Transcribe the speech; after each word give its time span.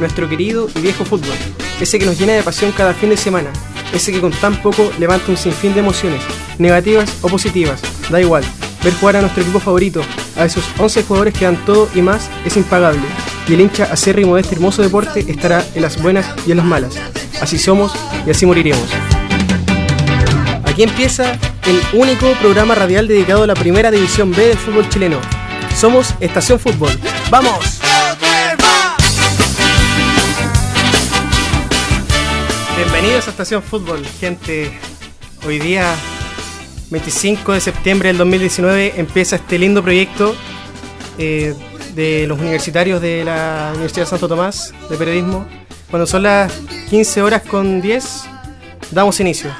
nuestro 0.00 0.28
querido 0.28 0.68
y 0.74 0.80
viejo 0.80 1.04
fútbol, 1.04 1.34
ese 1.80 1.98
que 1.98 2.06
nos 2.06 2.18
llena 2.18 2.34
de 2.34 2.42
pasión 2.42 2.72
cada 2.72 2.94
fin 2.94 3.10
de 3.10 3.16
semana, 3.16 3.50
ese 3.92 4.12
que 4.12 4.20
con 4.20 4.32
tan 4.32 4.60
poco 4.62 4.90
levanta 4.98 5.30
un 5.30 5.36
sinfín 5.36 5.74
de 5.74 5.80
emociones, 5.80 6.22
negativas 6.58 7.16
o 7.22 7.28
positivas, 7.28 7.80
da 8.10 8.20
igual. 8.20 8.44
Ver 8.82 8.94
jugar 8.94 9.16
a 9.16 9.20
nuestro 9.20 9.42
equipo 9.42 9.58
favorito, 9.58 10.02
a 10.36 10.44
esos 10.44 10.64
11 10.78 11.02
jugadores 11.02 11.34
que 11.34 11.44
dan 11.44 11.64
todo 11.64 11.88
y 11.94 12.02
más, 12.02 12.30
es 12.44 12.56
impagable. 12.56 13.02
Y 13.48 13.54
el 13.54 13.60
hincha 13.60 13.84
acérrimo 13.84 14.36
de 14.36 14.42
este 14.42 14.54
hermoso 14.54 14.82
deporte 14.82 15.24
estará 15.28 15.64
en 15.74 15.82
las 15.82 16.00
buenas 16.00 16.26
y 16.46 16.52
en 16.52 16.58
las 16.58 16.66
malas. 16.66 16.94
Así 17.40 17.58
somos 17.58 17.92
y 18.26 18.30
así 18.30 18.46
moriremos. 18.46 18.88
Aquí 20.64 20.84
empieza 20.84 21.32
el 21.66 21.80
único 21.92 22.32
programa 22.40 22.76
radial 22.76 23.08
dedicado 23.08 23.42
a 23.42 23.46
la 23.48 23.54
primera 23.54 23.90
división 23.90 24.30
B 24.30 24.46
del 24.46 24.58
fútbol 24.58 24.88
chileno. 24.88 25.18
Somos 25.76 26.14
Estación 26.20 26.60
Fútbol. 26.60 26.90
¡Vamos! 27.30 27.87
Bienvenidos 33.00 33.28
a 33.28 33.30
Estación 33.30 33.62
Fútbol, 33.62 34.04
gente. 34.04 34.76
Hoy 35.46 35.60
día, 35.60 35.94
25 36.90 37.52
de 37.52 37.60
septiembre 37.60 38.08
del 38.08 38.18
2019, 38.18 38.94
empieza 38.96 39.36
este 39.36 39.56
lindo 39.56 39.84
proyecto 39.84 40.34
eh, 41.16 41.54
de 41.94 42.26
los 42.26 42.40
universitarios 42.40 43.00
de 43.00 43.24
la 43.24 43.70
Universidad 43.74 44.02
de 44.02 44.10
Santo 44.10 44.26
Tomás 44.26 44.74
de 44.90 44.96
Periodismo. 44.96 45.46
Cuando 45.92 46.08
son 46.08 46.24
las 46.24 46.52
15 46.90 47.22
horas 47.22 47.42
con 47.42 47.80
10, 47.80 48.24
damos 48.90 49.20
inicio. 49.20 49.52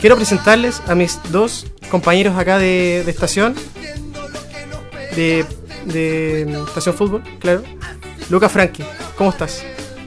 Quiero 0.00 0.14
presentarles 0.14 0.82
a 0.86 0.94
mis 0.94 1.18
dos 1.32 1.66
compañeros 1.90 2.38
acá 2.38 2.58
de, 2.58 3.00
estación, 3.00 3.56
de, 5.16 5.44
de 5.84 6.42
Estación 6.68 6.94
Fútbol, 6.94 7.24
claro. 7.40 7.64
Lucas 8.28 8.52
Franqui, 8.52 8.84
¿cómo 9.16 9.30
estás? 9.30 9.64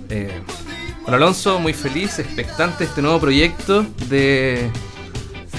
Eh, 0.07 0.41
Hola 1.05 1.17
Alonso, 1.17 1.59
muy 1.59 1.73
feliz, 1.73 2.17
expectante 2.19 2.79
de 2.79 2.85
este 2.85 3.01
nuevo 3.01 3.19
proyecto, 3.19 3.85
de, 4.07 4.71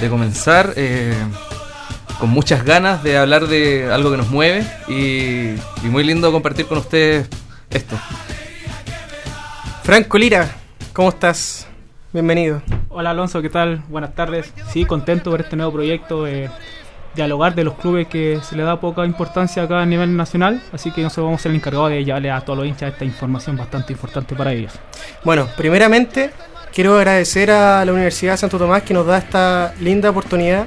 de 0.01 0.09
comenzar 0.09 0.73
eh, 0.75 1.13
con 2.19 2.31
muchas 2.31 2.65
ganas 2.65 3.03
de 3.03 3.19
hablar 3.19 3.47
de 3.47 3.93
algo 3.93 4.11
que 4.11 4.17
nos 4.17 4.31
mueve 4.31 4.67
y, 4.89 5.55
y 5.87 5.91
muy 5.91 6.03
lindo 6.03 6.33
compartir 6.33 6.65
con 6.65 6.79
ustedes 6.79 7.29
esto. 7.69 7.95
Franco 9.83 10.17
Lira, 10.17 10.51
¿cómo 10.95 11.11
estás? 11.11 11.69
Bienvenido. 12.15 12.63
Hola 12.89 13.11
Alonso, 13.11 13.43
¿qué 13.43 13.51
tal? 13.51 13.83
Buenas 13.89 14.15
tardes. 14.15 14.51
Sí, 14.71 14.87
contento 14.87 15.31
por 15.31 15.43
este 15.43 15.57
nuevo 15.57 15.73
proyecto 15.73 16.25
de 16.25 16.49
dialogar 17.15 17.55
de 17.55 17.65
los 17.65 17.75
clubes 17.75 18.09
que 18.09 18.41
se 18.43 18.57
le 18.57 18.63
da 18.63 18.81
poca 18.81 19.05
importancia 19.07 19.63
acá 19.63 19.81
a 19.81 19.87
nivel 19.87 20.17
nacional, 20.17 20.61
así 20.73 20.91
que 20.91 21.03
nosotros 21.03 21.27
vamos 21.27 21.41
a 21.41 21.43
ser 21.45 21.51
el 21.51 21.57
encargado 21.57 21.89
de 21.89 22.05
llevarle 22.05 22.31
a 22.31 22.41
todos 22.41 22.59
los 22.59 22.67
hinchas 22.67 22.93
esta 22.93 23.05
información 23.05 23.57
bastante 23.57 23.93
importante 23.93 24.35
para 24.35 24.53
ellos. 24.53 24.73
Bueno, 25.23 25.49
primeramente 25.57 26.31
quiero 26.73 26.97
agradecer 26.97 27.51
a 27.51 27.85
la 27.85 27.93
Universidad 27.93 28.33
de 28.33 28.39
Santo 28.39 28.59
Tomás 28.59 28.83
que 28.83 28.95
nos 28.95 29.07
da 29.07 29.19
esta 29.19 29.75
linda 29.81 30.11
oportunidad 30.11 30.67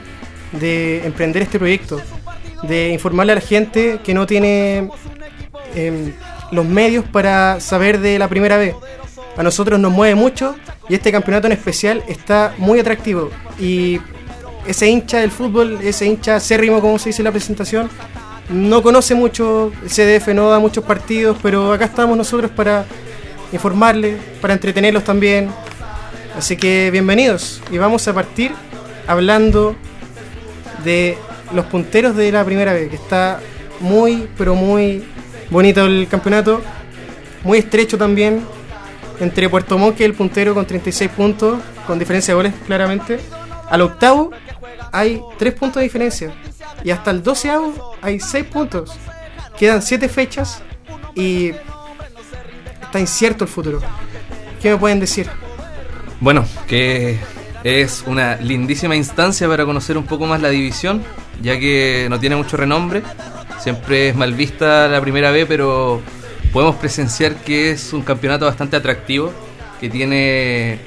de 0.54 1.06
emprender 1.06 1.44
este 1.44 1.60
proyecto, 1.60 2.02
de 2.64 2.90
informarle 2.90 3.34
a 3.34 3.36
la 3.36 3.42
gente 3.42 4.00
que 4.04 4.14
no 4.14 4.26
tiene 4.26 4.90
eh, 5.76 6.14
los 6.52 6.66
medios 6.66 7.06
para 7.06 7.60
saber 7.60 8.00
de 8.00 8.18
la 8.18 8.28
primera 8.28 8.58
vez. 8.58 8.76
A 9.36 9.44
nosotros 9.44 9.80
nos 9.80 9.92
mueve 9.92 10.16
mucho 10.16 10.56
y 10.90 10.96
este 10.96 11.12
campeonato 11.12 11.48
en 11.48 11.54
especial 11.54 12.04
está 12.08 12.54
muy 12.58 12.80
atractivo 12.80 13.30
y 13.60 14.00
ese 14.68 14.88
hincha 14.88 15.20
del 15.20 15.32
fútbol, 15.32 15.80
ese 15.82 16.06
hincha 16.06 16.36
acérrimo 16.36 16.82
como 16.82 17.00
se 17.00 17.10
dice 17.10 17.22
en 17.22 17.26
la 17.26 17.32
presentación, 17.32 17.90
no 18.50 18.82
conoce 18.82 19.16
mucho, 19.16 19.72
CDF 19.88 20.30
no 20.30 20.50
da 20.50 20.60
muchos 20.60 20.84
partidos, 20.84 21.38
pero 21.42 21.74
acá 21.74 21.86
estamos 21.86 22.18
nosotros 22.18 22.52
para 22.52 22.86
informarles, 23.52 24.18
para 24.42 24.54
entretenerlos 24.54 25.04
también. 25.04 25.50
Así 26.38 26.56
que 26.56 26.92
bienvenidos 26.92 27.62
y 27.72 27.78
vamos 27.78 28.08
a 28.08 28.14
partir 28.14 28.52
hablando 29.08 29.76
de 30.84 31.18
los 31.54 31.66
punteros 31.66 32.16
de 32.16 32.32
la 32.32 32.46
primera 32.46 32.74
vez, 32.74 32.90
que 32.90 32.96
está 32.96 33.40
muy, 33.80 34.28
pero 34.38 34.54
muy 34.54 35.04
bonito 35.50 35.86
el 35.86 36.08
campeonato, 36.10 36.62
muy 37.44 37.60
estrecho 37.60 37.98
también, 37.98 38.42
entre 39.20 39.50
Puerto 39.50 39.78
Montt, 39.78 39.98
que 39.98 40.04
es 40.04 40.10
el 40.10 40.16
puntero 40.16 40.54
con 40.54 40.66
36 40.66 41.10
puntos, 41.12 41.60
con 41.86 41.98
diferencia 41.98 42.34
de 42.34 42.36
goles 42.36 42.54
claramente. 42.66 43.20
Al 43.70 43.82
octavo 43.82 44.32
hay 44.92 45.22
3 45.38 45.54
puntos 45.54 45.82
de 45.82 45.84
diferencia. 45.84 46.34
Y 46.84 46.92
hasta 46.92 47.12
el 47.12 47.24
doceavo 47.24 47.96
hay 48.02 48.20
6 48.20 48.46
puntos. 48.46 48.92
Quedan 49.58 49.82
7 49.82 50.08
fechas 50.10 50.62
y 51.16 51.52
está 52.82 53.00
incierto 53.00 53.44
el 53.44 53.50
futuro. 53.50 53.80
¿Qué 54.62 54.72
me 54.72 54.78
pueden 54.78 55.00
decir? 55.00 55.28
Bueno, 56.20 56.46
que 56.68 57.20
es 57.64 58.04
una 58.08 58.36
lindísima 58.38 58.96
instancia 58.96 59.48
para 59.48 59.66
conocer 59.66 59.98
un 59.98 60.06
poco 60.06 60.26
más 60.26 60.42
la 60.42 60.50
división, 60.50 61.04
ya 61.42 61.60
que 61.60 62.08
no 62.10 62.20
tiene 62.20 62.36
mucho 62.36 62.58
renombre. 62.58 63.04
Siempre 63.60 64.10
es 64.10 64.16
mal 64.16 64.34
vista 64.34 64.88
la 64.88 65.02
primera 65.02 65.32
vez, 65.32 65.46
pero 65.48 66.02
podemos 66.54 66.76
presenciar 66.78 67.36
que 67.36 67.72
es 67.72 67.94
un 67.94 68.02
campeonato 68.02 68.46
bastante 68.46 68.78
atractivo, 68.78 69.34
que 69.80 69.90
tiene 69.90 70.80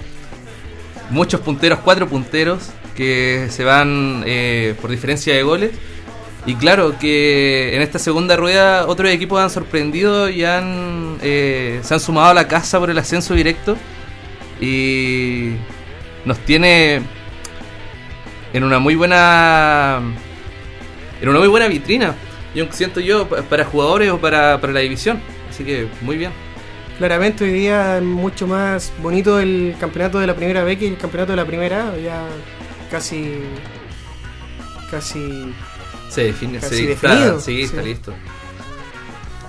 muchos 1.10 1.40
punteros, 1.40 1.80
cuatro 1.80 2.08
punteros, 2.08 2.70
que 2.94 3.46
se 3.50 3.64
van 3.64 4.22
eh, 4.26 4.74
por 4.80 4.90
diferencia 4.90 5.34
de 5.34 5.42
goles. 5.42 5.70
Y 6.46 6.54
claro 6.54 6.98
que 6.98 7.74
en 7.76 7.82
esta 7.82 7.98
segunda 7.98 8.34
rueda 8.36 8.86
otros 8.86 9.10
equipos 9.10 9.40
han 9.40 9.50
sorprendido 9.50 10.30
y 10.30 10.44
han 10.44 11.18
eh, 11.20 11.80
se 11.82 11.92
han 11.94 12.00
sumado 12.00 12.30
a 12.30 12.34
la 12.34 12.48
casa 12.48 12.78
por 12.80 12.88
el 12.88 12.96
ascenso 12.96 13.34
directo 13.34 13.76
y 14.60 15.50
nos 16.24 16.38
tiene 16.38 17.02
en 18.52 18.64
una 18.64 18.78
muy 18.78 18.94
buena 18.94 20.00
en 21.20 21.28
una 21.28 21.38
muy 21.38 21.48
buena 21.48 21.68
vitrina. 21.68 22.14
Yo 22.54 22.66
siento 22.70 23.00
yo 23.00 23.28
pa- 23.28 23.42
para 23.42 23.64
jugadores 23.64 24.10
o 24.10 24.18
para, 24.18 24.60
para 24.60 24.72
la 24.72 24.80
división. 24.80 25.20
Así 25.50 25.62
que 25.62 25.88
muy 26.00 26.16
bien. 26.16 26.32
Claramente 26.98 27.44
hoy 27.44 27.52
día 27.52 27.98
es 27.98 28.02
mucho 28.02 28.46
más 28.46 28.92
bonito 29.02 29.38
el 29.38 29.74
campeonato 29.78 30.18
de 30.18 30.26
la 30.26 30.34
primera 30.34 30.64
vez 30.64 30.78
que 30.78 30.88
el 30.88 30.96
campeonato 30.96 31.32
de 31.32 31.36
la 31.36 31.44
primera. 31.44 31.92
Ya 32.02 32.26
casi. 32.90 33.40
casi. 34.90 35.52
Se 36.08 36.24
define, 36.24 36.58
Casi 36.58 36.74
sí, 36.76 36.86
definido. 36.86 37.20
está, 37.38 37.40
sí, 37.40 37.56
Sí. 37.58 37.62
está 37.62 37.82
listo. 37.82 38.12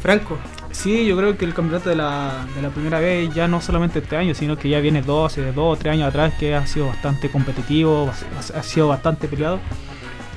Franco. 0.02 0.38
Sí, 0.72 1.06
yo 1.06 1.18
creo 1.18 1.38
que 1.38 1.44
el 1.46 1.53
campeonato 1.53 1.90
de 1.90 1.96
la, 1.96 2.46
de 2.56 2.62
la 2.62 2.69
primera 2.69 3.00
vez 3.00 3.34
ya 3.34 3.47
no 3.47 3.59
solamente 3.62 4.00
este 4.00 4.16
año, 4.16 4.34
sino 4.34 4.57
que 4.57 4.69
ya 4.69 4.79
viene 4.79 5.02
dos, 5.02 5.38
eh, 5.38 5.52
dos 5.53 5.75
o 5.75 5.79
tres 5.79 5.94
años 5.94 6.07
atrás 6.07 6.34
que 6.40 6.56
ha 6.56 6.66
sido 6.66 6.88
bastante 6.88 7.29
competitivo, 7.29 8.09
ha- 8.09 8.59
ha 8.59 8.63
sido 8.63 8.88
bastante 8.88 9.28
peleado. 9.28 9.59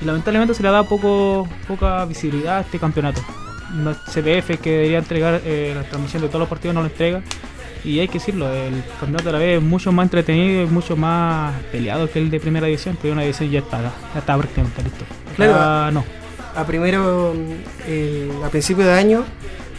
Y 0.01 0.05
lamentablemente 0.05 0.53
se 0.53 0.61
le 0.61 0.69
da 0.69 0.83
poco, 0.83 1.47
poca 1.67 2.03
visibilidad 2.05 2.57
a 2.57 2.61
este 2.61 2.79
campeonato. 2.79 3.21
CBF 4.07 4.57
que 4.59 4.71
debería 4.71 4.97
entregar 4.99 5.41
eh, 5.45 5.73
la 5.75 5.83
transmisión 5.83 6.21
de 6.21 6.27
todos 6.27 6.41
los 6.41 6.49
partidos 6.49 6.75
no 6.75 6.81
lo 6.81 6.87
entrega. 6.87 7.21
Y 7.85 7.99
hay 7.99 8.07
que 8.07 8.15
decirlo, 8.19 8.51
el 8.51 8.83
campeonato 8.99 9.25
de 9.25 9.31
la 9.33 9.37
vez 9.39 9.57
es 9.57 9.63
mucho 9.63 9.91
más 9.91 10.05
entretenido 10.05 10.63
y 10.63 10.65
mucho 10.65 10.95
más 10.97 11.53
peleado 11.71 12.09
que 12.09 12.19
el 12.19 12.29
de 12.31 12.39
primera 12.39 12.65
división, 12.65 12.97
pero 13.01 13.13
una 13.13 13.21
división 13.21 13.49
ya 13.51 13.59
está, 13.59 13.79
ya 14.13 14.19
está 14.19 14.35
prácticamente 14.37 14.81
listo. 14.83 15.05
Claro. 15.35 15.53
Ah, 15.55 15.89
no. 15.93 16.03
A 16.55 16.65
primero. 16.65 17.33
eh, 17.87 18.31
a 18.43 18.49
principio 18.49 18.85
de 18.85 18.93
año. 18.93 19.23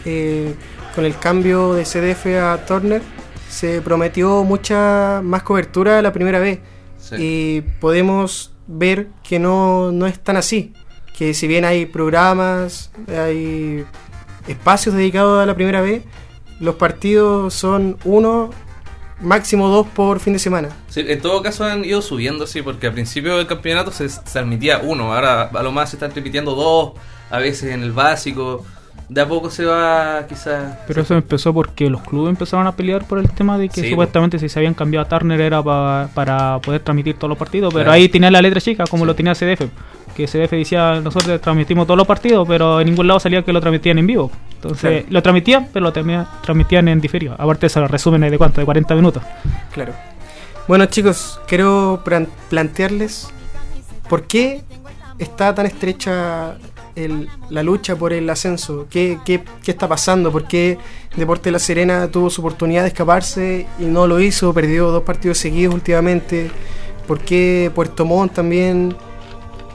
eh, 0.05 0.53
con 0.95 1.05
el 1.05 1.17
cambio 1.19 1.73
de 1.73 1.83
CDF 1.83 2.25
a 2.41 2.65
Turner. 2.65 3.01
Se 3.49 3.81
prometió 3.81 4.43
mucha 4.43 5.21
más 5.23 5.43
cobertura 5.43 6.01
la 6.01 6.11
primera 6.13 6.39
vez. 6.39 6.59
Sí. 6.99 7.15
y 7.19 7.61
podemos 7.79 8.51
ver 8.67 9.07
que 9.23 9.37
no, 9.39 9.91
no 9.91 10.07
es 10.07 10.19
tan 10.19 10.37
así. 10.37 10.73
Que 11.17 11.33
si 11.33 11.47
bien 11.47 11.65
hay 11.65 11.85
programas, 11.85 12.91
hay 13.07 13.85
espacios 14.47 14.95
dedicados 14.95 15.41
a 15.41 15.45
la 15.45 15.55
primera 15.55 15.81
vez, 15.81 16.03
los 16.59 16.75
partidos 16.75 17.53
son 17.53 17.97
uno, 18.03 18.49
máximo 19.21 19.67
dos 19.69 19.87
por 19.87 20.19
fin 20.19 20.33
de 20.33 20.39
semana. 20.39 20.69
Sí, 20.89 21.03
en 21.07 21.21
todo 21.21 21.41
caso 21.41 21.63
han 21.65 21.83
ido 21.85 22.01
subiendo, 22.01 22.45
sí, 22.47 22.61
porque 22.61 22.87
al 22.87 22.93
principio 22.93 23.37
del 23.37 23.47
campeonato 23.47 23.91
se, 23.91 24.07
se 24.09 24.19
transmitía 24.21 24.79
uno, 24.83 25.13
ahora 25.13 25.43
a 25.53 25.63
lo 25.63 25.71
más 25.71 25.89
se 25.89 25.95
están 25.95 26.11
transmitiendo 26.11 26.53
dos, 26.55 26.93
a 27.29 27.39
veces 27.39 27.71
en 27.73 27.83
el 27.83 27.91
básico. 27.91 28.63
De 29.09 29.21
a 29.21 29.27
poco 29.27 29.49
se 29.49 29.63
va 29.63 30.25
quizás... 30.27 30.79
Pero 30.85 31.01
eso 31.01 31.15
empezó 31.15 31.53
porque 31.53 31.89
los 31.89 32.01
clubes 32.01 32.29
empezaron 32.31 32.67
a 32.67 32.75
pelear 32.75 33.05
por 33.07 33.19
el 33.19 33.29
tema 33.31 33.57
de 33.57 33.69
que 33.69 33.79
Sí, 33.79 33.89
supuestamente 33.91 34.37
si 34.37 34.49
se 34.49 34.59
habían 34.59 34.73
cambiado 34.73 35.05
a 35.05 35.07
Turner 35.09 35.39
era 35.39 35.63
pa- 35.63 36.09
para 36.13 36.59
poder 36.59 36.81
transmitir 36.81 37.15
todos 37.15 37.29
los 37.29 37.37
partidos, 37.37 37.73
pero 37.73 37.85
Claro. 37.85 37.95
ahí 37.95 38.09
tenía 38.09 38.29
la 38.29 38.41
letra 38.41 38.59
chica 38.59 38.83
como 38.89 39.03
Sí. 39.03 39.07
lo 39.07 39.15
tenía 39.15 39.33
CDF, 39.33 39.69
que 40.17 40.25
CDF 40.27 40.51
decía 40.51 40.99
nosotros 40.99 41.39
transmitimos 41.39 41.85
todos 41.85 41.97
los 41.97 42.07
partidos, 42.07 42.45
pero 42.47 42.81
en 42.81 42.87
ningún 42.87 43.07
lado 43.07 43.19
salía 43.19 43.43
que 43.43 43.53
lo 43.53 43.61
transmitían 43.61 43.99
en 43.99 44.07
vivo. 44.07 44.31
Entonces 44.55 44.79
Claro. 45.03 45.05
lo 45.09 45.21
transmitían, 45.21 45.67
pero 45.71 45.83
lo 45.85 45.93
transmitían 45.93 46.87
en 46.87 46.99
diferido. 46.99 47.35
Aparte 47.37 47.69
se 47.69 47.79
lo 47.79 47.87
resumen 47.87 48.21
de 48.21 48.37
cuánto, 48.37 48.59
de 48.59 48.65
40 48.65 48.95
minutos. 48.95 49.21
Claro. 49.71 49.93
Bueno 50.67 50.85
chicos, 50.87 51.39
quiero 51.47 52.01
plan- 52.03 52.27
plantearles 52.49 53.29
por 54.09 54.23
qué 54.23 54.63
está 55.19 55.53
tan 55.55 55.65
estrecha 55.67 56.57
el- 56.95 57.29
la 57.51 57.61
lucha 57.61 57.95
por 57.95 58.11
el 58.11 58.27
ascenso? 58.29 58.87
¿Qué, 58.89 59.19
qué, 59.23 59.43
qué 59.63 59.69
está 59.71 59.87
pasando? 59.87 60.31
¿Por 60.31 60.47
qué 60.47 60.79
Deporte 61.15 61.51
La 61.51 61.59
Serena 61.59 62.07
tuvo 62.07 62.31
su 62.31 62.41
oportunidad 62.41 62.81
de 62.81 62.87
escaparse 62.87 63.67
y 63.79 63.83
no 63.85 64.07
lo 64.07 64.19
hizo? 64.19 64.51
Perdió 64.53 64.89
dos 64.89 65.03
partidos 65.03 65.37
seguidos 65.37 65.75
últimamente. 65.75 66.49
¿Por 67.07 67.19
qué 67.19 67.71
Puerto 67.75 68.03
Montt 68.03 68.33
también 68.33 68.95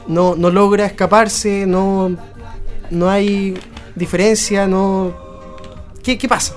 no, 0.07 0.35
no 0.35 0.49
logra 0.49 0.85
escaparse? 0.85 1.65
No, 1.65 2.15
no 2.89 3.09
hay 3.09 3.57
diferencia. 3.95 4.67
No... 4.67 5.13
¿Qué, 6.03 6.17
¿Qué 6.17 6.27
pasa? 6.27 6.55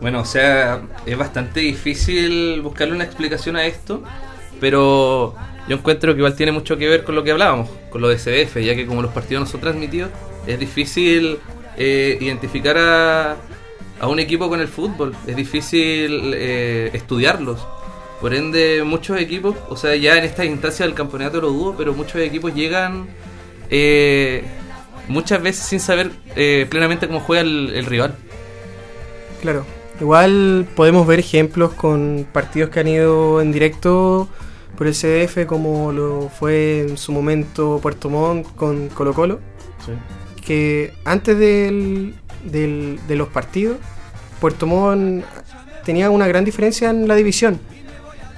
Bueno, 0.00 0.20
o 0.20 0.24
sea, 0.24 0.82
es 1.04 1.16
bastante 1.16 1.60
difícil 1.60 2.62
buscarle 2.62 2.94
una 2.94 3.04
explicación 3.04 3.56
a 3.56 3.66
esto, 3.66 4.02
pero 4.58 5.34
yo 5.68 5.76
encuentro 5.76 6.14
que 6.14 6.18
igual 6.20 6.34
tiene 6.34 6.52
mucho 6.52 6.78
que 6.78 6.88
ver 6.88 7.04
con 7.04 7.14
lo 7.14 7.22
que 7.22 7.32
hablábamos, 7.32 7.68
con 7.90 8.00
lo 8.00 8.08
de 8.08 8.16
CDF, 8.16 8.56
ya 8.60 8.74
que 8.74 8.86
como 8.86 9.02
los 9.02 9.12
partidos 9.12 9.44
no 9.44 9.46
son 9.46 9.60
transmitidos, 9.60 10.10
es 10.46 10.58
difícil 10.58 11.38
eh, 11.76 12.16
identificar 12.18 12.78
a, 12.78 13.36
a 14.00 14.08
un 14.08 14.18
equipo 14.18 14.48
con 14.48 14.60
el 14.60 14.68
fútbol, 14.68 15.14
es 15.26 15.36
difícil 15.36 16.32
eh, 16.34 16.90
estudiarlos. 16.94 17.60
Por 18.20 18.34
ende, 18.34 18.82
muchos 18.84 19.18
equipos, 19.18 19.56
o 19.68 19.76
sea, 19.76 19.96
ya 19.96 20.16
en 20.18 20.24
esta 20.24 20.44
instancia 20.44 20.84
del 20.84 20.94
campeonato 20.94 21.40
lo 21.40 21.48
dudo, 21.50 21.74
pero 21.78 21.94
muchos 21.94 22.20
equipos 22.20 22.54
llegan 22.54 23.06
eh, 23.70 24.44
muchas 25.08 25.40
veces 25.42 25.64
sin 25.64 25.80
saber 25.80 26.10
eh, 26.36 26.66
plenamente 26.68 27.06
cómo 27.06 27.20
juega 27.20 27.42
el- 27.42 27.72
el 27.74 27.86
rival. 27.86 28.14
Claro. 29.40 29.64
Igual 30.00 30.66
podemos 30.76 31.06
ver 31.06 31.18
ejemplos 31.20 31.72
con 31.74 32.26
partidos 32.32 32.70
que 32.70 32.80
han 32.80 32.88
ido 32.88 33.40
en 33.40 33.52
directo 33.52 34.28
por 34.76 34.86
el 34.86 34.94
CDF, 34.94 35.46
como 35.46 35.92
lo 35.92 36.28
fue 36.30 36.80
en 36.88 36.96
su 36.96 37.12
momento 37.12 37.78
Puerto 37.82 38.08
Montt 38.10 38.46
con 38.56 38.88
Colo 38.88 39.12
Colo, 39.14 39.40
que 40.44 40.92
antes 41.04 41.38
del, 41.38 42.14
del- 42.44 42.98
de 43.06 43.16
los 43.16 43.28
partidos, 43.28 43.76
Puerto 44.40 44.66
Montt 44.66 45.24
tenía 45.84 46.08
una 46.10 46.26
gran 46.26 46.44
diferencia 46.44 46.88
en 46.90 47.06
la 47.06 47.14
división. 47.14 47.60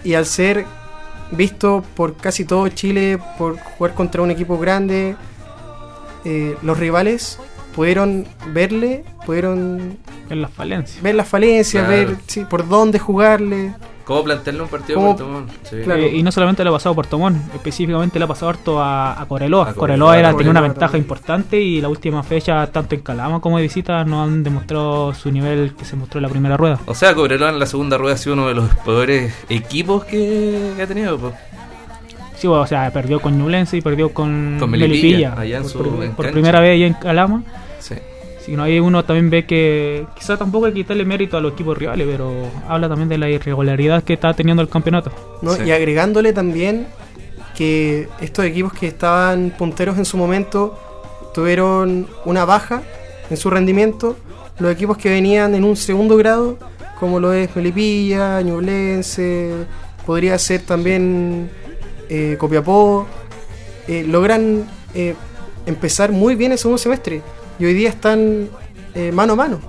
Y 0.05 0.15
al 0.15 0.27
ser 0.27 0.65
visto 1.31 1.83
por 1.95 2.17
casi 2.17 2.45
todo 2.45 2.69
Chile, 2.69 3.19
por 3.39 3.59
jugar 3.59 3.95
contra 3.95 4.23
un 4.23 4.31
equipo 4.31 4.59
grande, 4.59 5.17
eh, 6.25 6.57
los 6.63 6.79
rivales 6.79 7.39
pudieron 7.75 8.27
verle, 8.49 9.05
pudieron 9.25 9.97
En 10.29 10.43
las 10.43 10.51
falencias. 10.53 11.03
ver 11.03 11.15
las 11.15 11.29
falencias, 11.29 11.87
Claro. 11.87 12.09
ver 12.11 12.17
sí, 12.27 12.45
por 12.45 12.69
dónde 12.69 12.99
jugarle. 12.99 13.75
¿Cómo 14.05 14.25
plantearle 14.25 14.63
un 14.63 14.69
partido 14.69 14.99
¿Cómo- 14.99 15.13
a 15.13 15.17
Puerto 15.17 15.33
Montt? 15.33 15.51
Sí. 15.63 15.77
Claro. 15.85 16.03
Eh, 16.03 16.17
y 16.17 16.23
no 16.23 16.33
solamente 16.33 16.63
le 16.65 16.71
ha 16.71 16.73
pasado 16.73 16.93
a 16.93 16.95
Puerto 16.97 17.19
Montt, 17.19 17.55
específicamente 17.55 18.19
le 18.19 18.25
ha 18.25 18.29
pasado 18.29 18.51
harto 18.51 18.81
a, 18.83 19.21
a 19.21 19.27
Coreloa. 19.27 19.63
A 19.71 19.75
Coreloa, 19.75 19.77
Coreloa 19.81 20.19
era, 20.19 20.29
tenía 20.31 20.51
una 20.51 20.61
Coreloa 20.61 20.61
ventaja 20.69 20.93
también. 20.93 21.03
importante 21.05 21.61
y 21.61 21.81
la 21.81 21.89
última 21.89 22.23
fecha, 22.23 22.67
tanto 22.67 22.95
en 22.95 23.01
Calama 23.03 23.41
como 23.41 23.57
de 23.59 23.63
visita, 23.63 24.05
no 24.05 24.23
han 24.23 24.43
demostrado 24.43 25.15
su 25.15 25.31
nivel 25.31 25.75
que 25.79 25.85
se 25.85 25.95
mostró 25.97 26.19
en 26.19 26.23
la 26.23 26.29
primera 26.29 26.57
rueda. 26.57 26.79
O 26.87 26.95
sea, 26.95 27.15
Cobreloa 27.15 27.51
en 27.51 27.59
la 27.59 27.67
segunda 27.67 27.97
rueda 27.99 28.15
ha 28.15 28.19
sido 28.19 28.35
uno 28.35 28.49
de 28.49 28.55
los 28.55 28.75
peores 28.85 29.33
equipos 29.49 30.05
que, 30.05 30.73
que 30.77 30.83
ha 30.83 30.87
tenido. 30.87 31.17
pues. 31.19 31.35
Sí, 32.37 32.49
o 32.49 32.67
sea, 32.67 32.91
perdió 32.93 33.21
con 33.21 33.39
Ñublense 33.39 33.77
y 33.77 33.81
perdió 33.83 34.09
con, 34.13 34.57
Con 34.59 34.69
Melipilla, 34.69 35.31
Melipilla, 35.31 35.35
allá 35.41 35.57
en 35.59 35.63
por, 35.63 35.71
su- 35.71 35.79
por- 35.79 35.87
en 36.05 36.13
por 36.13 36.25
cancha. 36.25 36.33
primera 36.33 36.61
vez 36.61 36.73
allá 36.75 36.87
en 36.89 36.95
Calama. 36.95 37.43
Sí. 37.79 37.95
Si 38.45 38.57
no, 38.57 38.65
ahí 38.65 38.81
uno 38.81 39.05
también 39.05 39.31
ve 39.31 39.47
que 39.47 40.05
quizá 40.17 40.37
tampoco 40.37 40.67
hay 40.67 40.73
que 40.73 40.81
quitarle 40.81 41.05
mérito 41.05 41.37
a 41.37 41.41
los 41.41 41.53
equipos 41.53 41.79
rivales, 41.79 42.07
pero 42.11 42.33
habla 42.69 42.89
también 42.89 43.09
de 43.09 43.19
la 43.19 43.31
irregularidad 43.31 44.03
que 44.03 44.15
está 44.15 44.35
teniendo 44.35 44.63
el 44.63 44.69
campeonato. 44.69 45.13
¿no? 45.43 45.53
Sí. 45.55 45.63
Y 45.65 45.71
agregándole 45.71 46.33
también 46.33 46.87
que 47.57 48.09
estos 48.21 48.45
equipos 48.45 48.73
que 48.73 48.89
estaban 48.89 49.55
punteros 49.57 49.97
en 49.99 50.05
su 50.05 50.17
momento 50.17 50.77
tuvieron 51.33 52.09
una 52.25 52.45
baja 52.45 52.83
en 53.31 53.37
su 53.37 53.49
rendimiento. 53.49 54.17
Los 54.59 54.73
equipos 54.73 54.99
que 54.99 55.09
venían 55.09 55.55
en 55.55 55.65
un 55.65 55.77
segundo 55.77 56.17
grado, 56.17 56.59
como 56.99 57.21
lo 57.21 57.33
es 57.33 57.55
Melipilla, 57.55 58.41
Ñublense, 58.43 59.53
podría 60.05 60.39
ser 60.39 60.63
también 60.63 61.49
eh, 62.09 62.37
Copiapó, 62.39 63.07
eh, 63.89 64.05
logran 64.07 64.67
eh, 64.95 65.15
empezar 65.67 66.13
muy 66.13 66.35
bien 66.35 66.53
el 66.53 66.59
segundo 66.59 66.79
semestre. 66.79 67.23
Y 67.59 67.65
hoy 67.65 67.75
día 67.75 67.91
están 67.91 68.49
eh, 68.95 69.13
mano 69.13 69.35
a 69.35 69.37
mano. 69.37 69.61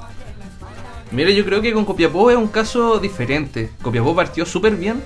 Mira, 1.11 1.29
yo 1.29 1.45
creo 1.45 1.61
que 1.61 1.73
con 1.73 1.85
Copiapó 1.85 2.31
es 2.31 2.37
un 2.37 2.47
caso 2.47 2.97
diferente. 2.99 3.71
Copiapó 3.81 4.15
partió 4.15 4.45
súper 4.45 4.75
bien. 4.75 5.01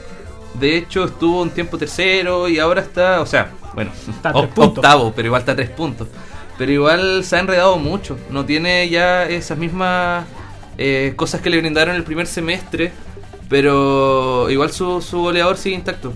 De 0.54 0.78
hecho, 0.78 1.04
estuvo 1.06 1.42
un 1.42 1.50
tiempo 1.50 1.78
tercero 1.78 2.48
y 2.48 2.60
ahora 2.60 2.82
está, 2.82 3.22
o 3.22 3.26
sea, 3.26 3.52
bueno, 3.76 3.92
Está 4.10 4.30
a 4.30 4.34
oc- 4.36 4.42
tres 4.44 4.54
puntos. 4.54 4.78
octavo, 4.78 5.14
pero 5.16 5.28
igual 5.28 5.42
está 5.42 5.52
a 5.52 5.56
tres 5.56 5.70
puntos. 5.70 6.08
Pero 6.58 6.72
igual 6.72 7.24
se 7.24 7.36
ha 7.36 7.40
enredado 7.40 7.78
mucho. 7.78 8.18
No 8.32 8.46
tiene 8.46 8.88
ya 8.90 9.26
esas 9.26 9.58
mismas 9.58 10.26
eh, 10.78 11.14
cosas 11.16 11.42
que 11.42 11.50
le 11.50 11.60
brindaron 11.60 11.96
el 11.96 12.04
primer 12.04 12.26
semestre. 12.26 12.92
Pero 13.50 14.50
igual 14.50 14.72
su, 14.72 15.02
su 15.02 15.20
goleador 15.20 15.58
sigue 15.58 15.76
intacto. 15.76 16.14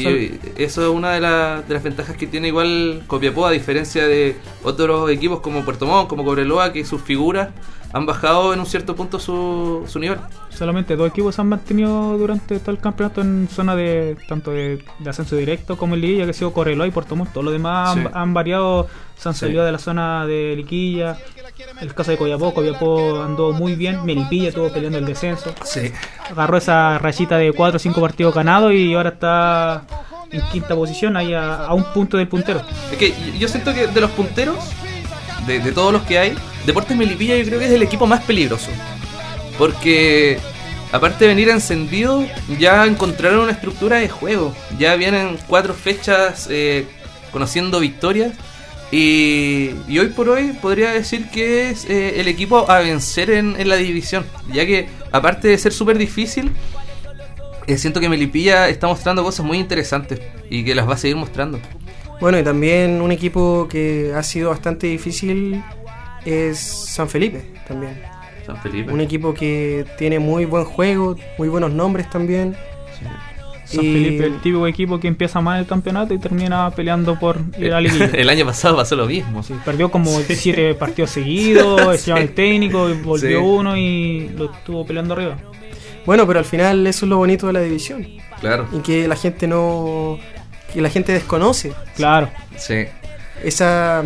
Y 0.00 0.38
eso 0.56 0.82
es 0.82 0.88
una 0.88 1.12
de, 1.12 1.20
la- 1.20 1.62
de 1.66 1.74
las 1.74 1.82
ventajas 1.82 2.16
que 2.16 2.26
tiene 2.26 2.48
igual 2.48 3.02
Copiapó, 3.06 3.46
a 3.46 3.50
diferencia 3.50 4.06
de 4.06 4.36
otros 4.62 5.10
equipos 5.10 5.40
como 5.40 5.64
Puerto 5.64 5.86
Montt, 5.86 6.08
como 6.08 6.24
Cobreloa, 6.24 6.72
que 6.72 6.84
sus 6.84 7.00
figuras 7.02 7.48
han 7.92 8.04
bajado 8.04 8.52
en 8.52 8.60
un 8.60 8.66
cierto 8.66 8.94
punto 8.96 9.18
su, 9.18 9.84
su 9.86 9.98
nivel. 9.98 10.18
Solamente 10.50 10.96
dos 10.96 11.08
equipos 11.08 11.34
se 11.34 11.40
han 11.40 11.48
mantenido 11.48 12.18
durante 12.18 12.58
todo 12.58 12.72
el 12.72 12.78
campeonato 12.78 13.20
en 13.20 13.48
zona 13.50 13.76
de 13.76 14.16
tanto 14.28 14.50
de, 14.50 14.82
de 14.98 15.10
ascenso 15.10 15.36
directo 15.36 15.76
como 15.76 15.94
en 15.94 16.00
liguilla, 16.00 16.24
que 16.24 16.30
ha 16.30 16.34
sido 16.34 16.52
Correloa 16.52 16.86
y 16.86 16.90
Puerto 16.90 17.14
Montt. 17.16 17.32
Todos 17.32 17.44
los 17.44 17.52
demás 17.52 17.94
Sí. 17.94 18.00
han, 18.00 18.10
han 18.16 18.34
variado, 18.34 18.88
se 19.16 19.28
han 19.28 19.34
Sí. 19.34 19.40
salido 19.40 19.64
de 19.64 19.72
la 19.72 19.78
zona 19.78 20.26
de 20.26 20.54
liguilla. 20.56 21.16
El 21.80 21.94
caso 21.94 22.10
de 22.10 22.16
Coyapó, 22.18 22.52
Coyapó 22.52 23.22
andó 23.22 23.52
muy 23.52 23.74
bien, 23.76 24.04
Melipilla 24.04 24.48
estuvo 24.50 24.68
peleando 24.70 24.98
el 24.98 25.06
descenso. 25.06 25.54
Sí. 25.64 25.90
Agarró 26.30 26.58
esa 26.58 26.98
rayita 26.98 27.38
de 27.38 27.52
4 27.52 27.76
o 27.76 27.78
5 27.78 28.00
partidos 28.00 28.34
ganados 28.34 28.72
y 28.74 28.92
ahora 28.94 29.10
está 29.10 29.84
en 30.30 30.42
quinta 30.52 30.74
posición, 30.74 31.16
ahí 31.16 31.32
a, 31.32 31.64
a 31.66 31.72
un 31.74 31.84
punto 31.92 32.16
del 32.18 32.28
puntero. 32.28 32.60
Es 32.92 32.98
que 32.98 33.14
yo- 33.38 33.48
siento 33.48 33.72
que 33.72 33.86
de 33.86 34.00
los 34.00 34.10
punteros, 34.10 34.56
de, 35.46 35.60
de 35.60 35.72
todos 35.72 35.92
los 35.92 36.02
que 36.02 36.18
hay, 36.18 36.34
Deportes 36.66 36.96
Melipilla 36.96 37.36
yo 37.36 37.44
creo 37.44 37.58
que 37.58 37.66
es 37.66 37.72
el 37.72 37.82
equipo 37.82 38.06
más 38.06 38.22
peligroso. 38.24 38.70
Porque 39.56 40.38
aparte 40.92 41.24
de 41.24 41.28
venir 41.28 41.48
encendido, 41.48 42.24
ya 42.58 42.84
encontraron 42.84 43.40
una 43.40 43.52
estructura 43.52 43.96
de 43.96 44.08
juego. 44.08 44.54
Ya 44.78 44.94
vienen 44.96 45.38
cuatro 45.46 45.72
fechas 45.74 46.48
eh, 46.50 46.86
conociendo 47.32 47.80
victorias. 47.80 48.32
Y, 48.92 49.70
y 49.88 49.98
hoy 49.98 50.08
por 50.08 50.28
hoy 50.28 50.52
podría 50.62 50.92
decir 50.92 51.28
que 51.30 51.70
es 51.70 51.84
eh, 51.90 52.20
el 52.20 52.28
equipo 52.28 52.70
a 52.70 52.80
vencer 52.80 53.30
en, 53.30 53.58
en 53.58 53.68
la 53.68 53.76
división. 53.76 54.24
Ya 54.52 54.64
que 54.64 54.88
aparte 55.10 55.48
de 55.48 55.58
ser 55.58 55.72
súper 55.72 55.98
difícil, 55.98 56.52
eh, 57.66 57.78
siento 57.78 58.00
que 58.00 58.08
Melipilla 58.08 58.68
está 58.68 58.86
mostrando 58.86 59.24
cosas 59.24 59.44
muy 59.44 59.58
interesantes 59.58 60.20
y 60.48 60.64
que 60.64 60.74
las 60.74 60.88
va 60.88 60.94
a 60.94 60.98
seguir 60.98 61.16
mostrando. 61.16 61.58
Bueno, 62.20 62.38
y 62.38 62.44
también 62.44 63.02
un 63.02 63.12
equipo 63.12 63.66
que 63.68 64.12
ha 64.14 64.22
sido 64.22 64.50
bastante 64.50 64.86
difícil 64.86 65.62
es 66.24 66.58
San 66.58 67.08
Felipe 67.08 67.42
también. 67.66 68.00
San 68.46 68.56
Felipe. 68.62 68.92
Un 68.92 69.00
equipo 69.00 69.34
que 69.34 69.84
tiene 69.98 70.20
muy 70.20 70.44
buen 70.44 70.64
juego, 70.64 71.16
muy 71.38 71.48
buenos 71.48 71.72
nombres 71.72 72.08
también. 72.08 72.56
San 73.66 73.84
Y- 73.84 73.92
Felipe, 73.92 74.24
el 74.26 74.40
típico 74.40 74.66
equipo 74.66 75.00
que 75.00 75.08
empieza 75.08 75.40
mal 75.40 75.58
el 75.60 75.66
campeonato 75.66 76.14
y 76.14 76.18
termina 76.18 76.70
peleando 76.70 77.18
por 77.18 77.40
ir 77.58 77.72
a 77.74 77.80
liguilla. 77.80 78.06
el 78.14 78.28
año 78.28 78.46
pasado 78.46 78.76
pasó 78.76 78.94
lo 78.96 79.06
mismo. 79.06 79.42
Sí, 79.42 79.54
perdió 79.64 79.90
como 79.90 80.10
siete 80.20 80.74
partidos 80.74 81.10
seguidos, 81.10 82.00
se 82.00 82.12
el 82.12 82.32
técnico, 82.32 82.88
y 82.88 82.94
volvió 82.94 83.38
Sí. 83.40 83.44
uno 83.44 83.76
y 83.76 84.28
lo 84.36 84.52
estuvo 84.52 84.86
peleando 84.86 85.14
arriba. 85.14 85.36
Bueno, 86.06 86.26
pero 86.26 86.38
al 86.38 86.44
final 86.44 86.86
eso 86.86 87.04
es 87.06 87.10
lo 87.10 87.16
bonito 87.16 87.48
de 87.48 87.52
la 87.54 87.60
división. 87.60 88.06
Claro. 88.40 88.68
Y 88.72 88.78
que 88.78 89.08
la 89.08 89.16
gente 89.16 89.46
no. 89.48 90.18
que 90.72 90.80
la 90.80 90.88
gente 90.90 91.12
desconoce. 91.12 91.72
Claro, 91.96 92.30
Sí. 92.56 92.84
Esa. 93.42 94.04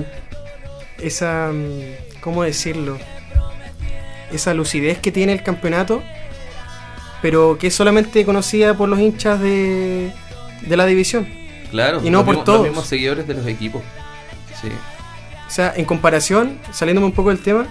esa. 0.99 1.51
mm, 1.53 2.21
¿cómo 2.23 2.43
decirlo? 2.45 2.97
Esa 4.33 4.55
lucidez 4.55 4.99
que 4.99 5.13
tiene 5.13 5.33
el 5.33 5.43
campeonato. 5.43 6.03
Pero 7.23 7.59
que 7.59 7.69
es 7.69 7.75
solamente 7.75 8.25
conocida 8.25 8.77
por 8.77 8.89
los 8.89 8.99
hinchas 8.99 9.41
de. 9.41 10.13
de 10.63 10.77
la 10.77 10.87
división. 10.87 11.29
Claro. 11.71 12.01
Y 12.03 12.11
no 12.11 12.25
por 12.25 12.45
todos. 12.45 12.61
Los 12.61 12.69
mismos 12.69 12.87
seguidores 12.87 13.27
de 13.27 13.35
los 13.35 13.47
equipos. 13.47 13.83
Sí. 14.61 14.69
O 15.47 15.51
sea, 15.51 15.73
en 15.77 15.85
comparación, 15.85 16.59
saliéndome 16.73 17.07
un 17.07 17.13
poco 17.13 17.31
del 17.31 17.41
tema, 17.41 17.67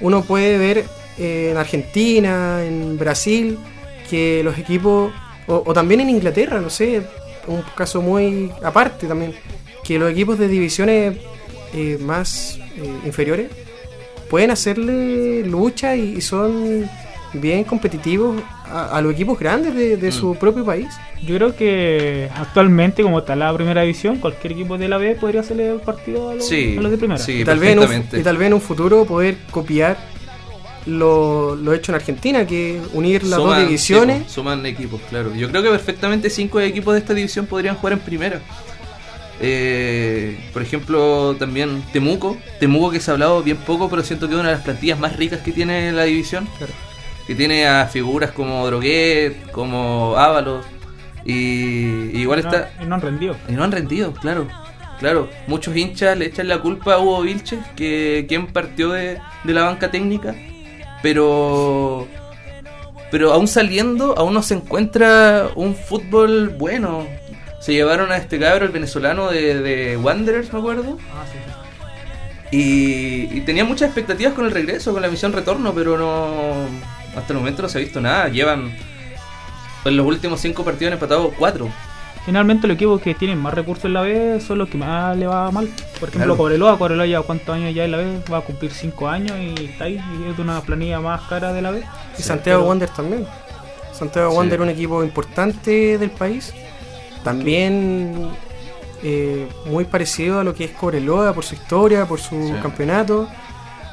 uno 0.00 0.22
puede 0.22 0.56
ver 0.56 0.84
eh, 1.18 1.48
en 1.50 1.56
Argentina, 1.56 2.64
en 2.64 2.96
Brasil, 2.96 3.58
que 4.08 4.42
los 4.44 4.56
equipos, 4.58 5.12
o, 5.46 5.62
o 5.66 5.74
también 5.74 6.00
en 6.00 6.10
Inglaterra, 6.10 6.60
no 6.60 6.70
sé, 6.70 7.02
un 7.46 7.62
caso 7.76 8.02
muy 8.02 8.52
aparte 8.62 9.06
también, 9.06 9.34
que 9.82 9.98
los 9.98 10.10
equipos 10.10 10.38
de 10.38 10.48
divisiones 10.48 11.16
eh, 11.72 11.98
más 12.00 12.58
eh, 12.76 13.00
inferiores 13.04 13.50
pueden 14.30 14.50
hacerle 14.50 15.44
lucha 15.44 15.96
y, 15.96 16.16
y 16.16 16.20
son 16.20 16.88
bien 17.34 17.64
competitivos 17.64 18.40
a, 18.66 18.96
a 18.96 19.00
los 19.02 19.12
equipos 19.12 19.38
grandes 19.38 19.74
de, 19.74 19.96
de 19.96 20.12
su 20.12 20.34
propio 20.36 20.64
país. 20.64 20.88
Yo 21.26 21.36
creo 21.36 21.54
que 21.56 22.28
actualmente, 22.34 23.02
como 23.02 23.18
está 23.18 23.34
la 23.36 23.52
primera 23.54 23.82
división, 23.82 24.18
cualquier 24.18 24.52
equipo 24.52 24.78
de 24.78 24.88
la 24.88 24.98
B 24.98 25.16
podría 25.16 25.40
hacerle 25.40 25.68
el 25.70 25.80
partido 25.80 26.30
a 26.30 26.34
los, 26.36 26.46
Sí, 26.46 26.76
a 26.78 26.80
los 26.80 26.90
de 26.90 26.98
primera. 26.98 27.18
sí. 27.18 27.40
y, 27.40 27.44
tal 27.44 27.58
vez 27.58 27.76
un, 27.76 28.18
y 28.18 28.22
tal 28.22 28.36
vez 28.36 28.46
en 28.48 28.54
un 28.54 28.60
futuro 28.60 29.04
poder 29.04 29.36
copiar 29.50 29.96
lo, 30.86 31.56
lo 31.56 31.72
hecho 31.72 31.92
en 31.92 31.96
Argentina, 31.96 32.46
que 32.46 32.80
unir 32.92 33.24
las 33.24 33.38
dos 33.38 33.58
divisiones. 33.58 34.18
sí, 34.18 34.24
po, 34.24 34.30
suman 34.30 34.66
equipos, 34.66 35.00
claro. 35.08 35.34
Yo 35.34 35.48
creo 35.50 35.62
que 35.62 35.70
perfectamente 35.70 36.28
cinco 36.30 36.60
equipos 36.60 36.92
de 36.94 37.00
esta 37.00 37.14
división 37.14 37.46
podrían 37.46 37.74
jugar 37.76 37.94
en 37.94 38.00
primera. 38.00 38.40
Eh, 39.40 40.38
por 40.52 40.62
ejemplo, 40.62 41.34
también 41.38 41.82
Temuco. 41.92 42.36
Temuco 42.60 42.90
que 42.90 43.00
se 43.00 43.10
ha 43.10 43.14
hablado 43.14 43.42
bien 43.42 43.56
poco, 43.56 43.88
pero 43.90 44.02
siento 44.02 44.28
que 44.28 44.34
es 44.34 44.40
una 44.40 44.50
de 44.50 44.54
las 44.56 44.64
plantillas 44.64 44.98
más 44.98 45.16
ricas 45.16 45.40
que 45.40 45.52
tiene 45.52 45.90
la 45.92 46.04
división. 46.04 46.46
Claro. 46.58 46.72
Que 47.26 47.34
tiene 47.34 47.66
a 47.66 47.86
figuras 47.86 48.32
como 48.32 48.66
Droguet, 48.66 49.50
como 49.50 50.14
Ábalos. 50.16 50.64
Y, 51.24 52.10
y 52.12 52.20
igual 52.20 52.40
Y 52.40 52.42
no- 52.42 52.48
está... 52.50 52.70
y 52.82 52.86
no 52.86 52.94
han 52.96 53.00
rendido. 53.00 53.36
Y 53.48 53.52
no 53.52 53.64
han 53.64 53.72
rendido, 53.72 54.12
claro. 54.12 54.46
Claro, 55.00 55.28
muchos 55.48 55.76
hinchas 55.76 56.16
le 56.16 56.26
echan 56.26 56.48
la 56.48 56.58
culpa 56.60 56.94
a 56.94 56.98
Hugo 56.98 57.22
Vilches, 57.22 57.58
que 57.76 58.26
quien 58.28 58.46
partió 58.46 58.90
de, 58.90 59.18
de 59.42 59.52
la 59.52 59.64
banca 59.64 59.90
técnica, 59.90 60.34
pero 61.02 62.06
pero 63.10 63.32
aún 63.32 63.46
saliendo, 63.48 64.16
aún 64.18 64.34
no 64.34 64.42
se 64.42 64.54
encuentra 64.54 65.48
un 65.56 65.74
fútbol 65.74 66.50
bueno. 66.58 67.06
Se 67.60 67.72
llevaron 67.72 68.10
a 68.12 68.16
este 68.16 68.38
cabro, 68.38 68.64
el 68.66 68.72
venezolano 68.72 69.30
de, 69.30 69.60
de 69.60 69.96
Wanderers, 69.96 70.52
me 70.52 70.58
acuerdo, 70.60 70.98
Ah, 71.12 71.24
sí, 71.30 71.38
sí. 72.50 72.56
y, 73.32 73.38
y 73.38 73.40
tenía 73.42 73.64
muchas 73.64 73.86
expectativas 73.88 74.32
con 74.34 74.44
el 74.46 74.50
regreso, 74.52 74.92
con 74.92 75.02
la 75.02 75.08
misión 75.08 75.32
retorno, 75.32 75.72
pero 75.74 75.96
no 75.98 76.66
hasta 77.16 77.32
el 77.32 77.38
momento 77.38 77.62
no 77.62 77.68
se 77.68 77.78
ha 77.78 77.80
visto 77.80 78.00
nada. 78.00 78.28
Llevan 78.28 78.72
en 79.84 79.96
los 79.96 80.06
últimos 80.06 80.40
cinco 80.40 80.64
partidos 80.64 80.88
han 80.92 80.94
empatado 80.94 81.30
cuatro. 81.38 81.68
Finalmente 82.24 82.66
los 82.66 82.76
equipos 82.76 83.02
que 83.02 83.14
tienen 83.14 83.38
más 83.38 83.52
recursos 83.52 83.84
en 83.84 83.92
la 83.92 84.00
B 84.00 84.40
son 84.40 84.56
los 84.58 84.68
que 84.70 84.78
más 84.78 85.14
le 85.16 85.26
va 85.26 85.50
mal. 85.50 85.66
Por 86.00 86.08
ejemplo, 86.08 86.18
Claro. 86.18 86.36
Cobreloa, 86.38 86.78
Cobreloa 86.78 87.04
ya 87.06 87.20
cuántos 87.20 87.54
años 87.54 87.74
ya 87.74 87.84
en 87.84 87.90
la 87.90 87.98
B, 87.98 88.20
va 88.32 88.38
a 88.38 88.40
cumplir 88.40 88.72
5 88.72 89.08
años 89.08 89.36
y 89.38 89.66
está 89.66 89.84
ahí, 89.84 89.94
y 89.96 90.30
es 90.30 90.36
de 90.36 90.42
una 90.42 90.60
planilla 90.62 91.00
más 91.00 91.20
cara 91.28 91.52
de 91.52 91.60
la 91.60 91.70
B. 91.70 91.82
Y 92.18 92.22
Santiago 92.22 92.60
pero- 92.60 92.68
Wander 92.70 92.88
también. 92.88 93.26
Santiago 93.92 94.30
Sí. 94.30 94.36
Wander, 94.38 94.60
un 94.62 94.70
equipo 94.70 95.04
importante 95.04 95.98
del 95.98 96.10
país. 96.10 96.54
También 97.22 98.28
eh, 99.02 99.46
muy 99.66 99.84
parecido 99.84 100.40
a 100.40 100.44
lo 100.44 100.54
que 100.54 100.64
es 100.64 100.70
Cobreloa 100.70 101.34
por 101.34 101.44
su 101.44 101.54
historia, 101.54 102.06
por 102.06 102.20
su 102.20 102.48
Sí. 102.48 102.54
campeonato. 102.62 103.28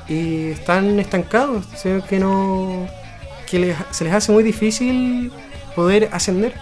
Y 0.08 0.52
están 0.52 1.00
estancados. 1.02 1.66
O 1.74 1.78
sea, 1.78 2.00
que 2.02 2.18
no. 2.20 2.88
Que 3.52 3.60
les- 3.60 3.76
se 3.92 4.04
les 4.06 4.14
hace 4.14 4.32
muy 4.32 4.44
difícil 4.44 5.32
poder 5.76 6.10
ascender. 6.12 6.54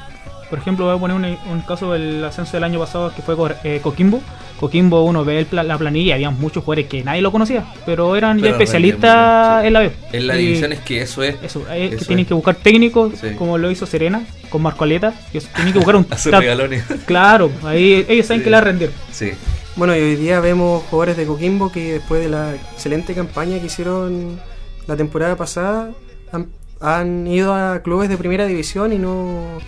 Por 0.49 0.57
ejemplo, 0.57 0.85
voy 0.85 0.95
a 0.95 0.99
poner 0.99 1.15
un, 1.15 1.25
un 1.51 1.61
caso 1.61 1.93
del 1.93 2.23
ascenso 2.25 2.53
del 2.53 2.63
año 2.63 2.79
pasado 2.79 3.13
que 3.15 3.21
fue 3.21 3.35
eh, 3.63 3.79
Coquimbo. 3.83 4.19
Coquimbo, 4.59 5.03
uno 5.05 5.23
ve 5.23 5.39
el 5.39 5.45
pla- 5.45 5.63
la 5.63 5.77
planilla 5.77 6.15
había 6.15 6.31
muchos 6.31 6.63
jugadores 6.63 6.89
que 6.89 7.03
nadie 7.03 7.21
lo 7.21 7.31
conocía, 7.31 7.63
pero 7.85 8.15
eran 8.15 8.39
ya 8.39 8.49
especialistas 8.49 9.63
en 9.63 9.73
la 9.73 9.79
B. 9.81 9.91
En 10.11 10.27
la 10.27 10.37
Y 10.37 10.45
división 10.47 10.73
es 10.73 10.79
que 10.79 11.01
eso 11.01 11.23
es 11.23 11.35
Eso, 11.43 11.63
eh, 11.71 11.89
que 11.89 11.95
Eso 11.95 12.05
tienen 12.05 12.23
es. 12.23 12.27
que 12.27 12.33
buscar 12.33 12.55
técnicos, 12.55 13.13
Sí. 13.21 13.27
como 13.37 13.57
lo 13.57 13.69
hizo 13.71 13.85
Serena 13.85 14.23
con 14.49 14.61
Marco 14.63 14.83
Aleta. 14.83 15.13
Que 15.31 15.37
eso, 15.37 15.47
tienen 15.55 15.71
que 15.71 15.79
buscar 15.79 15.95
un. 15.95 16.05
hacer 16.09 16.33
regalones. 16.33 16.83
Claro, 17.05 17.51
ahí 17.63 18.05
ellos 18.09 18.25
saben 18.25 18.41
Sí. 18.41 18.43
que 18.45 18.49
la 18.49 18.61
rendir. 18.61 18.91
Sí, 19.11 19.31
Bueno, 19.75 19.95
y 19.95 19.99
hoy 20.01 20.15
día 20.17 20.39
vemos 20.41 20.83
jugadores 20.89 21.15
de 21.15 21.25
Coquimbo 21.25 21.71
que 21.71 21.93
después 21.93 22.21
de 22.21 22.27
la 22.29 22.53
excelente 22.55 23.13
campaña 23.13 23.59
que 23.59 23.67
hicieron 23.67 24.39
la 24.87 24.97
temporada 24.97 25.37
pasada 25.37 25.91
han, 26.33 26.47
han 26.79 27.27
ido 27.27 27.53
a 27.53 27.81
clubes 27.81 28.09
de 28.09 28.17
primera 28.17 28.45
división 28.45 28.93
y 28.93 28.97
no, 28.99 29.59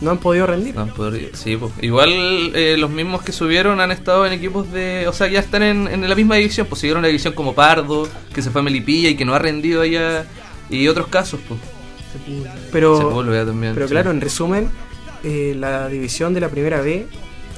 no 0.00 0.10
han 0.10 0.18
podido 0.18 0.46
rendir. 0.46 0.74
no 0.74 0.82
han 0.82 0.90
podido- 0.90 1.30
sí, 1.34 1.56
pues. 1.56 1.72
igual 1.80 2.10
eh, 2.54 2.76
los 2.78 2.90
mismos 2.90 3.22
que 3.22 3.32
subieron 3.32 3.80
han 3.80 3.90
estado 3.92 4.26
en 4.26 4.32
equipos 4.32 4.70
de, 4.72 5.06
o 5.08 5.12
sea, 5.12 5.28
ya 5.28 5.40
están 5.40 5.62
en, 5.62 5.88
en 5.88 6.08
la 6.08 6.14
misma 6.14 6.36
división, 6.36 6.66
pues 6.68 6.80
siguieron 6.80 7.02
la 7.02 7.08
división 7.08 7.34
como 7.34 7.54
Pardo, 7.54 8.08
que 8.34 8.42
se 8.42 8.50
fue 8.50 8.60
a 8.60 8.64
Melipilla 8.64 9.08
y 9.10 9.16
que 9.16 9.24
no 9.24 9.34
ha 9.34 9.38
rendido 9.38 9.82
allá, 9.82 10.26
y 10.70 10.88
otros 10.88 11.06
casos, 11.08 11.40
pues. 11.46 11.60
Pero, 12.72 12.98
también. 13.44 13.74
pero 13.74 13.86
sí. 13.86 13.92
claro, 13.92 14.10
en 14.10 14.20
resumen, 14.20 14.68
eh, 15.22 15.54
la 15.58 15.88
división 15.88 16.32
de 16.34 16.40
la 16.40 16.48
primera 16.48 16.80
B 16.80 17.06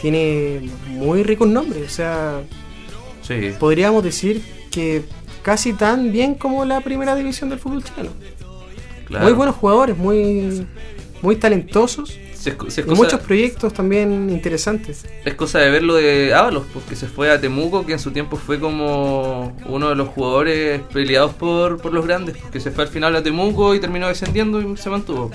tiene 0.00 0.68
muy 0.88 1.22
ricos 1.22 1.48
nombres. 1.48 1.86
O 1.86 1.94
sea, 1.94 2.40
Sí, 3.22 3.52
podríamos 3.58 4.02
decir 4.02 4.42
que 4.70 5.04
casi 5.42 5.74
tan 5.74 6.12
bien 6.12 6.34
como 6.34 6.64
la 6.64 6.80
primera 6.80 7.14
división 7.14 7.50
del 7.50 7.58
fútbol 7.58 7.84
chileno. 7.84 8.10
Claro. 9.08 9.24
Muy 9.24 9.32
buenos 9.32 9.56
jugadores, 9.56 9.96
muy, 9.96 10.66
muy 11.22 11.36
talentosos 11.36 12.16
y 12.46 12.50
cosa, 12.52 12.82
muchos 12.86 13.20
proyectos 13.20 13.72
también 13.72 14.30
interesantes. 14.30 15.04
es 15.24 15.34
cosa 15.34 15.58
de 15.58 15.70
ver 15.70 15.82
lo 15.82 15.94
de 15.94 16.32
Ábalos, 16.34 16.64
porque 16.72 16.96
se 16.96 17.06
fue 17.06 17.30
a 17.30 17.40
Temuco, 17.40 17.84
que 17.84 17.92
en 17.92 17.98
su 17.98 18.10
tiempo 18.10 18.36
fue 18.36 18.60
como 18.60 19.56
uno 19.66 19.88
de 19.88 19.96
los 19.96 20.08
jugadores 20.08 20.80
peleados 20.92 21.34
por, 21.34 21.80
por 21.80 21.92
los 21.92 22.06
grandes, 22.06 22.36
porque 22.36 22.60
se 22.60 22.70
fue 22.70 22.84
al 22.84 22.90
final 22.90 23.16
a 23.16 23.22
Temuco 23.22 23.74
y 23.74 23.80
terminó 23.80 24.08
descendiendo 24.08 24.60
y 24.60 24.76
se 24.76 24.90
mantuvo. 24.90 25.30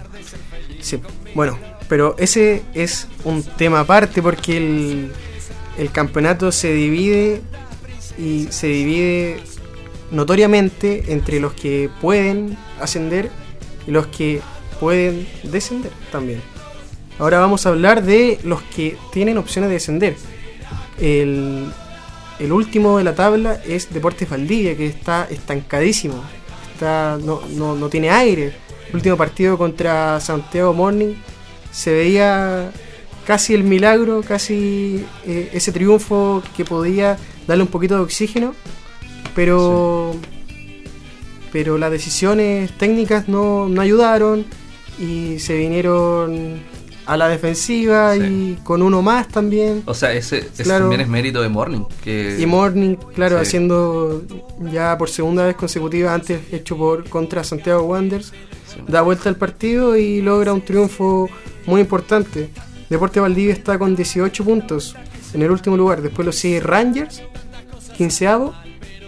Sí, 0.80 1.00
bueno, 1.36 1.58
pero 1.88 2.16
ese 2.18 2.64
es 2.74 3.08
un 3.24 3.44
tema 3.44 3.82
aparte 3.82 4.22
porque 4.22 4.58
el, 4.58 5.12
el 5.78 5.92
campeonato 5.92 6.52
se 6.52 6.74
divide 6.74 7.42
y 8.18 8.48
se 8.50 8.68
divide 8.68 9.38
notoriamente 10.12 11.12
entre 11.12 11.40
los 11.40 11.54
que 11.54 11.90
pueden 12.02 12.58
ascender 12.80 13.30
y 13.88 13.92
los 13.92 14.08
que 14.08 14.42
pueden 14.80 15.28
descender 15.44 15.92
también. 16.12 16.42
Ahora 17.20 17.40
vamos 17.40 17.66
a 17.66 17.70
hablar 17.70 18.04
de 18.04 18.40
los 18.44 18.62
que 18.62 18.98
tienen 19.12 19.38
opciones 19.38 19.70
de 19.70 19.76
descender. 19.76 20.16
El, 21.00 21.72
el 22.40 22.52
último 22.52 22.98
de 22.98 23.04
la 23.04 23.16
tabla 23.16 23.62
es 23.66 23.94
Deportes 23.94 24.30
Valdivia, 24.30 24.76
que 24.76 24.88
está 24.88 25.28
estancadísimo. 25.30 26.24
Está, 26.74 27.20
no, 27.24 27.42
no, 27.52 27.76
no 27.76 27.90
tiene 27.90 28.10
aire. 28.10 28.54
El 28.90 28.96
último 28.96 29.16
partido 29.16 29.58
contra 29.58 30.20
Santiago 30.20 30.74
Morning 30.74 31.14
se 31.72 31.94
veía 31.94 32.72
casi 33.26 33.54
el 33.54 33.64
milagro, 33.64 34.22
casi 34.22 35.06
eh, 35.26 35.50
ese 35.54 35.72
triunfo 35.72 36.44
que 36.56 36.66
podía 36.66 37.18
darle 37.48 37.64
un 37.64 37.70
poquito 37.70 37.96
de 37.96 38.02
oxígeno, 38.02 38.54
pero 39.36 40.16
pero 41.54 41.78
las 41.78 41.92
decisiones 41.92 42.72
técnicas 42.78 43.30
no, 43.30 43.70
no 43.70 43.80
ayudaron 43.80 44.46
y 45.00 45.40
se 45.40 45.56
vinieron 45.56 46.60
a 47.06 47.16
la 47.18 47.28
defensiva 47.28 48.16
Sí. 48.16 48.22
y 48.22 48.60
con 48.64 48.82
uno 48.82 49.02
más 49.02 49.28
también. 49.28 49.84
O 49.86 49.94
sea, 49.94 50.12
ese, 50.14 50.40
ese 50.40 50.64
Claro. 50.64 50.86
también 50.86 51.02
es 51.02 51.08
mérito 51.08 51.42
de 51.42 51.50
Morning. 51.50 51.82
Que, 52.04 52.38
Y 52.40 52.46
Morning, 52.46 52.96
claro, 53.14 53.38
Sí. 53.38 53.42
haciendo 53.44 54.24
ya 54.72 54.98
por 54.98 55.10
segunda 55.10 55.46
vez 55.46 55.56
consecutiva, 55.56 56.14
antes 56.14 56.42
hecho 56.52 56.76
por 56.78 57.08
contra 57.10 57.44
Santiago 57.44 57.84
Wanderers, 57.84 58.32
Sí. 58.68 58.80
da 58.88 59.02
vuelta 59.02 59.30
al 59.30 59.36
partido 59.36 59.96
y 59.96 60.22
logra 60.22 60.54
un 60.54 60.62
triunfo 60.62 61.30
muy 61.66 61.82
importante. 61.82 62.50
Deporte 62.90 63.20
Valdivia 63.20 63.54
está 63.54 63.78
con 63.78 63.96
18 63.96 64.44
puntos 64.44 64.96
en 65.34 65.42
el 65.42 65.52
último 65.52 65.76
lugar. 65.78 66.02
Después 66.02 66.26
lo 66.26 66.32
sigue 66.32 66.60
Rangers, 66.62 67.22
15 67.98 68.28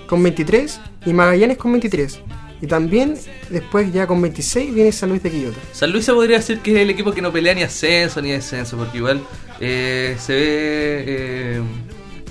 con 0.07 0.21
23 0.23 0.79
y 1.05 1.13
Magallanes 1.13 1.57
con 1.57 1.71
23. 1.71 2.19
Y 2.61 2.67
también 2.67 3.15
después 3.49 3.91
ya 3.91 4.07
con 4.07 4.21
26 4.21 4.73
viene 4.73 4.91
San 4.91 5.09
Luis 5.09 5.21
de 5.21 5.29
Quillota. 5.31 5.57
San 5.73 5.91
Luis 5.91 6.05
se 6.05 6.13
podría 6.13 6.37
decir 6.37 6.59
que 6.59 6.71
es 6.73 6.79
el 6.79 6.89
equipo 6.89 7.11
que 7.11 7.21
no 7.21 7.31
pelea 7.31 7.53
ni 7.53 7.63
ascenso 7.63 8.21
ni 8.21 8.31
descenso, 8.31 8.77
porque 8.77 8.97
igual 8.97 9.21
eh, 9.59 10.15
se 10.19 10.33
ve 10.33 11.03
eh, 11.07 11.61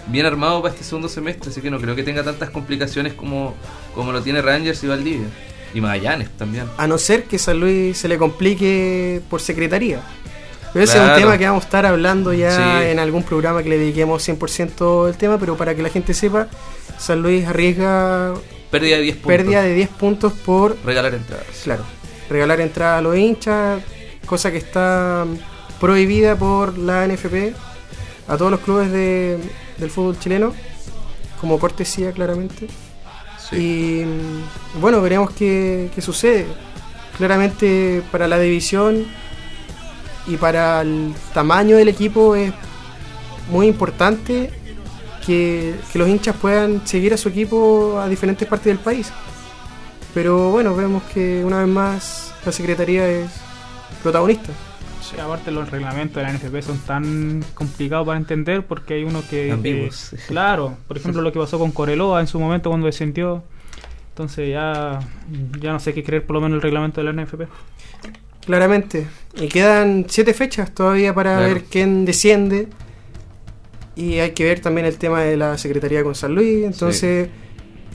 bien 0.09 0.27
armado 0.27 0.63
para 0.63 0.73
este 0.75 0.85
segundo 0.85 1.09
semestre, 1.09 1.51
así 1.51 1.61
que 1.61 1.71
no 1.71 1.79
creo 1.79 1.95
que 1.95 2.03
tenga 2.03 2.23
tantas 2.23 2.51
complicaciones 2.51 3.13
como, 3.13 3.55
como 3.95 4.13
lo 4.13 4.23
tiene 4.23 4.41
Rangers 4.43 4.83
y 4.83 4.87
Valdivia. 4.87 5.27
Y 5.75 5.81
Magallanes 5.81 6.31
también. 6.39 6.65
A 6.79 6.87
no 6.87 6.99
ser 6.99 7.25
que 7.25 7.39
San 7.39 7.59
Luis 7.61 7.99
se 7.99 8.09
le 8.09 8.17
complique 8.17 9.21
por 9.29 9.41
secretaría. 9.43 10.01
Pero 10.73 10.85
ese 10.85 10.95
es 10.95 11.01
un 11.01 11.07
Claro. 11.07 11.21
tema 11.21 11.39
que 11.39 11.47
vamos 11.47 11.63
a 11.65 11.67
estar 11.67 11.87
hablando 11.87 12.33
ya 12.33 12.81
Sí. 12.81 12.87
en 12.91 12.99
algún 12.99 13.23
programa 13.25 13.63
que 13.63 13.69
le 13.69 13.79
dediquemos 13.79 14.23
100% 14.23 15.09
el 15.09 15.17
tema, 15.17 15.39
pero 15.39 15.57
para 15.57 15.75
que 15.75 15.83
la 15.83 15.89
gente 15.89 16.15
sepa, 16.15 16.49
San 16.99 17.23
Luis 17.23 17.45
arriesga 17.47 18.35
Pérdida 18.71 18.97
de 18.97 19.03
10 19.03 19.17
puntos. 19.17 19.29
pérdida 19.29 19.63
de 19.63 19.75
10 19.75 19.89
puntos 19.91 20.33
por, 20.33 20.77
Regalar 20.85 21.15
entradas. 21.15 21.47
claro, 21.63 21.85
regalar 22.29 22.61
entrada 22.61 22.99
a 22.99 23.03
los 23.03 23.17
hinchas, 23.17 23.83
cosa 24.27 24.51
que 24.51 24.59
está 24.59 25.25
prohibida 25.81 26.37
por 26.37 26.77
la 26.79 27.05
NFP 27.07 27.53
a 28.29 28.37
todos 28.37 28.51
los 28.51 28.61
clubes 28.61 28.91
de- 28.91 29.39
del 29.79 29.91
fútbol 29.91 30.19
chileno, 30.19 30.53
como 31.41 31.59
cortesía 31.59 32.13
claramente. 32.13 32.69
Sí. 33.51 33.57
Y 33.57 34.79
bueno, 34.81 35.01
veremos 35.03 35.31
qué, 35.33 35.91
qué 35.95 36.01
sucede. 36.01 36.47
Claramente 37.19 38.03
para 38.11 38.27
la 38.27 38.39
división 38.39 39.05
y 40.27 40.37
para 40.37 40.81
el 40.81 41.13
tamaño 41.35 41.77
del 41.77 41.89
equipo 41.89 42.35
es 42.35 42.53
muy 43.51 43.67
importante 43.67 44.51
que, 45.27 45.75
que 45.93 45.99
los 45.99 46.09
hinchas 46.09 46.37
puedan 46.37 46.87
seguir 46.87 47.13
a 47.15 47.17
su 47.17 47.29
equipo 47.29 47.99
a 48.01 48.09
diferentes 48.09 48.47
partes 48.49 48.67
del 48.67 48.79
país. 48.79 49.13
Pero 50.13 50.51
bueno, 50.51 50.75
vemos 50.77 51.03
que 51.13 51.45
una 51.45 51.59
vez 51.59 51.69
más 51.69 52.35
la 52.47 52.53
Secretaría 52.53 53.09
es 53.09 53.31
protagonista. 54.03 54.53
Sí, 55.03 55.19
aparte 55.21 55.51
los 55.51 55.71
reglamentos 55.71 56.17
de 56.17 56.23
la 56.23 56.33
NFP 56.33 56.63
son 56.63 56.79
tan 56.79 57.45
complicados 57.55 58.07
para 58.07 58.19
entender 58.19 58.65
porque 58.65 58.95
hay 58.95 59.05
uno 59.05 59.23
que... 59.29 59.51
Ambiguos. 59.53 60.13
eh, 60.15 60.19
claro, 60.29 60.77
por 60.89 60.97
ejemplo 60.97 61.21
lo 61.21 61.31
que 61.33 61.39
pasó 61.39 61.59
con 61.59 61.73
Coreloa 61.73 62.21
en 62.21 62.27
su 62.27 62.39
momento 62.41 62.71
cuando 62.71 62.87
descendió. 62.87 63.43
Entonces 64.11 64.49
ya, 64.51 65.01
ya 65.61 65.73
no 65.73 65.81
sé 65.81 65.93
qué 65.93 66.05
creer 66.05 66.25
por 66.25 66.35
lo 66.35 66.41
menos 66.41 66.57
el 66.57 66.63
reglamento 66.63 67.03
de 67.03 67.13
la 67.13 67.23
NFP. 67.23 67.43
Claramente. 68.47 69.07
Y 69.37 69.49
quedan 69.49 70.07
siete 70.09 70.33
fechas 70.35 70.71
todavía 70.73 71.15
para 71.15 71.37
Claro. 71.39 71.55
ver 71.55 71.65
quién 71.65 72.05
desciende. 72.05 72.69
Y 73.97 74.19
hay 74.19 74.31
que 74.33 74.45
ver 74.45 74.61
también 74.61 74.87
el 74.87 74.97
tema 74.99 75.21
de 75.23 75.37
la 75.37 75.57
Secretaría 75.59 76.03
con 76.03 76.15
San 76.15 76.35
Luis. 76.35 76.65
Entonces, 76.65 77.29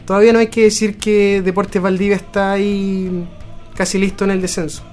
todavía 0.05 0.31
no 0.33 0.39
hay 0.39 0.47
que 0.47 0.63
decir 0.63 0.97
que 0.97 1.41
Deportes 1.41 1.81
Valdivia 1.81 2.15
está 2.15 2.53
ahí 2.53 3.27
casi 3.75 3.97
listo 3.97 4.23
en 4.23 4.31
el 4.31 4.41
descenso. 4.41 4.83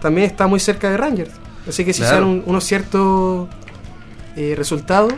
También 0.00 0.26
está 0.26 0.46
muy 0.46 0.60
cerca 0.60 0.90
de 0.90 0.96
Rangers. 0.96 1.30
Así 1.68 1.84
que 1.84 1.92
si 1.92 2.00
Claro. 2.00 2.16
se 2.16 2.20
dan 2.20 2.28
un- 2.30 2.42
unos 2.46 2.64
ciertos 2.64 3.48
eh, 4.36 4.54
resultados, 4.56 5.12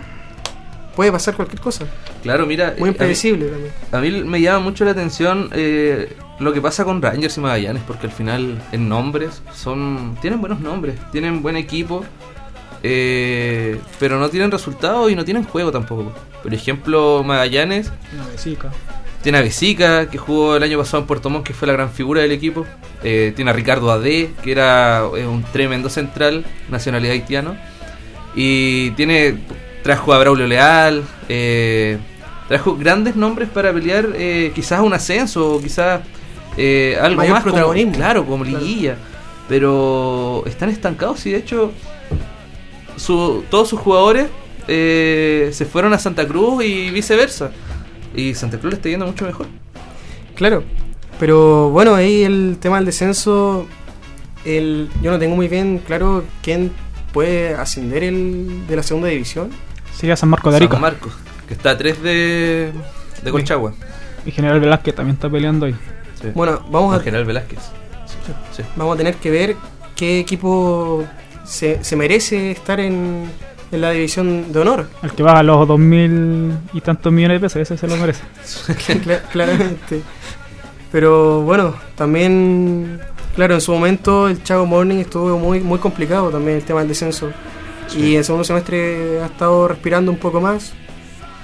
puede 0.95 1.11
pasar 1.11 1.35
cualquier 1.35 1.61
cosa. 1.61 1.87
Claro, 2.23 2.47
mira. 2.47 2.67
Muy 2.67 2.75
eh, 2.77 2.81
a 2.81 2.83
mí- 2.85 2.89
impredecible 2.91 3.47
también. 3.47 3.73
A 3.93 4.01
mí 4.23 4.29
me 4.29 4.41
llama 4.41 4.61
mucho 4.61 4.85
la 4.85 4.93
atención 4.93 5.49
eh, 5.53 6.13
lo 6.39 6.53
que 6.53 6.61
pasa 6.61 6.85
con 6.85 7.03
Rangers 7.03 7.37
y 7.37 7.41
Magallanes, 7.41 7.83
porque 7.87 8.07
al 8.07 8.13
final 8.13 8.63
en 8.73 8.89
nombres 8.89 9.43
son 9.55 10.17
tienen 10.21 10.41
buenos 10.41 10.61
nombres, 10.61 10.95
tienen 11.13 11.43
buen 11.43 11.57
equipo, 11.57 12.05
eh, 12.83 13.79
pero 13.99 14.19
no 14.19 14.29
tienen 14.29 14.51
resultados 14.51 15.11
y 15.11 15.17
no 15.17 15.25
tienen 15.25 15.45
juego 15.45 15.71
tampoco. 15.73 16.13
Por 16.43 16.55
ejemplo, 16.55 17.23
Magallanes 17.25 17.91
vesica. 18.33 18.71
tiene 19.23 19.39
a 19.39 19.43
Besica, 19.43 20.09
que 20.09 20.19
jugó 20.19 20.57
el 20.57 20.63
año 20.63 20.79
pasado 20.79 21.01
en 21.03 21.07
Puerto 21.07 21.29
Montt, 21.31 21.47
que 21.47 21.55
fue 21.55 21.67
la 21.67 21.75
gran 21.75 21.91
figura 21.91 22.21
del 22.23 22.33
equipo. 22.33 22.65
Eh, 23.03 23.33
tiene 23.37 23.51
a 23.51 23.55
Ricardo 23.55 23.91
Ade, 23.91 24.31
que 24.43 24.53
era 24.53 25.03
eh, 25.17 25.27
un 25.27 25.43
tremendo 25.45 25.89
central, 25.91 26.45
nacionalidad 26.71 27.13
haitiano. 27.15 27.57
Y 28.35 28.91
tiene 28.93 29.39
trajo 29.83 30.13
a 30.13 30.19
Braulio 30.19 30.47
Leal, 30.47 31.03
eh, 31.29 31.99
trajo 32.49 32.77
grandes 32.77 33.17
nombres 33.17 33.49
para 33.49 33.73
pelear 33.73 34.09
eh, 34.15 34.53
quizás 34.55 34.81
un 34.81 34.93
ascenso 34.93 35.55
o 35.55 35.61
quizás 35.61 36.01
algo 37.01 37.17
Mayor 37.17 37.33
más 37.35 37.43
como- 37.43 37.55
protagonismo. 37.55 37.93
claro, 37.95 38.25
como 38.27 38.45
Claro. 38.45 38.59
liguilla. 38.61 38.97
Pero 39.49 40.43
están 40.47 40.69
estancados 40.69 41.25
y 41.27 41.31
de 41.31 41.39
hecho 41.39 41.73
su- 42.99 43.45
todos 43.51 43.69
sus 43.69 43.81
jugadores 43.81 44.29
eh, 44.67 45.51
se 45.53 45.65
fueron 45.65 45.93
a 45.95 45.99
Santa 45.99 46.27
Cruz 46.27 46.65
y 46.65 46.91
viceversa. 46.91 47.51
Y 48.15 48.35
Santa 48.35 48.59
Cruz 48.59 48.73
le 48.73 48.77
está 48.77 48.89
yendo 48.89 49.07
mucho 49.07 49.25
mejor. 49.25 49.47
Claro, 50.35 50.63
pero 51.19 51.71
bueno, 51.71 51.95
ahí 51.95 52.23
el 52.23 52.59
tema 52.61 52.77
del 52.77 52.87
descenso, 52.87 53.67
el, 54.45 54.89
yo 55.03 55.11
no 55.11 55.19
tengo 55.19 55.37
muy 55.37 55.49
bien 55.49 55.79
claro 55.85 56.25
quién 56.43 56.73
puede 57.13 57.55
ascender 57.55 58.05
el 58.05 58.67
de 58.69 58.77
la 58.77 58.83
segunda 58.83 59.09
división. 59.09 59.51
Sería 59.97 60.17
San 60.17 60.29
Marcos 60.29 60.53
de 60.53 60.57
Arica. 60.59 60.73
San 60.75 60.81
Marcos, 60.83 61.13
que 61.47 61.55
está 61.55 61.71
a 61.71 61.79
3 61.79 62.03
de, 62.03 62.73
de 63.23 63.31
Colchagua. 63.31 63.75
Y 64.25 64.31
General 64.31 64.61
Velázquez 64.61 64.95
también 64.95 65.15
está 65.15 65.29
peleando 65.31 65.67
ahí. 65.67 65.75
Sí. 66.21 66.29
Bueno, 66.35 66.61
vamos 66.71 66.93
No, 66.93 66.99
a, 66.99 67.01
General 67.01 67.25
Velázquez. 67.25 67.59
Sí. 68.57 68.63
vamos 68.77 68.95
a 68.95 68.99
tener 68.99 69.15
que 69.17 69.31
ver 69.31 69.57
qué 69.97 70.21
equipo 70.21 71.05
se, 71.49 71.83
se 71.83 71.97
merece 71.97 72.51
estar 72.51 72.79
en, 72.81 73.25
en 73.73 73.81
la 73.81 73.91
división 73.91 74.53
de 74.53 74.59
honor. 74.61 74.89
El 75.03 75.13
que 75.13 75.23
va 75.23 75.39
a 75.39 75.43
los 75.43 75.67
dos 75.67 75.79
mil 75.79 76.53
y 76.73 76.81
tantos 76.81 77.13
millones 77.13 77.41
de 77.41 77.47
pesos, 77.47 77.63
ese 77.63 77.77
se 77.79 77.87
lo 77.89 77.97
merece. 77.97 78.23
Cla- 79.05 79.23
claramente. 79.33 80.03
Pero 80.91 81.43
bueno, 81.43 81.75
también, 81.97 83.01
claro, 83.37 83.55
en 83.55 83.61
su 83.61 83.73
momento 83.73 84.29
el 84.29 84.43
Chago 84.43 84.65
Morning 84.67 84.97
estuvo 84.97 85.39
muy, 85.39 85.61
muy 85.61 85.79
complicado 85.79 86.31
también 86.31 86.57
el 86.59 86.63
tema 86.65 86.81
del 86.81 86.89
descenso. 86.89 87.31
Y 87.97 88.17
en 88.17 88.25
segundo 88.25 88.45
semestre 88.45 89.21
ha 89.23 89.27
estado 89.27 89.69
respirando 89.69 90.11
un 90.11 90.19
poco 90.19 90.41
más. 90.41 90.73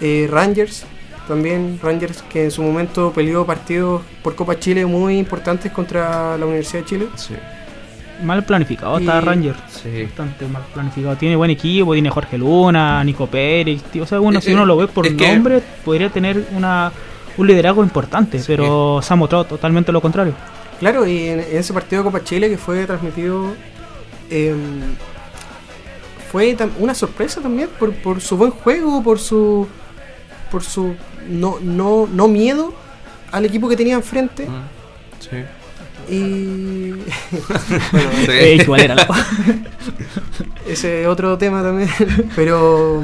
Eh, 0.00 0.28
Rangers, 0.30 0.84
también 1.28 1.78
Rangers 1.82 2.22
que 2.22 2.44
en 2.44 2.50
su 2.50 2.62
momento 2.62 3.12
peleó 3.14 3.46
partidos 3.46 4.02
por 4.22 4.34
Copa 4.34 4.58
Chile 4.58 4.84
muy 4.86 5.18
importantes 5.18 5.72
contra 5.72 6.36
la 6.36 6.44
Universidad 6.44 6.80
de 6.82 6.86
Chile. 6.86 7.06
Sí. 7.16 7.34
Mal 8.22 8.44
planificado 8.44 8.98
Y- 8.98 9.02
está 9.02 9.20
Ranger. 9.20 9.54
Sí. 9.68 10.04
Bastante 10.04 10.46
mal 10.46 10.62
planificado. 10.72 11.16
Tiene 11.16 11.36
buen 11.36 11.50
equipo, 11.50 11.92
tiene 11.92 12.10
Jorge 12.10 12.38
Luna, 12.38 13.02
Nico 13.04 13.26
Pérez. 13.26 13.82
tío. 13.84 14.04
O 14.04 14.06
sea, 14.06 14.18
bueno, 14.18 14.38
Eh, 14.38 14.42
si 14.42 14.52
uno 14.52 14.64
lo 14.64 14.76
ve 14.76 14.86
por 14.88 15.06
es 15.06 15.14
que- 15.14 15.32
nombre, 15.34 15.60
podría 15.84 16.08
tener 16.10 16.46
una, 16.56 16.92
un 17.36 17.46
liderazgo 17.46 17.82
importante. 17.82 18.38
Sí. 18.38 18.44
Pero 18.46 19.00
se 19.02 19.12
ha 19.12 19.16
mostrado 19.16 19.44
totalmente 19.44 19.90
lo 19.92 20.00
contrario. 20.00 20.32
Claro, 20.78 21.06
y 21.06 21.28
en, 21.28 21.40
en 21.40 21.56
ese 21.56 21.72
partido 21.72 22.02
de 22.02 22.06
Copa 22.10 22.22
Chile 22.24 22.48
que 22.48 22.56
fue 22.58 22.84
transmitido, 22.86 23.54
em, 24.30 24.82
fue 26.30 26.56
una 26.78 26.94
sorpresa 26.94 27.40
también 27.40 27.68
por, 27.78 27.92
por 27.94 28.20
su 28.20 28.36
buen 28.36 28.50
juego, 28.50 29.02
por 29.02 29.18
su 29.18 29.66
por 30.50 30.62
su 30.62 30.94
no, 31.28 31.58
no, 31.60 32.08
no 32.12 32.28
miedo 32.28 32.72
al 33.32 33.44
equipo 33.44 33.68
que 33.68 33.76
tenía 33.76 33.94
enfrente. 33.94 34.46
Mm, 34.46 34.62
Sí. 35.20 35.36
Y 36.08 36.92
Bueno, 37.92 38.10
sí. 38.26 38.32
Igual 38.62 38.80
era 38.82 38.94
la- 38.94 39.06
ese 40.66 41.02
es 41.02 41.08
otro 41.08 41.36
tema 41.38 41.62
también. 41.62 41.88
Pero 42.36 43.02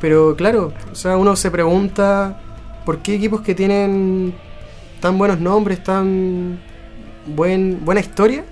pero 0.00 0.36
claro, 0.36 0.72
o 0.92 0.94
sea, 0.94 1.16
uno 1.16 1.34
se 1.34 1.50
pregunta 1.50 2.40
por 2.84 2.98
qué 2.98 3.14
equipos 3.14 3.40
que 3.40 3.54
tienen 3.54 4.32
tan 5.00 5.18
buenos 5.18 5.40
nombres, 5.40 5.82
tan 5.82 6.60
buen, 7.26 7.84
buena 7.84 8.00
historia, 8.00 8.44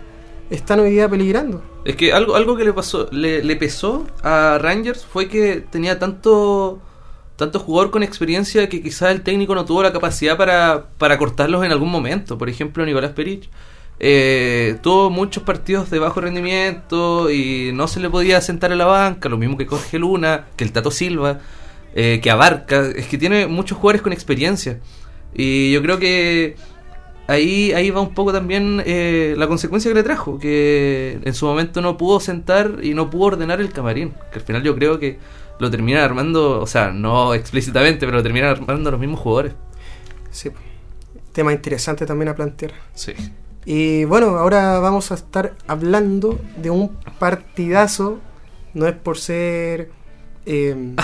están 0.50 0.80
hoy 0.80 0.90
día 0.90 1.08
peligrando. 1.08 1.62
Es 1.84 1.94
que 1.94 2.12
algo, 2.12 2.34
algo 2.34 2.56
que 2.56 2.64
le 2.64 2.72
pasó, 2.72 3.08
le, 3.12 3.44
le 3.44 3.54
pesó 3.56 4.06
a 4.24 4.58
Rangers 4.60 5.06
fue 5.06 5.28
que 5.28 5.64
tenía 5.70 6.00
tanto 6.00 6.80
tanto 7.36 7.58
jugador 7.58 7.90
con 7.90 8.02
experiencia 8.02 8.68
que 8.68 8.82
quizás 8.82 9.10
el 9.12 9.22
técnico 9.22 9.54
no 9.54 9.64
tuvo 9.64 9.82
la 9.82 9.92
capacidad 9.92 10.36
para, 10.36 10.86
para 10.98 11.18
cortarlos 11.18 11.64
en 11.64 11.72
algún 11.72 11.90
momento. 11.90 12.38
Por 12.38 12.48
ejemplo, 12.48 12.84
Nicolás 12.84 13.12
Perich 13.12 13.48
eh, 13.98 14.76
tuvo 14.82 15.10
muchos 15.10 15.42
partidos 15.42 15.90
de 15.90 15.98
bajo 15.98 16.20
rendimiento 16.20 17.30
y 17.30 17.70
no 17.72 17.88
se 17.88 18.00
le 18.00 18.10
podía 18.10 18.40
sentar 18.40 18.72
a 18.72 18.76
la 18.76 18.86
banca, 18.86 19.28
lo 19.28 19.38
mismo 19.38 19.56
que 19.56 19.66
Jorge 19.66 19.98
Luna, 19.98 20.46
que 20.56 20.64
el 20.64 20.72
Tato 20.72 20.90
Silva, 20.90 21.40
eh, 21.94 22.20
que 22.22 22.30
Abarca, 22.30 22.86
es 22.94 23.06
que 23.06 23.18
tiene 23.18 23.46
muchos 23.46 23.78
jugadores 23.78 24.02
con 24.02 24.12
experiencia. 24.12 24.80
Y 25.34 25.72
yo 25.72 25.82
creo 25.82 25.98
que 25.98 26.56
ahí, 27.26 27.72
ahí 27.72 27.90
va 27.90 28.00
un 28.00 28.14
poco 28.14 28.32
también 28.32 28.82
eh, 28.84 29.34
la 29.36 29.46
consecuencia 29.48 29.90
que 29.90 29.94
le 29.94 30.02
trajo, 30.02 30.38
que 30.38 31.18
en 31.22 31.34
su 31.34 31.46
momento 31.46 31.80
no 31.80 31.96
pudo 31.96 32.20
sentar 32.20 32.78
y 32.82 32.94
no 32.94 33.10
pudo 33.10 33.24
ordenar 33.24 33.60
el 33.60 33.72
camarín, 33.72 34.14
que 34.32 34.38
al 34.38 34.44
final 34.44 34.62
yo 34.62 34.74
creo 34.74 34.98
que 34.98 35.18
lo 35.58 35.70
terminan 35.70 36.02
armando, 36.02 36.60
o 36.60 36.66
sea, 36.66 36.90
no 36.90 37.34
explícitamente, 37.34 38.06
pero 38.06 38.18
lo 38.18 38.22
terminan 38.22 38.50
armando 38.50 38.90
los 38.90 39.00
mismos 39.00 39.20
jugadores. 39.20 39.54
Sí. 40.30 40.50
Tema 41.32 41.52
interesante 41.52 42.06
también 42.06 42.28
a 42.28 42.34
plantear. 42.34 42.72
Sí. 42.94 43.12
Y 43.64 44.04
bueno, 44.04 44.36
ahora 44.36 44.78
vamos 44.78 45.10
a 45.10 45.14
estar 45.14 45.54
hablando 45.66 46.38
de 46.56 46.70
un 46.70 46.96
partidazo. 47.18 48.20
No 48.74 48.86
es 48.86 48.94
por 48.94 49.18
ser. 49.18 49.90
eh, 50.46 50.94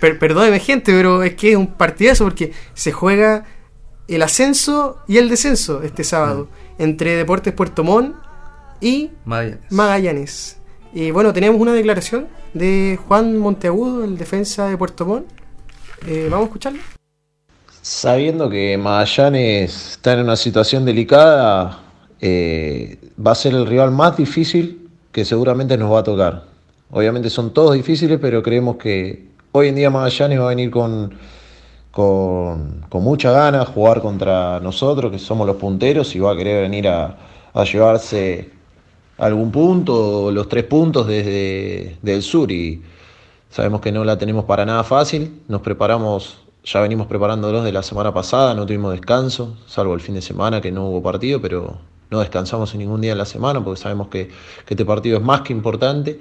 per- 0.00 0.18
perdóneme, 0.18 0.58
gente, 0.58 0.92
pero 0.92 1.22
es 1.22 1.34
que 1.34 1.52
es 1.52 1.56
un 1.56 1.68
partidazo 1.68 2.24
porque 2.24 2.52
se 2.74 2.92
juega 2.92 3.44
el 4.08 4.22
ascenso 4.22 4.98
y 5.06 5.18
el 5.18 5.28
descenso 5.28 5.82
este 5.82 6.04
sábado 6.04 6.48
entre 6.78 7.16
Deportes 7.16 7.52
Puerto 7.54 7.84
Montt 7.84 8.16
y 8.80 9.10
Magallanes. 9.24 9.60
Magallanes. 9.70 10.56
Y 10.96 11.10
bueno, 11.10 11.32
tenemos 11.32 11.60
una 11.60 11.72
declaración 11.72 12.28
de 12.52 12.96
Juan 13.08 13.36
Monteagudo, 13.36 14.04
el 14.04 14.16
defensa 14.16 14.68
de 14.68 14.78
Puerto 14.78 15.04
Montt. 15.04 15.26
Eh, 16.06 16.28
vamos 16.30 16.44
a 16.44 16.46
escucharla. 16.46 16.80
Sabiendo 17.82 18.48
que 18.48 18.78
Magallanes 18.78 19.90
está 19.90 20.12
en 20.12 20.20
una 20.20 20.36
situación 20.36 20.84
delicada, 20.84 21.80
eh, 22.20 22.96
va 23.18 23.32
a 23.32 23.34
ser 23.34 23.54
el 23.54 23.66
rival 23.66 23.90
más 23.90 24.16
difícil 24.16 24.88
que 25.10 25.24
seguramente 25.24 25.76
nos 25.76 25.92
va 25.92 25.98
a 25.98 26.04
tocar. 26.04 26.44
Obviamente 26.92 27.28
son 27.28 27.52
todos 27.52 27.74
difíciles, 27.74 28.20
pero 28.22 28.40
creemos 28.40 28.76
que 28.76 29.30
hoy 29.50 29.68
en 29.68 29.74
día 29.74 29.90
Magallanes 29.90 30.38
va 30.38 30.44
a 30.44 30.50
venir 30.50 30.70
con, 30.70 31.12
con, 31.90 32.86
con 32.88 33.02
mucha 33.02 33.32
ganas 33.32 33.66
jugar 33.66 34.00
contra 34.00 34.60
nosotros, 34.60 35.10
que 35.10 35.18
somos 35.18 35.44
los 35.44 35.56
punteros, 35.56 36.14
y 36.14 36.20
va 36.20 36.34
a 36.34 36.36
querer 36.36 36.62
venir 36.62 36.86
a, 36.86 37.16
a 37.52 37.64
llevarse 37.64 38.53
algún 39.18 39.50
punto, 39.50 40.30
los 40.30 40.48
tres 40.48 40.64
puntos 40.64 41.06
desde 41.06 41.96
del 42.02 42.22
sur. 42.22 42.50
Y 42.50 42.82
sabemos 43.50 43.80
que 43.80 43.92
no 43.92 44.04
la 44.04 44.18
tenemos 44.18 44.44
para 44.44 44.64
nada 44.64 44.84
fácil. 44.84 45.42
Nos 45.48 45.60
preparamos 45.60 46.44
ya 46.64 46.80
venimos 46.80 47.06
preparándonos 47.06 47.62
de 47.62 47.72
la 47.72 47.82
semana 47.82 48.14
pasada, 48.14 48.54
no 48.54 48.64
tuvimos 48.64 48.92
descanso, 48.92 49.54
salvo 49.66 49.92
el 49.92 50.00
fin 50.00 50.14
de 50.14 50.22
semana 50.22 50.62
que 50.62 50.72
no 50.72 50.86
hubo 50.86 51.02
partido, 51.02 51.40
pero 51.40 51.76
no 52.10 52.20
descansamos 52.20 52.72
en 52.72 52.80
ningún 52.80 53.02
día 53.02 53.12
de 53.12 53.18
la 53.18 53.26
semana 53.26 53.62
porque 53.62 53.80
sabemos 53.80 54.08
que, 54.08 54.28
que 54.64 54.74
este 54.74 54.84
partido 54.86 55.18
es 55.18 55.22
más 55.22 55.42
que 55.42 55.52
importante 55.52 56.20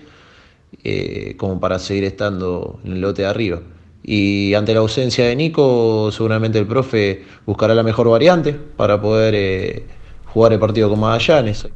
eh, 0.83 1.35
como 1.37 1.59
para 1.59 1.79
seguir 1.79 2.03
estando 2.03 2.79
en 2.83 2.93
el 2.93 3.01
lote 3.01 3.21
de 3.21 3.27
arriba. 3.29 3.61
Y 4.03 4.53
ante 4.53 4.73
la 4.73 4.81
ausencia 4.81 5.25
de 5.25 5.35
Nico, 5.35 6.11
seguramente 6.11 6.59
el 6.59 6.67
profe 6.67 7.23
buscará 7.45 7.73
la 7.73 7.83
mejor 7.83 8.09
variante 8.09 8.51
para 8.53 9.01
poder 9.01 9.33
eh, 9.35 9.85
jugar 10.25 10.51
el 10.51 10.59
partido 10.59 10.89
con 10.89 10.99
Magallanes. 10.99 11.69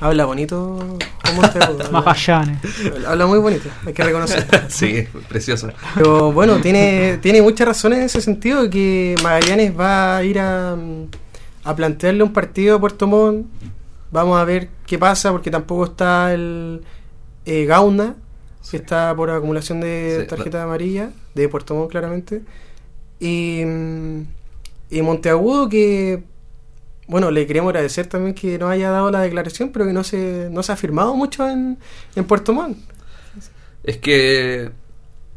Habla 0.00 0.26
bonito 0.26 0.78
habla, 1.24 1.88
Magallanes. 1.92 2.58
habla 3.06 3.26
muy 3.26 3.38
bonito, 3.38 3.68
hay 3.86 3.92
que 3.92 4.04
reconocer. 4.04 4.46
Sí, 4.68 5.06
precioso. 5.28 5.70
Pero 5.94 6.32
bueno, 6.32 6.60
tiene, 6.60 7.18
tiene 7.20 7.42
muchas 7.42 7.66
razones 7.66 7.98
en 7.98 8.04
ese 8.04 8.20
sentido 8.20 8.70
que 8.70 9.16
Magallanes 9.22 9.78
va 9.78 10.16
a 10.18 10.24
ir 10.24 10.38
a, 10.38 10.76
a 11.64 11.76
plantearle 11.76 12.22
un 12.22 12.32
partido 12.32 12.76
a 12.76 12.80
Puerto 12.80 13.06
Montt. 13.06 13.46
Vamos 14.10 14.38
a 14.40 14.44
ver 14.44 14.68
qué 14.86 14.98
pasa 14.98 15.32
porque 15.32 15.50
tampoco 15.50 15.84
está 15.84 16.32
el 16.32 16.82
eh, 17.44 17.64
Gauna, 17.66 18.14
que 18.70 18.76
está 18.78 19.14
por 19.14 19.30
acumulación 19.30 19.80
de 19.80 20.20
Sí, 20.22 20.26
tarjeta 20.28 20.62
amarilla, 20.62 21.10
de 21.34 21.48
Puerto 21.48 21.74
Montt 21.74 21.90
claramente. 21.90 22.42
Y, 23.20 23.62
mm, 23.64 24.20
y 24.90 25.02
Monteagudo 25.02 25.68
que, 25.68 26.22
bueno, 27.08 27.30
le 27.30 27.46
queríamos 27.46 27.70
agradecer 27.70 28.06
también 28.06 28.34
que 28.34 28.58
nos 28.58 28.70
haya 28.70 28.90
dado 28.90 29.10
la 29.10 29.20
declaración, 29.20 29.70
pero 29.70 29.86
que 29.86 29.92
no 29.92 30.04
se, 30.04 30.48
no 30.50 30.62
se 30.62 30.72
ha 30.72 30.76
firmado 30.76 31.14
mucho 31.16 31.48
en, 31.48 31.78
en 32.14 32.24
Puerto 32.24 32.52
Montt. 32.52 32.78
Es 33.82 33.96
que 33.96 34.70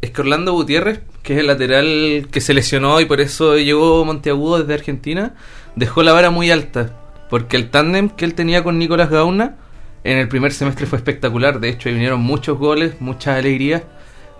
es 0.01 0.09
que 0.09 0.21
Orlando 0.21 0.53
Gutiérrez, 0.53 1.01
que 1.21 1.33
es 1.33 1.39
el 1.39 1.47
lateral 1.47 2.27
que 2.31 2.41
se 2.41 2.53
lesionó 2.53 2.99
y 2.99 3.05
por 3.05 3.21
eso 3.21 3.57
llegó 3.57 4.03
Monteagudo 4.03 4.59
desde 4.59 4.73
Argentina, 4.73 5.35
dejó 5.75 6.01
la 6.03 6.11
vara 6.11 6.31
muy 6.31 6.49
alta. 6.49 6.97
Porque 7.29 7.55
el 7.55 7.69
tándem 7.69 8.09
que 8.09 8.25
él 8.25 8.33
tenía 8.33 8.63
con 8.63 8.77
Nicolás 8.77 9.09
Gauna 9.09 9.57
en 10.03 10.17
el 10.17 10.27
primer 10.27 10.51
semestre 10.51 10.87
fue 10.87 10.97
espectacular. 10.97 11.59
De 11.59 11.69
hecho, 11.69 11.87
ahí 11.87 11.93
vinieron 11.93 12.19
muchos 12.19 12.57
goles, 12.57 12.99
muchas 12.99 13.37
alegrías. 13.37 13.83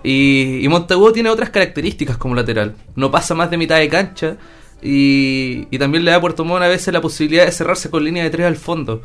Y, 0.03 0.59
y 0.61 0.67
Monteagudo 0.67 1.13
tiene 1.13 1.29
otras 1.29 1.51
características 1.51 2.17
como 2.17 2.33
lateral. 2.33 2.75
No 2.95 3.11
pasa 3.11 3.35
más 3.35 3.51
de 3.51 3.57
mitad 3.57 3.77
de 3.77 3.87
cancha. 3.87 4.37
Y, 4.81 5.67
y 5.69 5.77
también 5.77 6.03
le 6.03 6.11
da 6.11 6.17
a 6.17 6.21
Puerto 6.21 6.43
Montt 6.43 6.63
a 6.63 6.67
veces 6.67 6.93
la 6.93 7.01
posibilidad 7.01 7.45
de 7.45 7.51
cerrarse 7.51 7.89
con 7.89 8.03
línea 8.03 8.23
de 8.23 8.29
tres 8.29 8.47
al 8.47 8.55
fondo. 8.55 9.01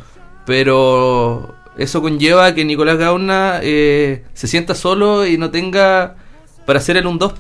Pero 0.47 1.55
eso 1.77 2.01
conlleva 2.01 2.55
que 2.55 2.65
Nicolás 2.65 2.99
Gauna 2.99 3.61
eh, 3.63 4.25
se 4.33 4.47
sienta 4.47 4.75
solo 4.75 5.27
y 5.27 5.37
no 5.37 5.51
tenga 5.51 6.17
para 6.65 6.79
hacer 6.79 6.97
el 6.97 7.05
1-2. 7.05 7.35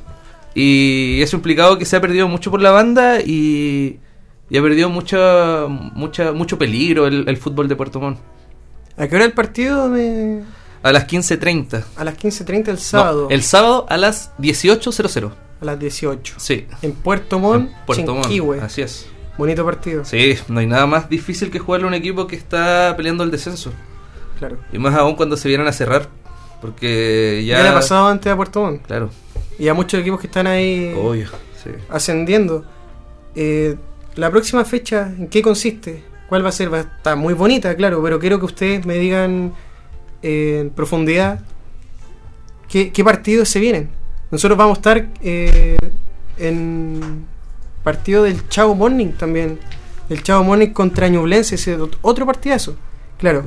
Y 0.54 1.20
eso 1.22 1.36
implicado 1.36 1.78
que 1.78 1.84
se 1.84 1.96
ha 1.96 2.00
perdido 2.00 2.28
mucho 2.28 2.50
por 2.50 2.60
la 2.60 2.70
banda 2.70 3.20
y, 3.20 4.00
y 4.48 4.58
ha 4.58 4.62
perdido 4.62 4.88
mucha, 4.88 5.66
mucha, 5.68 6.32
mucho 6.32 6.58
peligro 6.58 7.06
el, 7.06 7.28
el 7.28 7.36
fútbol 7.36 7.68
de 7.68 7.76
Puerto 7.76 8.00
Montt. 8.00 8.18
¿A 8.96 9.08
qué 9.08 9.16
hora 9.16 9.24
el 9.24 9.32
partido? 9.32 9.88
Me... 9.88 10.42
A 10.82 10.92
las 10.92 11.06
15.30. 11.06 11.84
A 11.96 12.04
las 12.04 12.16
15.30 12.16 12.68
el 12.68 12.78
sábado. 12.78 13.22
No, 13.24 13.30
el 13.30 13.42
sábado 13.42 13.86
a 13.88 13.96
las 13.96 14.30
18.00. 14.38 15.32
A 15.60 15.64
las 15.64 15.78
18. 15.78 16.34
Sí. 16.38 16.66
En 16.82 16.92
Puerto 16.92 17.38
Montt, 17.38 17.70
en 17.70 17.86
Puerto 17.86 18.14
Montt. 18.14 18.62
Así 18.62 18.82
es. 18.82 19.08
Bonito 19.38 19.64
partido. 19.64 20.04
Sí, 20.04 20.34
no 20.48 20.60
hay 20.60 20.66
nada 20.66 20.86
más 20.86 21.08
difícil 21.08 21.50
que 21.50 21.58
jugarle 21.58 21.84
a 21.84 21.88
un 21.88 21.94
equipo 21.94 22.26
que 22.26 22.36
está 22.36 22.94
peleando 22.96 23.22
el 23.24 23.30
descenso. 23.30 23.72
Claro. 24.38 24.58
Y 24.72 24.78
más 24.78 24.94
aún 24.94 25.14
cuando 25.14 25.36
se 25.36 25.48
vienen 25.48 25.66
a 25.66 25.72
cerrar. 25.72 26.08
Porque 26.60 27.44
ya. 27.46 27.58
Ya 27.58 27.62
le 27.64 27.68
ha 27.70 27.74
pasado 27.74 28.08
antes 28.08 28.32
a 28.32 28.36
Puerto 28.36 28.62
Montt. 28.62 28.86
Claro. 28.86 29.10
Y 29.58 29.68
a 29.68 29.74
muchos 29.74 30.00
equipos 30.00 30.20
que 30.20 30.26
están 30.26 30.46
ahí 30.46 30.94
Obvio. 30.96 31.28
Sí. 31.62 31.70
ascendiendo. 31.88 32.64
Eh, 33.34 33.76
la 34.14 34.30
próxima 34.30 34.64
fecha, 34.64 35.12
¿en 35.18 35.28
qué 35.28 35.42
consiste? 35.42 36.02
¿Cuál 36.28 36.44
va 36.44 36.48
a 36.48 36.52
ser? 36.52 36.72
Va 36.72 36.78
a 36.78 36.80
estar 36.80 37.16
muy 37.16 37.34
bonita, 37.34 37.74
claro, 37.76 38.02
pero 38.02 38.18
quiero 38.18 38.38
que 38.38 38.46
ustedes 38.46 38.86
me 38.86 38.94
digan 38.94 39.52
eh, 40.22 40.60
en 40.62 40.70
profundidad 40.70 41.40
qué, 42.68 42.90
qué 42.92 43.04
partidos 43.04 43.48
se 43.48 43.60
vienen. 43.60 43.90
Nosotros 44.30 44.58
vamos 44.58 44.78
a 44.78 44.80
estar 44.80 45.06
eh, 45.22 45.76
en 46.38 47.24
partido 47.82 48.24
del 48.24 48.48
Chavo 48.48 48.74
Morning 48.74 49.12
también. 49.12 49.58
El 50.08 50.22
Chavo 50.22 50.44
Morning 50.44 50.68
contra 50.70 51.08
Ñublense, 51.08 51.54
ese 51.56 51.78
ot- 51.78 51.96
otro 52.02 52.26
partidazo, 52.26 52.76
claro. 53.18 53.44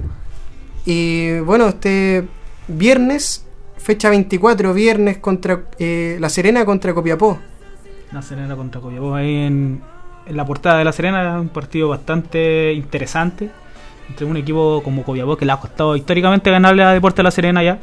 Y 0.85 1.39
bueno, 1.39 1.67
este 1.67 2.27
viernes, 2.67 3.45
fecha 3.77 4.09
24, 4.09 4.73
viernes 4.73 5.17
contra 5.17 5.61
eh, 5.77 6.17
La 6.19 6.29
Serena 6.29 6.65
contra 6.65 6.93
Copiapó. 6.93 7.39
La 8.11 8.21
Serena 8.21 8.55
contra 8.55 8.81
Copiapó. 8.81 9.13
Ahí 9.15 9.35
en, 9.35 9.81
en 10.25 10.37
la 10.37 10.45
portada 10.45 10.77
de 10.79 10.83
La 10.85 10.91
Serena, 10.91 11.39
un 11.39 11.49
partido 11.49 11.89
bastante 11.89 12.73
interesante. 12.73 13.49
Entre 14.09 14.25
un 14.25 14.37
equipo 14.37 14.81
como 14.83 15.03
Copiapó 15.03 15.37
que 15.37 15.45
le 15.45 15.51
ha 15.51 15.57
costado 15.57 15.95
históricamente 15.95 16.49
ganarle 16.49 16.83
a 16.83 16.91
Deporte 16.93 17.21
La 17.21 17.31
Serena 17.31 17.61
ya. 17.63 17.79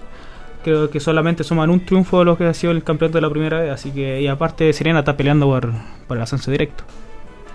Creo 0.64 0.90
que 0.90 1.00
solamente 1.00 1.44
suman 1.44 1.70
un 1.70 1.84
triunfo 1.84 2.18
de 2.20 2.24
lo 2.24 2.36
que 2.36 2.44
ha 2.44 2.54
sido 2.54 2.72
el 2.72 2.82
campeonato 2.82 3.18
de 3.18 3.22
la 3.22 3.30
primera 3.30 3.60
vez. 3.60 3.72
Así 3.72 3.90
que, 3.90 4.20
y 4.20 4.26
aparte, 4.26 4.72
Serena 4.72 5.00
está 5.00 5.16
peleando 5.16 5.46
por, 5.46 5.72
por 6.08 6.16
el 6.16 6.22
ascenso 6.22 6.50
directo. 6.50 6.84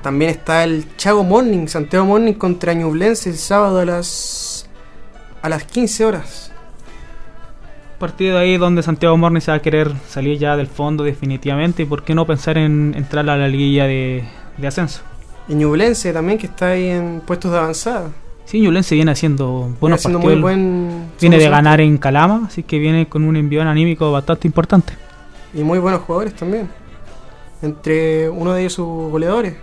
También 0.02 0.32
está 0.32 0.64
el 0.64 0.96
Chago 0.98 1.24
Morning, 1.24 1.68
Santiago 1.68 2.06
Morning 2.06 2.34
contra 2.34 2.74
Ñublense 2.74 3.30
el 3.30 3.38
sábado 3.38 3.80
a 3.80 3.86
las 3.86 4.68
a 5.42 5.50
las 5.50 5.64
15 5.64 6.06
horas. 6.06 6.52
Partido 8.00 8.38
ahí 8.38 8.58
donde 8.58 8.82
Santiago 8.82 9.16
Morni 9.16 9.42
se 9.42 9.52
va 9.52 9.58
a 9.58 9.62
querer 9.62 9.92
salir 10.08 10.40
ya 10.40 10.58
del 10.58 10.68
fondo 10.68 11.04
definitivamente. 11.04 11.84
Y 11.84 11.86
por 11.86 12.04
qué 12.04 12.16
no 12.16 12.26
pensar 12.26 12.58
en 12.58 12.94
entrar 12.96 13.30
a 13.30 13.38
la 13.38 13.48
liguilla 13.48 13.86
de, 13.86 14.24
de 14.58 14.68
ascenso. 14.68 15.02
Y 15.48 15.54
Ñublense 15.54 16.12
también 16.14 16.38
que 16.40 16.48
está 16.48 16.70
ahí 16.70 16.88
en 16.88 17.22
puestos 17.22 17.52
de 17.52 17.58
avanzada. 17.60 18.10
Sí, 18.52 18.60
Ñublense 18.60 18.96
viene 18.96 19.12
haciendo 19.12 19.74
buenos 19.80 20.00
haciendo 20.02 20.20
partidos. 20.20 20.36
muy 20.36 20.42
buen 20.42 21.06
Viene 21.22 21.38
de 21.38 21.48
ganar 21.50 21.80
en 21.80 21.98
Calama, 21.98 22.44
así 22.48 22.64
que 22.64 22.80
viene 22.80 23.08
con 23.08 23.24
un 23.24 23.38
envío 23.38 23.62
anímico 23.62 24.12
bastante 24.12 24.46
importante. 24.48 24.94
y 25.54 25.64
muy 25.64 25.80
buenos 25.80 26.02
jugadores 26.02 26.36
también. 26.36 26.70
Entre 27.62 28.30
uno 28.30 28.54
de 28.54 28.62
ellos 28.62 28.74
sus 28.74 28.86
goleadores, 29.10 29.54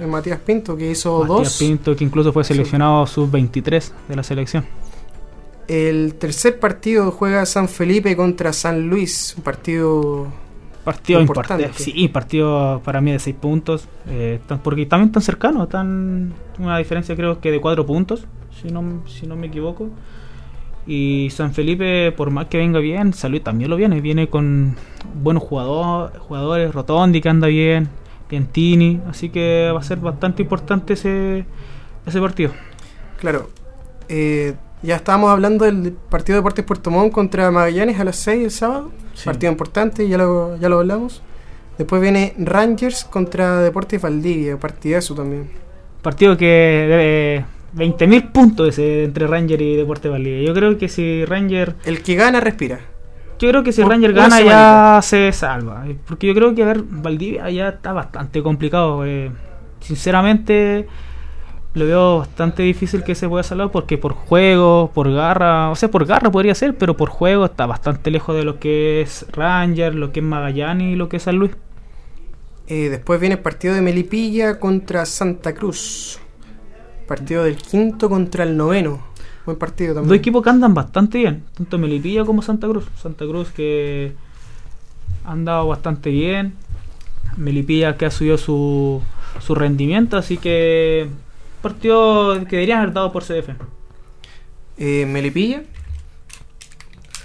eh, 0.00 0.06
Matías 0.06 0.38
Pinto 0.40 0.76
que 0.76 0.90
hizo 0.90 1.18
Matías 1.24 1.28
dos. 1.28 1.58
Pinto, 1.58 1.94
que 1.96 2.04
incluso 2.04 2.32
fue 2.32 2.42
Sí. 2.44 2.54
seleccionado 2.54 3.06
sub-23 3.06 3.92
de 4.08 4.16
la 4.16 4.22
selección. 4.22 4.64
El 5.66 6.14
tercer 6.14 6.58
partido 6.58 7.10
juega 7.10 7.44
San 7.44 7.68
Felipe 7.68 8.16
contra 8.16 8.52
San 8.54 8.88
Luis, 8.88 9.34
un 9.36 9.42
partido 9.42 10.26
Partido 10.84 11.20
Importante. 11.20 11.64
importante. 11.64 11.84
Sí, 11.92 12.08
partido 12.08 12.80
para 12.82 13.02
mí 13.02 13.12
de 13.12 13.18
6 13.18 13.36
puntos. 13.38 13.86
eh, 14.08 14.40
porque 14.62 14.86
también 14.86 15.12
tan 15.12 15.22
cercano, 15.22 15.66
tan 15.68 16.32
una 16.58 16.78
diferencia 16.78 17.14
creo 17.14 17.40
que 17.42 17.50
de 17.50 17.60
4 17.60 17.84
puntos, 17.84 18.26
si 18.60 18.68
no, 18.68 19.02
si 19.06 19.26
no 19.26 19.36
me 19.36 19.48
equivoco. 19.48 19.90
Y 20.86 21.28
San 21.32 21.52
Felipe, 21.52 22.12
por 22.12 22.30
más 22.30 22.46
que 22.46 22.58
venga 22.58 22.78
bien, 22.78 23.12
Salud 23.12 23.42
también 23.42 23.68
lo 23.70 23.76
viene. 23.76 24.00
Viene 24.00 24.28
con 24.28 24.76
buenos 25.22 25.42
jugador, 25.42 26.18
jugadores, 26.18 26.74
Rotondi 26.74 27.20
que 27.20 27.28
anda 27.28 27.48
bien, 27.48 27.88
Piantini. 28.28 29.00
Así 29.08 29.28
que 29.28 29.70
va 29.72 29.80
a 29.80 29.82
ser 29.82 29.98
bastante 29.98 30.42
importante 30.42 30.94
ese, 30.94 31.44
ese 32.06 32.20
partido. 32.20 32.52
Claro. 33.18 33.50
eh, 34.08 34.54
ya 34.82 34.94
estábamos 34.94 35.30
hablando 35.30 35.64
del 35.64 35.92
partido 35.92 36.36
de 36.36 36.40
Deportes 36.40 36.64
Puerto 36.64 36.90
Montt 36.90 37.12
contra 37.12 37.50
Magallanes 37.50 37.98
a 37.98 38.04
las 38.04 38.16
6 38.16 38.44
el 38.44 38.50
sábado. 38.50 38.92
Sí. 39.14 39.24
Partido 39.24 39.50
importante, 39.50 40.08
ya 40.08 40.16
lo, 40.16 40.56
ya 40.56 40.68
lo 40.68 40.78
hablamos. 40.78 41.20
Después 41.76 42.00
viene 42.00 42.34
Rangers 42.38 43.04
contra 43.04 43.60
Deportes 43.60 44.00
Valdivia, 44.00 44.56
partidazo 44.56 45.14
también. 45.14 45.50
Partido 46.02 46.36
que 46.36 46.46
debe 46.46 47.44
20.000 47.78 48.32
puntos 48.32 48.68
ese 48.68 49.04
entre 49.04 49.26
Ranger 49.26 49.60
y 49.62 49.76
Deporte 49.76 50.08
Valdivia. 50.08 50.46
Yo 50.46 50.54
creo 50.54 50.76
que 50.78 50.88
si 50.88 51.24
Ranger 51.24 51.76
El 51.84 52.02
que 52.02 52.14
gana 52.16 52.40
respira. 52.40 52.80
Yo 53.38 53.48
creo 53.48 53.62
que 53.62 53.72
si 53.72 53.82
Por 53.82 53.92
Ranger 53.92 54.12
gana 54.12 54.40
ya 54.40 55.00
se 55.02 55.30
salva. 55.32 55.84
eh, 55.88 55.96
Porque 56.06 56.26
yo 56.26 56.34
creo 56.34 56.54
que 56.54 56.62
a 56.64 56.66
ver, 56.66 56.82
Valdivia 56.82 57.48
ya 57.50 57.68
está 57.68 57.92
bastante 57.92 58.42
complicado. 58.42 59.04
eh. 59.06 59.30
Sinceramente, 59.80 60.88
lo 61.74 61.84
veo 61.86 62.18
bastante 62.18 62.64
difícil 62.64 63.04
que 63.04 63.14
se 63.14 63.28
pueda 63.28 63.44
salvar 63.44 63.70
porque 63.70 63.96
por 63.96 64.12
juego, 64.12 64.90
por 64.92 65.12
garra, 65.12 65.70
o 65.70 65.76
sea, 65.76 65.88
por 65.88 66.04
garra 66.04 66.30
podría 66.32 66.54
ser, 66.56 66.76
pero 66.76 66.96
por 66.96 67.10
juego 67.10 67.44
está 67.44 67.66
bastante 67.66 68.10
lejos 68.10 68.34
de 68.34 68.42
lo 68.44 68.58
que 68.58 69.02
es 69.02 69.24
Ranger, 69.32 69.94
lo 69.94 70.10
que 70.10 70.18
es 70.20 70.26
Magallanes 70.26 70.94
y 70.94 70.96
lo 70.96 71.08
que 71.08 71.18
es 71.18 71.22
San 71.22 71.36
Luis. 71.36 71.52
Eh, 72.66 72.88
después 72.90 73.20
viene 73.20 73.36
el 73.36 73.40
partido 73.40 73.74
de 73.74 73.80
Melipilla 73.82 74.58
contra 74.58 75.06
Santa 75.06 75.54
Cruz. 75.54 76.18
Partido 77.08 77.42
del 77.42 77.56
quinto 77.56 78.08
contra 78.08 78.44
el 78.44 78.56
noveno. 78.56 79.00
Buen 79.46 79.58
partido 79.58 79.94
también. 79.94 80.10
Dos 80.10 80.18
equipos 80.18 80.44
que 80.44 80.50
andan 80.50 80.74
bastante 80.74 81.16
bien, 81.16 81.42
tanto 81.56 81.78
Melipilla 81.78 82.22
como 82.26 82.42
Santa 82.42 82.68
Cruz. 82.68 82.84
Santa 83.00 83.24
Cruz 83.24 83.48
que 83.48 84.12
ha 85.24 85.32
andado 85.32 85.66
bastante 85.66 86.10
bien. 86.10 86.52
Melipilla 87.38 87.96
que 87.96 88.04
ha 88.04 88.10
subido 88.10 88.36
su, 88.36 89.00
su 89.40 89.54
rendimiento, 89.54 90.18
así 90.18 90.36
que 90.36 91.08
partido 91.62 92.34
que 92.44 92.56
deberían 92.56 92.80
haber 92.80 92.92
dado 92.92 93.10
por 93.10 93.24
CDF. 93.24 93.50
Eh, 94.76 95.06
Melipilla. 95.06 95.62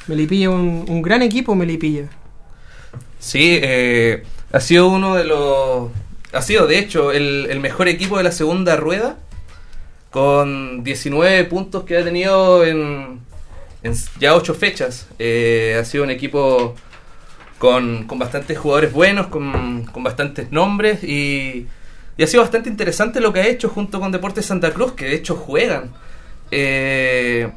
Melipilla, 0.07 0.49
un, 0.49 0.85
un 0.87 1.01
gran 1.01 1.21
equipo, 1.21 1.55
Melipilla. 1.55 2.07
Sí, 3.19 3.59
eh, 3.61 4.23
ha 4.53 4.61
sido 4.61 4.87
uno 4.87 5.15
de 5.15 5.25
los. 5.25 5.91
Ha 6.31 6.41
sido, 6.41 6.67
de 6.67 6.79
hecho, 6.79 7.11
el, 7.11 7.47
el 7.49 7.59
mejor 7.59 7.89
equipo 7.89 8.17
de 8.17 8.23
la 8.23 8.31
segunda 8.31 8.77
rueda. 8.77 9.17
Con 10.13 10.83
19 10.83 11.43
puntos 11.45 11.83
que 11.83 11.97
ha 11.97 12.03
tenido 12.03 12.63
en, 12.63 13.19
en 13.81 13.93
ya 14.19 14.35
8 14.35 14.53
fechas. 14.53 15.07
Eh, 15.19 15.75
ha 15.77 15.83
sido 15.83 16.05
un 16.05 16.11
equipo 16.11 16.75
con, 17.57 18.05
con 18.05 18.19
bastantes 18.19 18.57
jugadores 18.57 18.93
buenos, 18.93 19.27
con, 19.27 19.85
con 19.85 20.03
bastantes 20.03 20.51
nombres 20.51 21.03
y, 21.03 21.67
y 22.15 22.23
ha 22.23 22.27
sido 22.27 22.43
bastante 22.43 22.69
interesante 22.69 23.19
lo 23.19 23.33
que 23.33 23.39
ha 23.41 23.47
hecho 23.47 23.69
junto 23.69 23.99
con 23.99 24.11
Deportes 24.11 24.45
Santa 24.45 24.71
Cruz, 24.71 24.93
que 24.93 25.05
de 25.05 25.15
hecho 25.15 25.35
juegan. 25.35 25.91
Eh, 26.51 27.51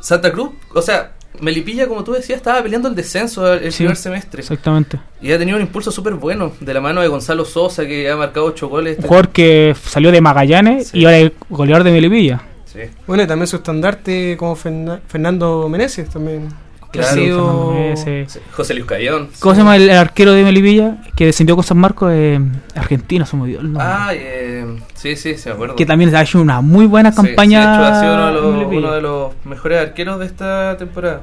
Santa 0.00 0.32
Cruz, 0.32 0.50
o 0.74 0.80
sea, 0.80 1.12
Melipilla, 1.40 1.86
como 1.88 2.04
tú 2.04 2.12
decías, 2.12 2.36
estaba 2.36 2.62
peleando 2.62 2.88
el 2.88 2.94
descenso 2.94 3.52
el 3.54 3.72
Sí, 3.72 3.78
primer 3.78 3.96
semestre. 3.96 4.40
Exactamente. 4.40 4.98
Y 5.20 5.32
ha 5.32 5.38
tenido 5.38 5.56
un 5.56 5.62
impulso 5.62 5.90
súper 5.90 6.14
bueno 6.14 6.52
de 6.60 6.74
la 6.74 6.80
mano 6.80 7.00
de 7.00 7.08
Gonzalo 7.08 7.44
Sosa, 7.44 7.86
que 7.86 8.08
ha 8.10 8.16
marcado 8.16 8.46
8 8.46 8.68
goles. 8.68 8.98
Un 8.98 9.04
jugador 9.04 9.28
que 9.30 9.74
salió 9.84 10.12
de 10.12 10.20
Magallanes 10.20 10.88
Sí. 10.88 10.98
y 11.00 11.04
ahora 11.04 11.18
es 11.18 11.32
goleador 11.50 11.84
de 11.84 11.92
Melipilla. 11.92 12.42
Sí. 12.66 12.80
Bueno, 13.06 13.22
y 13.22 13.26
también 13.26 13.46
su 13.46 13.56
estandarte 13.56 14.36
como 14.36 14.56
Ferna- 14.56 15.00
Fernando 15.06 15.68
Meneses 15.68 16.08
también. 16.08 16.48
Claro. 16.98 17.94
Sí. 17.96 18.24
José 18.52 18.74
Luis 18.74 18.86
Cayón. 18.86 19.28
¿Cómo 19.40 19.54
se 19.54 19.60
llama 19.60 19.76
el, 19.76 19.82
el 19.90 19.96
arquero 19.96 20.32
de 20.32 20.44
Melipilla 20.44 20.98
que 21.16 21.26
descendió 21.26 21.54
con 21.56 21.64
San 21.64 21.78
Marcos? 21.78 22.10
Eh, 22.12 22.40
argentino, 22.74 23.26
se 23.26 23.36
me 23.36 23.42
olvidó 23.42 23.60
el 23.60 23.72
nombre. 23.72 23.82
Ah, 23.88 24.10
eh, 24.12 24.64
sí, 24.94 25.16
sí, 25.16 25.36
sí, 25.36 25.48
me 25.48 25.54
acuerdo. 25.54 25.76
que 25.76 25.86
también 25.86 26.14
ha 26.14 26.22
hecho 26.22 26.40
una 26.40 26.60
muy 26.60 26.86
buena 26.86 27.10
Sí, 27.12 27.16
campaña. 27.16 27.60
sí, 27.62 27.68
de 27.68 27.74
hecho, 27.74 27.84
ha 27.94 28.00
sido 28.00 28.14
uno 28.14 28.26
de, 28.26 28.32
los, 28.32 28.54
Melipilla. 28.56 28.78
uno 28.78 28.92
de 28.94 29.00
los 29.02 29.32
mejores 29.44 29.80
arqueros 29.80 30.18
de 30.20 30.26
esta 30.26 30.76
temporada. 30.78 31.20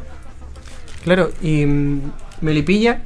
Claro, 1.03 1.31
y 1.41 1.65
mm, 1.65 2.01
Melipilla, 2.41 3.01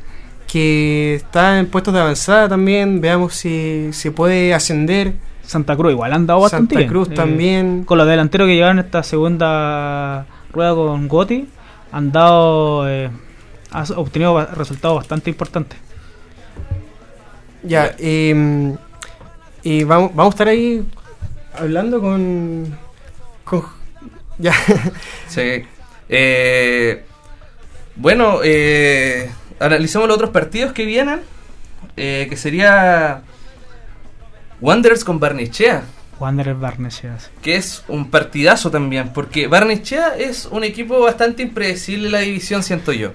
que 0.51 1.15
está 1.15 1.59
en 1.59 1.67
puestos 1.67 1.93
de 1.93 1.99
avanzada 2.01 2.49
también. 2.49 2.99
Veamos 3.01 3.33
si 3.35 3.89
se 3.91 4.11
puede 4.11 4.53
ascender. 4.53 5.13
Santa 5.43 5.75
Cruz 5.75 5.91
igual 5.91 6.11
han 6.11 6.25
dado 6.25 6.39
bastante 6.39 6.73
Santa 6.73 6.79
bien. 6.79 6.89
Cruz 6.89 7.09
Eh, 7.09 7.13
también. 7.13 7.83
Con 7.83 7.99
los 7.99 8.07
delanteros 8.07 8.47
que 8.47 8.55
llegaron 8.55 8.79
esta 8.79 9.03
segunda 9.03 10.25
rueda 10.51 10.73
con 10.73 11.07
Gotti, 11.07 11.47
han 11.95 12.11
dado. 12.11 12.87
Eh, 12.89 13.09
ha 13.71 13.83
obtenido 13.95 14.45
resultados 14.53 14.97
bastante 14.97 15.29
importantes. 15.29 15.79
Ya, 17.63 17.95
y, 17.97 18.33
mm, 18.33 18.77
y 19.63 19.83
vamos, 19.83 20.11
vamos 20.15 20.33
a 20.33 20.35
estar 20.35 20.47
ahí 20.47 20.85
hablando 21.57 21.99
con. 22.01 22.77
con 23.43 23.63
ya, 24.37 24.53
Sí. 25.27 25.63
Eh, 26.09 27.03
bueno, 27.95 28.39
eh, 28.43 29.31
analicemos 29.59 30.07
los 30.07 30.15
otros 30.15 30.31
partidos 30.31 30.73
que 30.73 30.85
vienen. 30.85 31.21
eh, 31.97 32.27
que 32.29 32.35
sería 32.37 33.21
Wanderers 34.61 35.03
con 35.03 35.19
Barnechea. 35.19 35.83
Wanderer 36.19 36.55
Barnechea. 36.55 37.17
Que 37.41 37.55
es 37.55 37.83
un 37.87 38.09
partidazo 38.09 38.71
también. 38.71 39.09
Porque 39.13 39.47
Barnechea 39.47 40.15
es 40.17 40.45
un 40.51 40.63
equipo 40.63 40.99
bastante 40.99 41.43
impredecible 41.43 42.07
en 42.07 42.11
la 42.13 42.19
división, 42.19 42.63
siento 42.63 42.91
yo. 42.93 43.11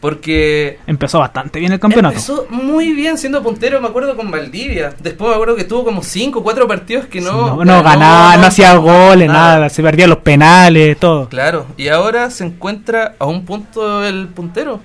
Porque 0.00 0.78
Empezó 0.86 1.18
bastante 1.20 1.58
bien 1.58 1.72
el 1.72 1.80
campeonato. 1.80 2.14
Empezó 2.14 2.46
muy 2.50 2.92
bien 2.92 3.16
siendo 3.16 3.42
puntero, 3.42 3.80
me 3.80 3.88
acuerdo 3.88 4.14
con 4.14 4.30
Valdivia. 4.30 4.92
Después 5.00 5.30
me 5.30 5.34
acuerdo 5.34 5.56
que 5.56 5.64
tuvo 5.64 5.84
como 5.84 6.02
5 6.02 6.38
o 6.38 6.42
4 6.42 6.68
partidos 6.68 7.06
que 7.06 7.20
Sí, 7.20 7.24
no. 7.26 7.64
no, 7.64 7.82
ganaba, 7.82 8.36
no, 8.36 8.46
hacía 8.46 8.74
goles, 8.76 9.26
nada. 9.28 9.54
nada. 9.56 9.68
Se 9.70 9.82
perdían 9.82 10.10
los 10.10 10.18
penales, 10.18 10.98
todo. 10.98 11.28
Claro, 11.30 11.66
y 11.78 11.88
ahora 11.88 12.30
se 12.30 12.44
encuentra 12.44 13.14
a 13.18 13.24
un 13.24 13.44
punto 13.46 14.04
el 14.04 14.28
puntero, 14.28 14.80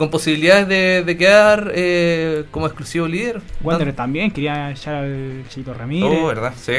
con 0.00 0.08
posibilidades 0.10 0.66
de, 0.66 1.02
de 1.04 1.16
quedar 1.18 1.72
eh, 1.74 2.44
como 2.50 2.64
exclusivo 2.64 3.06
líder. 3.06 3.42
Wanderer 3.62 3.94
también 3.94 4.30
quería 4.30 4.70
echar 4.70 4.94
al 4.94 5.44
Chico 5.50 5.74
Ramírez. 5.74 6.18
Oh, 6.22 6.26
verdad, 6.26 6.54
sí. 6.56 6.72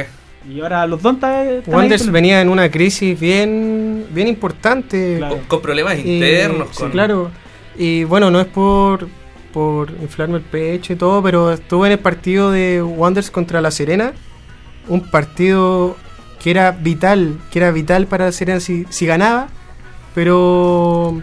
y 0.50 0.60
ahora 0.60 0.88
los 0.88 1.06
ahí 1.06 1.62
Wanderers 1.68 2.02
con- 2.06 2.14
venía 2.14 2.42
en 2.42 2.50
una 2.50 2.72
crisis 2.72 3.20
bien, 3.20 4.08
bien 4.12 4.28
importante. 4.28 5.18
Claro. 5.20 5.36
Con, 5.36 5.46
con 5.46 5.62
problemas 5.62 6.00
Y- 6.00 6.16
internos. 6.16 6.70
sí, 6.72 6.78
con- 6.80 6.90
claro. 6.92 7.30
Y 7.78 8.06
bueno, 8.06 8.32
no 8.32 8.42
es 8.42 8.48
por, 8.48 9.08
por 9.54 9.92
inflarme 10.02 10.38
el 10.38 10.44
pecho 10.44 10.94
y 10.94 10.96
todo, 10.96 11.22
pero 11.22 11.52
estuve 11.54 11.90
en 11.90 11.92
el 11.94 12.00
partido 12.00 12.50
de 12.50 12.82
Wanderers 12.82 13.30
contra 13.30 13.62
La 13.62 13.70
Serena. 13.70 14.14
Un 14.88 15.02
partido 15.12 15.96
que 16.42 16.50
era 16.50 16.72
vital, 16.72 17.38
que 17.52 17.60
era 17.60 17.70
vital 17.70 18.08
para 18.08 18.26
La 18.26 18.32
Serena 18.32 18.60
si, 18.60 18.86
si 18.90 19.06
ganaba. 19.06 19.48
Pero, 20.16 21.22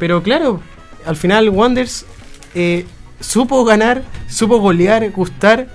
pero 0.00 0.22
claro, 0.24 0.60
al 1.04 1.16
final 1.16 1.48
Wanderers 1.48 2.06
eh, 2.54 2.86
supo 3.20 3.64
ganar, 3.64 4.02
supo 4.28 4.58
golear, 4.58 5.10
gustar 5.10 5.66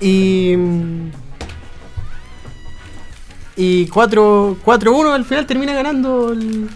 y... 0.00 0.54
Y 3.56 3.88
4 3.88 4.56
4-1 4.64 5.12
al 5.12 5.24
final 5.26 5.46
termina 5.46 5.74
ganando 5.74 6.32
el 6.32 6.70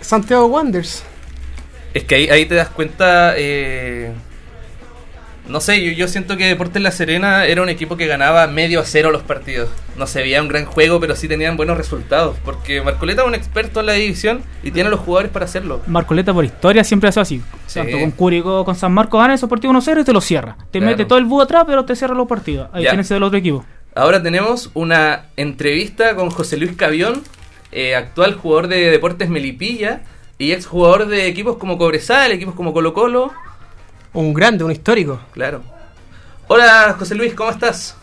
Santiago 0.00 0.44
Wanderers. 0.46 1.02
Es 1.94 2.04
que 2.04 2.16
ahí, 2.16 2.28
ahí 2.28 2.44
te 2.44 2.54
das 2.54 2.68
cuenta. 2.68 3.32
eh, 3.36 4.12
no 5.48 5.60
sé, 5.60 5.82
yo, 5.84 5.92
yo 5.92 6.08
siento 6.08 6.36
que 6.36 6.46
Deportes 6.46 6.82
La 6.82 6.90
Serena 6.90 7.44
era 7.46 7.62
un 7.62 7.68
equipo 7.68 7.96
que 7.96 8.06
ganaba 8.06 8.46
medio 8.46 8.80
a 8.80 8.84
cero 8.84 9.10
los 9.10 9.22
partidos. 9.22 9.68
No 9.96 10.06
se 10.06 10.20
veía 10.20 10.42
un 10.42 10.48
gran 10.48 10.64
juego, 10.64 10.98
pero 11.00 11.14
sí 11.16 11.28
tenían 11.28 11.56
buenos 11.56 11.76
resultados. 11.76 12.36
Porque 12.44 12.82
Marcoleta 12.82 13.22
es 13.22 13.28
un 13.28 13.34
experto 13.34 13.80
en 13.80 13.86
la 13.86 13.92
división 13.92 14.42
y 14.62 14.70
tiene 14.70 14.90
los 14.90 15.00
jugadores 15.00 15.30
para 15.30 15.44
hacerlo. 15.44 15.80
Marcoleta 15.86 16.32
por 16.34 16.44
historia 16.44 16.84
siempre 16.84 17.08
ha 17.08 17.12
sido 17.12 17.22
así. 17.22 17.42
Sí. 17.66 17.80
Tanto 17.80 17.98
con 17.98 18.10
Curicó, 18.10 18.64
con 18.64 18.74
San 18.74 18.92
Marcos 18.92 19.20
gana 19.20 19.34
esos 19.34 19.48
partidos 19.48 19.74
1-0 19.86 20.00
y 20.00 20.04
te 20.04 20.12
los 20.12 20.24
cierra. 20.24 20.56
Te 20.70 20.78
Claro. 20.78 20.90
mete 20.92 21.04
todo 21.04 21.18
el 21.18 21.24
búho 21.24 21.42
atrás, 21.42 21.64
pero 21.66 21.84
te 21.84 21.96
cierra 21.96 22.14
los 22.14 22.28
partidos. 22.28 22.68
A 22.72 22.78
diferencia 22.78 23.14
del 23.14 23.22
otro 23.22 23.38
equipo. 23.38 23.64
Ahora 23.94 24.22
tenemos 24.22 24.70
una 24.74 25.26
entrevista 25.36 26.14
con 26.16 26.28
José 26.30 26.56
Luis 26.58 26.72
Cavión, 26.76 27.22
eh, 27.72 27.94
actual 27.94 28.34
jugador 28.34 28.68
de 28.68 28.90
Deportes 28.90 29.28
Melipilla 29.30 30.02
y 30.38 30.52
ex 30.52 30.66
jugador 30.66 31.06
de 31.06 31.26
equipos 31.28 31.56
como 31.56 31.78
Cobresal, 31.78 32.30
equipos 32.32 32.54
como 32.54 32.72
Colo 32.74 32.92
Colo. 32.92 33.32
Un 34.16 34.32
grande, 34.32 34.64
un 34.64 34.72
histórico. 34.72 35.20
Claro. 35.32 35.60
Hola 36.48 36.96
José 36.98 37.14
Luis, 37.14 37.34
¿cómo 37.34 37.50
estás? 37.50 37.94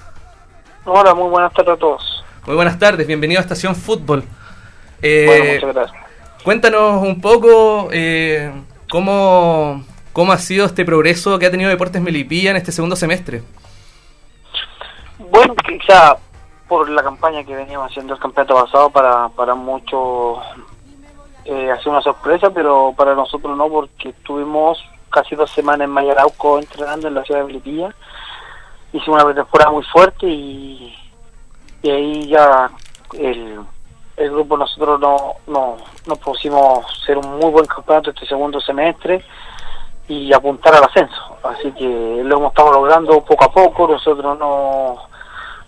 Hola, 0.86 1.15
muy 1.15 1.28
buenas 1.28 1.52
tardes 1.54 1.73
a 1.73 1.78
todos. 1.78 2.23
Muy 2.45 2.56
buenas 2.56 2.78
tardes, 2.78 3.08
bienvenido 3.08 3.39
a 3.39 3.41
Estación 3.41 3.76
Fútbol. 3.76 4.23
Eh, 5.02 5.26
bueno, 5.26 5.54
muchas 5.56 5.73
gracias. 5.73 6.04
Cuéntanos 6.43 7.02
un 7.02 7.19
poco 7.19 7.89
eh, 7.91 8.52
cómo, 8.91 9.84
cómo 10.13 10.32
ha 10.32 10.38
sido 10.38 10.67
este 10.67 10.86
progreso 10.86 11.39
que 11.39 11.47
ha 11.47 11.52
tenido 11.52 11.71
Deportes 11.71 11.99
Melipilla 11.99 12.52
en 12.52 12.58
este 12.58 12.71
segundo 12.71 12.95
semestre. 12.95 13.41
Bueno, 15.17 15.56
quizá 15.67 16.15
por 16.67 16.91
la 16.91 17.02
campaña 17.02 17.43
que 17.43 17.56
veníamos 17.56 17.89
haciendo 17.89 18.13
el 18.13 18.19
campeonato 18.19 18.54
pasado, 18.54 18.91
para, 18.91 19.30
para 19.30 19.56
muchos 19.56 20.38
eh, 21.45 21.71
ha 21.71 21.80
sido 21.80 21.93
una 21.93 22.02
sorpresa, 22.02 22.52
pero 22.52 22.93
para 22.95 23.15
nosotros 23.15 23.58
no, 23.58 23.67
porque 23.67 24.10
estuvimos 24.10 24.78
casi 25.13 25.36
dos 25.36 25.52
semanas 25.52 25.86
en 25.86 25.91
Mayarauco 25.91 26.58
entrenando 26.58 27.08
en 27.08 27.13
la 27.13 27.23
ciudad 27.23 27.41
de 27.41 27.47
Melipilla. 27.47 27.93
Hicimos 28.91 29.21
una 29.21 29.26
pretemporada 29.26 29.71
muy 29.71 29.84
fuerte 29.84 30.28
y, 30.28 30.95
y 31.84 31.89
ahí 31.89 32.28
ya 32.28 32.69
el, 33.13 33.60
el 34.17 34.32
grupo 34.32 34.58
nosotros 34.58 34.99
no, 34.99 35.36
no, 35.47 35.78
nos 36.08 36.19
pusimos 36.19 36.86
hacer 37.02 37.17
un 37.17 37.39
muy 37.39 37.52
buen 37.52 37.65
campeonato 37.65 38.10
este 38.10 38.26
segundo 38.26 38.60
semestre 38.60 39.23
y 40.08 40.34
apuntar 40.34 40.76
al 40.76 40.84
ascenso. 40.84 41.38
Así 41.43 41.71
que 41.71 42.21
lo 42.23 42.38
hemos 42.38 42.52
estado 42.52 42.73
logrando 42.73 43.23
poco 43.23 43.45
a 43.45 43.52
poco. 43.52 43.88
Nosotros 43.88 44.38
no, 44.38 44.95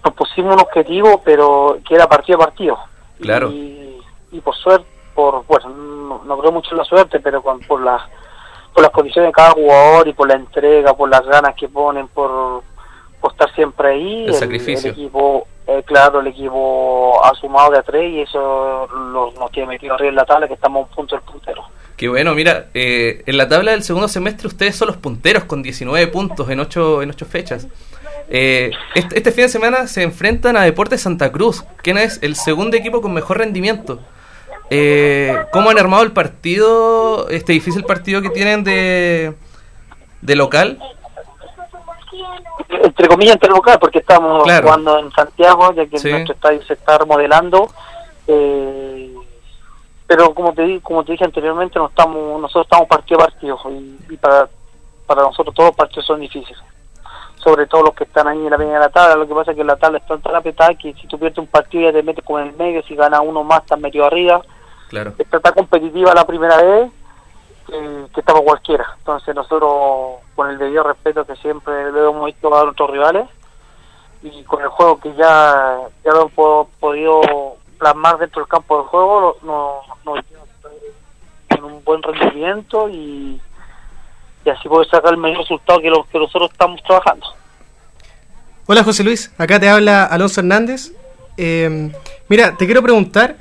nos 0.04 0.14
pusimos 0.14 0.56
un 0.56 0.62
objetivo, 0.62 1.22
pero 1.24 1.78
que 1.88 1.96
era 1.96 2.08
partido 2.08 2.38
a 2.38 2.46
partido. 2.46 2.78
Claro. 3.22 3.50
Y, 3.50 4.02
y 4.32 4.40
por 4.42 4.56
suerte, 4.56 4.88
por 5.16 5.46
bueno, 5.46 5.70
no, 5.70 6.24
no 6.26 6.38
creo 6.38 6.52
mucho 6.52 6.72
en 6.72 6.78
la 6.78 6.84
suerte, 6.84 7.20
pero 7.20 7.42
con, 7.42 7.60
por 7.62 7.82
las 7.82 8.02
por 8.76 8.84
las 8.84 8.92
condiciones 8.92 9.30
de 9.30 9.34
cada 9.34 9.52
jugador 9.52 10.08
y 10.08 10.14
por 10.14 10.28
la 10.28 10.34
entrega, 10.36 10.94
por 10.94 11.10
las 11.10 11.26
ganas 11.26 11.56
que 11.56 11.70
ponen, 11.70 12.10
por, 12.10 12.62
por 13.22 13.32
estar 13.32 13.50
siempre 13.56 13.88
ahí, 13.88 14.26
El 14.28 14.34
sacrificio. 14.34 14.92
equipo, 14.92 15.48
eh, 15.66 15.82
claro, 15.86 16.20
el 16.20 16.28
equipo 16.28 17.24
ha 17.24 17.34
sumado 17.36 17.72
de 17.72 17.80
a 17.80 17.84
tres 17.84 18.12
y 18.12 18.22
eso 18.22 18.86
lo- 18.88 19.32
nos 19.40 19.50
tiene 19.52 19.70
metido 19.70 19.94
arriba 19.94 20.10
en 20.10 20.16
la 20.16 20.26
tabla, 20.26 20.48
que 20.50 20.56
estamos 20.56 20.82
a 20.86 20.90
un 20.90 20.94
punto 20.96 21.16
del 21.16 21.24
puntero. 21.24 21.64
Qué 21.96 22.10
bueno, 22.10 22.36
mira, 22.36 22.66
eh, 22.74 23.24
en 23.26 23.38
la 23.38 23.48
tabla 23.48 23.72
del 23.72 23.82
segundo 23.84 24.10
semestre 24.10 24.48
ustedes 24.50 24.76
son 24.76 24.90
los 24.90 24.98
punteros 24.98 25.46
con 25.46 25.64
19 25.64 26.08
puntos 26.08 26.50
en 26.50 26.60
8, 26.60 27.02
en 27.02 27.10
ocho 27.12 27.26
fechas. 27.26 27.68
Eh, 28.30 28.72
este, 28.96 29.18
este 29.18 29.32
fin 29.32 29.44
de 29.46 29.50
semana 29.50 29.88
se 29.88 30.04
enfrentan 30.04 30.58
a 30.58 30.64
Deportes 30.64 31.02
Santa 31.02 31.32
Cruz, 31.32 31.64
quien 31.82 31.98
es 31.98 32.22
el 32.24 32.36
segundo 32.36 32.76
equipo 32.76 33.00
con 33.02 33.14
mejor 33.14 33.38
rendimiento. 33.38 34.00
Eh, 34.70 35.46
¿Cómo 35.52 35.70
han 35.70 35.78
armado 35.78 36.04
el 36.04 36.12
partido, 36.12 37.28
este 37.30 37.54
difícil 37.54 37.84
partido 37.84 38.22
que 38.22 38.30
tienen 38.30 38.64
de, 38.64 39.34
de 40.22 40.36
local? 40.36 40.80
entre 42.84 43.08
comillas 43.08 43.34
entre 43.36 43.50
local 43.50 43.78
porque 43.80 44.00
estamos 44.00 44.44
Claro. 44.44 44.64
jugando 44.68 45.00
en 45.00 45.12
Santiago 45.12 45.74
ya 45.74 45.86
que 45.86 45.98
Sí. 45.98 46.10
nuestro 46.10 46.34
estadio 46.34 46.62
se 46.64 46.74
está 46.74 46.98
remodelando 46.98 47.70
eh, 48.28 49.14
pero 50.08 50.34
como 50.34 50.54
te 50.54 50.64
di- 50.64 50.80
como 50.82 51.04
te 51.04 51.12
dije 51.14 51.26
anteriormente 51.26 51.78
no 51.80 51.88
estamos 51.88 52.40
nosotros 52.42 52.66
estamos 52.66 52.88
partido 52.88 53.20
a 53.22 53.26
partido 53.26 53.58
y, 53.70 53.98
y 54.14 54.18
para 54.18 54.48
para 55.06 55.22
nosotros 55.24 55.54
todos 55.56 55.70
los 55.70 55.76
partidos 55.76 56.06
son 56.06 56.20
difíciles 56.22 56.58
sobre 57.38 57.66
todo 57.68 57.84
los 57.84 57.94
que 57.96 58.06
están 58.06 58.28
ahí 58.28 58.38
en 58.40 58.50
la 58.50 58.58
primera 58.58 58.90
tabla 58.90 59.16
lo 59.16 59.28
que 59.28 59.34
pasa 59.36 59.52
es 59.52 59.58
que 59.58 59.64
la 59.64 59.76
tabla 59.76 59.98
está 60.00 60.18
tan 60.18 60.36
apretada 60.36 60.74
que 60.76 60.94
si 60.94 61.08
tú 61.08 61.18
pierdes 61.20 61.38
un 61.38 61.48
partido 61.48 61.84
ya 61.90 61.94
te 61.94 62.04
metes 62.04 62.24
como 62.24 62.40
en 62.40 62.48
el 62.48 62.56
medio 62.56 62.82
si 62.84 62.96
ganas 62.96 63.22
uno 63.24 63.44
más 63.44 63.62
estás 63.62 63.80
metido 63.80 64.06
arriba 64.06 64.42
Claro. 64.90 65.14
está 65.18 65.40
tan 65.40 65.54
competitiva 65.54 66.14
la 66.14 66.26
primera 66.26 66.62
vez 66.62 66.92
que, 67.68 68.06
que 68.14 68.20
estamos 68.20 68.44
cualquiera. 68.44 68.86
Entonces 69.00 69.34
nosotros, 69.34 70.22
con 70.36 70.50
el 70.50 70.58
debido 70.58 70.84
respeto 70.84 71.26
que 71.26 71.36
siempre 71.38 71.92
le 71.92 72.00
hemos 72.00 72.26
visto 72.26 72.56
a 72.56 72.64
nuestros 72.64 72.90
rivales, 72.92 73.28
y 74.26 74.44
con 74.44 74.62
el 74.62 74.70
juego 74.70 75.00
que 75.00 75.14
ya, 75.14 75.78
ya 76.04 76.12
lo 76.12 76.32
hemos 76.36 76.68
podido 76.80 77.22
plasmar 77.78 78.18
dentro 78.18 78.42
del 78.42 78.50
campo 78.50 78.82
de 78.82 78.88
juego, 78.88 79.38
nos 79.44 80.04
no, 80.04 80.16
con 81.50 81.64
un 81.64 81.84
buen 81.84 82.02
rendimiento 82.02 82.90
y, 82.90 83.40
y 84.44 84.50
así 84.50 84.68
poder 84.68 84.90
sacar 84.90 85.14
el 85.14 85.20
mejor 85.20 85.40
resultado 85.40 85.80
que, 85.80 85.90
lo, 85.90 86.04
que 86.06 86.18
nosotros 86.18 86.52
estamos 86.52 86.82
trabajando. 86.84 87.28
Hola 88.66 88.84
José 88.84 89.04
Luis, 89.04 89.32
acá 89.38 89.60
te 89.60 89.70
habla 89.70 90.06
Alonso 90.06 90.42
Hernández. 90.42 90.92
Eh, 91.38 91.92
mira, 92.28 92.56
te 92.58 92.66
quiero 92.66 92.82
preguntar, 92.82 93.36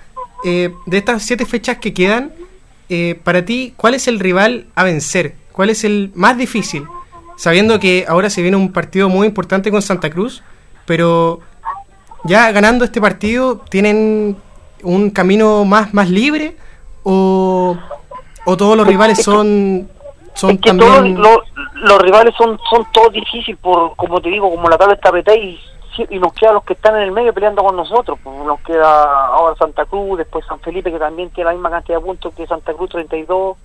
eh, 0.45 0.75
de 0.87 0.99
estas 0.99 1.23
siete 1.23 1.47
fechas 1.47 1.79
que 1.79 1.95
quedan, 1.95 2.33
eh, 2.89 3.19
para 3.25 3.45
ti, 3.45 3.73
¿cuál 3.77 3.95
es 3.95 4.09
el 4.09 4.21
rival 4.21 4.67
a 4.75 4.85
vencer? 4.85 5.37
¿Cuál 5.53 5.71
es 5.71 5.85
el 5.85 6.13
más 6.15 6.37
difícil? 6.37 6.85
Sabiendo 7.37 7.81
que 7.81 8.05
ahora 8.09 8.31
se 8.31 8.43
viene 8.43 8.57
un 8.57 8.73
partido 8.73 9.09
muy 9.09 9.27
importante 9.27 9.71
con 9.71 9.83
Santa 9.83 10.11
Cruz, 10.11 10.43
pero 10.85 11.41
ya 12.25 12.53
ganando 12.53 12.85
este 12.85 13.01
partido, 13.01 13.63
¿tienen 13.71 14.37
un 14.83 15.11
camino 15.11 15.65
más, 15.65 15.95
más 15.95 16.11
libre? 16.11 16.57
¿O, 17.03 17.77
o 18.45 18.57
todos 18.57 18.77
los 18.77 18.87
rivales 18.87 19.23
son, 19.23 19.89
son 20.35 20.51
es 20.53 20.61
que 20.61 20.69
también... 20.69 20.91
todos 20.91 21.09
los, 21.11 21.39
los 21.75 22.03
rivales 22.03 22.35
son 22.37 22.59
son 22.71 22.87
todos 22.93 23.13
difíciles, 23.13 23.59
por 23.61 23.95
como 23.97 24.21
te 24.21 24.29
digo, 24.29 24.51
como 24.51 24.69
la 24.69 24.77
tabla 24.77 24.95
está 24.95 25.09
apretada 25.09 25.37
y, 25.37 25.59
y 25.99 26.19
nos 26.19 26.33
quedan 26.33 26.55
los 26.55 26.65
que 26.65 26.75
están 26.75 26.97
en 26.97 27.03
el 27.03 27.13
medio 27.13 27.33
peleando 27.33 27.63
con 27.63 27.77
nosotros. 27.77 28.19
Pues 28.23 28.37
nos 28.45 28.61
queda 28.61 29.27
ahora 29.27 29.57
Santa 29.57 29.85
Cruz, 29.85 30.19
después 30.19 30.45
San 30.47 30.61
Felipe, 30.61 30.91
que 30.91 30.99
también 30.99 31.31
tiene 31.31 31.51
la 31.51 31.55
misma 31.55 31.71
cantidad 31.71 31.99
de 31.99 32.05
puntos 32.05 32.35
que 32.35 32.47
Santa 32.47 32.73
Cruz, 32.75 32.91
32. 32.91 33.57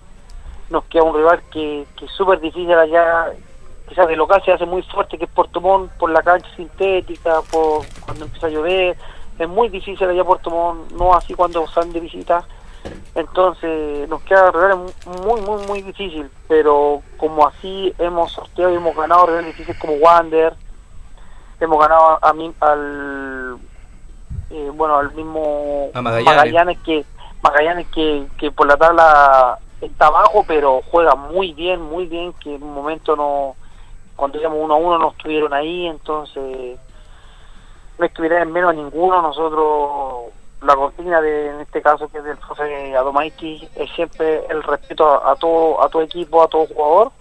Nos 0.69 0.83
queda 0.85 1.03
un 1.03 1.15
rival 1.15 1.41
que, 1.51 1.85
que 1.97 2.05
es 2.05 2.11
súper 2.11 2.39
difícil 2.39 2.71
allá, 2.73 3.31
quizás 3.87 4.07
de 4.07 4.15
local 4.15 4.41
se 4.45 4.51
hace 4.51 4.65
muy 4.65 4.83
fuerte, 4.83 5.17
que 5.17 5.25
es 5.25 5.31
Puerto 5.31 5.59
Montt, 5.59 5.91
por 5.93 6.11
la 6.11 6.21
cancha 6.21 6.47
sintética, 6.55 7.41
por 7.51 7.85
cuando 8.05 8.25
empieza 8.25 8.47
a 8.47 8.49
llover. 8.51 8.97
Es 9.39 9.49
muy 9.49 9.69
difícil 9.69 10.07
allá 10.07 10.23
Puerto 10.23 10.51
Montt, 10.51 10.91
no 10.91 11.15
así 11.15 11.33
cuando 11.33 11.67
salen 11.67 11.93
de 11.93 11.99
visita. 11.99 12.45
Entonces 13.15 14.07
nos 14.07 14.21
queda 14.21 14.51
rivales 14.51 14.77
muy, 15.23 15.41
muy, 15.41 15.65
muy 15.65 15.81
difícil, 15.81 16.29
pero 16.47 17.01
como 17.17 17.47
así 17.47 17.93
hemos 17.97 18.31
sorteado 18.31 18.71
y 18.71 18.75
hemos 18.75 18.95
ganado 18.95 19.25
rivales 19.25 19.47
difíciles 19.47 19.79
como 19.79 19.93
Wander, 19.93 20.53
hemos 21.65 21.79
ganado 21.79 22.19
a, 22.21 22.33
mí 22.33 22.53
al 22.59 23.57
eh, 24.49 24.71
bueno 24.73 24.97
al 24.97 25.13
mismo 25.13 25.89
A 25.93 26.01
Magallanes. 26.01 26.79
que 26.79 27.05
Magallanes 27.41 27.87
que, 27.87 28.27
que 28.37 28.51
por 28.51 28.67
la 28.67 28.77
tabla 28.77 29.59
está 29.81 30.07
abajo 30.07 30.43
pero 30.47 30.81
juega 30.91 31.15
muy 31.15 31.53
bien 31.53 31.81
muy 31.81 32.05
bien 32.05 32.33
que 32.33 32.55
en 32.55 32.63
un 32.63 32.73
momento 32.73 33.15
no 33.15 33.55
cuando 34.15 34.39
íbamos 34.39 34.59
uno 34.61 34.73
a 34.73 34.77
uno 34.77 34.97
no 34.97 35.11
estuvieron 35.11 35.53
ahí 35.53 35.87
entonces 35.87 36.79
no 37.97 38.05
estuvieran 38.05 38.43
en 38.43 38.51
menos 38.51 38.71
a 38.71 38.73
ninguno 38.73 39.21
nosotros 39.21 40.33
la 40.61 40.75
consigna 40.75 41.21
de 41.21 41.51
en 41.51 41.61
este 41.61 41.81
caso 41.81 42.09
que 42.09 42.17
es 42.17 42.23
del 42.23 42.37
profe 42.37 42.95
Adomaiti 42.95 43.67
es 43.75 43.89
siempre 43.91 44.45
el 44.49 44.61
respeto 44.63 45.07
a, 45.07 45.31
a 45.31 45.35
todo 45.35 45.81
a 45.81 45.89
todo 45.89 46.01
equipo 46.01 46.43
a 46.43 46.47
todo 46.47 46.65
jugador 46.67 47.11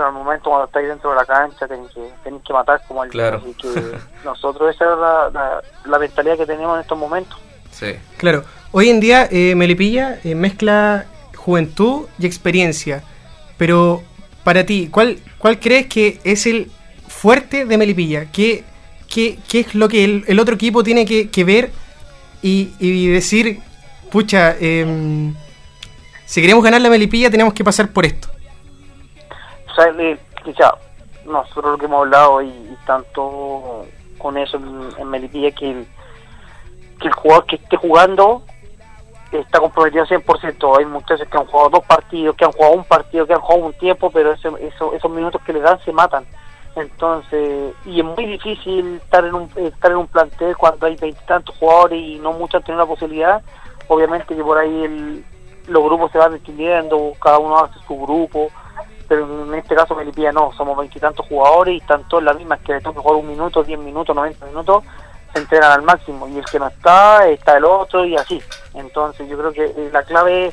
pero 0.00 0.08
al 0.08 0.14
momento 0.14 0.48
cuando 0.48 0.64
estáis 0.64 0.88
dentro 0.88 1.10
de 1.10 1.16
la 1.16 1.26
cancha 1.26 1.68
tenéis 1.68 1.90
que, 1.92 2.10
tenéis 2.24 2.42
que 2.42 2.52
matar 2.54 2.80
como 2.88 3.04
el 3.04 3.10
Claro. 3.10 3.42
así 3.44 3.54
que 3.54 3.68
nosotros 4.24 4.74
esa 4.74 4.84
es 4.84 4.98
la, 4.98 5.30
la, 5.30 5.62
la 5.84 5.98
mentalidad 5.98 6.38
que 6.38 6.46
tenemos 6.46 6.74
en 6.76 6.80
estos 6.80 6.96
momentos 6.98 7.38
Sí. 7.70 7.92
Claro, 8.16 8.44
hoy 8.72 8.88
en 8.88 8.98
día 8.98 9.28
eh, 9.30 9.54
Melipilla 9.54 10.18
eh, 10.24 10.34
mezcla 10.34 11.06
juventud 11.36 12.06
y 12.18 12.26
experiencia, 12.26 13.02
pero 13.58 14.02
para 14.42 14.64
ti, 14.66 14.88
¿cuál, 14.90 15.18
cuál 15.38 15.60
crees 15.60 15.86
que 15.86 16.18
es 16.24 16.46
el 16.46 16.70
fuerte 17.08 17.64
de 17.66 17.78
Melipilla? 17.78 18.26
¿Qué, 18.32 18.64
qué, 19.08 19.38
qué 19.48 19.60
es 19.60 19.74
lo 19.74 19.88
que 19.88 20.04
el, 20.04 20.24
el 20.26 20.40
otro 20.40 20.54
equipo 20.56 20.82
tiene 20.82 21.04
que, 21.06 21.30
que 21.30 21.44
ver 21.44 21.70
y, 22.42 22.72
y 22.80 23.06
decir, 23.08 23.60
pucha, 24.10 24.56
em, 24.58 25.34
si 26.26 26.40
queremos 26.42 26.64
ganar 26.64 26.80
la 26.80 26.90
Melipilla 26.90 27.30
tenemos 27.30 27.54
que 27.54 27.62
pasar 27.62 27.90
por 27.92 28.04
esto? 28.04 28.28
O 29.70 29.74
sea, 29.74 29.92
quizá 30.44 30.74
nosotros 31.24 31.72
lo 31.72 31.78
que 31.78 31.84
hemos 31.86 32.00
hablado 32.00 32.42
y, 32.42 32.76
tanto 32.86 33.86
con 34.18 34.36
eso 34.36 34.56
en, 34.56 34.88
en 34.98 35.08
Melipilla 35.08 35.50
que 35.52 35.70
el, 35.70 35.86
que 37.00 37.08
el 37.08 37.14
jugador 37.14 37.46
que 37.46 37.56
esté 37.56 37.76
jugando 37.76 38.42
está 39.32 39.60
comprometido 39.60 40.04
100%. 40.06 40.78
Hay 40.78 40.84
muchachos 40.86 41.26
que 41.28 41.38
han 41.38 41.46
jugado 41.46 41.70
dos 41.70 41.84
partidos, 41.84 42.36
que 42.36 42.44
han 42.44 42.52
jugado 42.52 42.74
un 42.74 42.84
partido, 42.84 43.26
que 43.26 43.34
han 43.34 43.40
jugado 43.40 43.66
un 43.66 43.72
tiempo, 43.74 44.10
pero 44.10 44.32
esos 44.32 45.10
minutos 45.10 45.40
que 45.42 45.52
le 45.52 45.60
dan 45.60 45.78
se 45.84 45.92
matan. 45.92 46.26
Entonces, 46.76 47.74
y 47.84 48.00
es 48.00 48.04
muy 48.06 48.26
difícil 48.26 48.96
estar 48.96 49.24
en 49.24 49.34
un, 49.34 49.50
estar 49.56 49.90
en 49.90 49.96
un 49.98 50.06
plantel 50.06 50.56
cuando 50.56 50.86
hay 50.86 50.96
veintitantos 50.96 51.56
jugadores 51.58 52.00
y 52.00 52.18
no 52.18 52.32
muchos 52.32 52.62
tenido 52.64 52.84
la 52.84 52.88
posibilidad. 52.88 53.42
Obviamente 53.88 54.34
que 54.36 54.42
por 54.42 54.58
ahí 54.58 54.84
el- 54.84 55.24
los 55.66 55.82
grupos 55.84 56.10
se 56.12 56.18
van 56.18 56.34
distinguiendo, 56.34 57.12
cada 57.20 57.38
uno 57.38 57.58
hace 57.58 57.78
su 57.86 57.96
grupo, 58.00 58.48
pero 59.10 59.26
en 59.42 59.52
este 59.56 59.74
caso 59.74 59.96
Melipilla 59.96 60.30
no, 60.30 60.52
somos 60.56 60.78
veintitantos 60.78 61.26
jugadores 61.26 61.74
y 61.74 61.78
están 61.78 62.06
todos 62.06 62.22
las 62.22 62.36
mismas 62.36 62.60
que 62.60 62.74
le 62.74 62.80
toca 62.80 63.00
jugar 63.00 63.16
un 63.16 63.26
minuto, 63.26 63.64
diez 63.64 63.76
minutos, 63.76 64.14
90 64.14 64.46
minutos, 64.46 64.84
se 65.32 65.40
entrenan 65.40 65.72
al 65.72 65.82
máximo 65.82 66.28
y 66.28 66.38
el 66.38 66.44
que 66.44 66.60
no 66.60 66.68
está, 66.68 67.26
está 67.26 67.56
el 67.56 67.64
otro 67.64 68.04
y 68.04 68.14
así. 68.14 68.40
Entonces 68.72 69.28
yo 69.28 69.36
creo 69.36 69.52
que 69.52 69.64
eh, 69.64 69.90
la 69.92 70.04
clave 70.04 70.52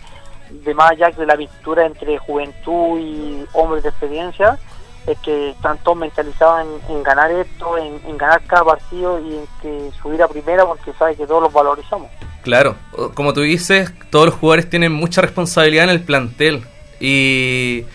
de 0.50 0.74
más 0.74 0.90
allá 0.90 1.12
de 1.12 1.28
la 1.28 1.38
pintura 1.38 1.86
entre 1.86 2.18
juventud 2.18 3.00
y 3.00 3.46
hombres 3.54 3.84
de 3.84 3.90
experiencia 3.90 4.58
es 5.06 5.20
que 5.20 5.52
están 5.52 5.78
todos 5.84 6.00
mentalizados 6.00 6.66
en, 6.90 7.04
ganar 7.04 7.30
esto, 7.30 7.78
en, 7.78 8.18
ganar 8.18 8.42
cada 8.48 8.64
partido 8.64 9.20
y 9.20 9.36
en 9.36 9.46
que 9.62 9.92
subir 10.02 10.24
a 10.24 10.28
primera 10.28 10.66
porque 10.66 10.94
sabe 10.94 11.16
que 11.16 11.28
todos 11.28 11.44
los 11.44 11.54
valorizamos. 11.54 12.10
Claro, 12.42 12.76
como 13.14 13.34
tú 13.34 13.42
dices, 13.42 13.94
todos 14.10 14.26
los 14.26 14.34
jugadores 14.34 14.68
tienen 14.68 14.94
mucha 14.94 15.22
responsabilidad 15.22 15.84
en 15.84 15.92
el 15.92 16.02
plantel 16.02 16.66
y, 17.00 17.86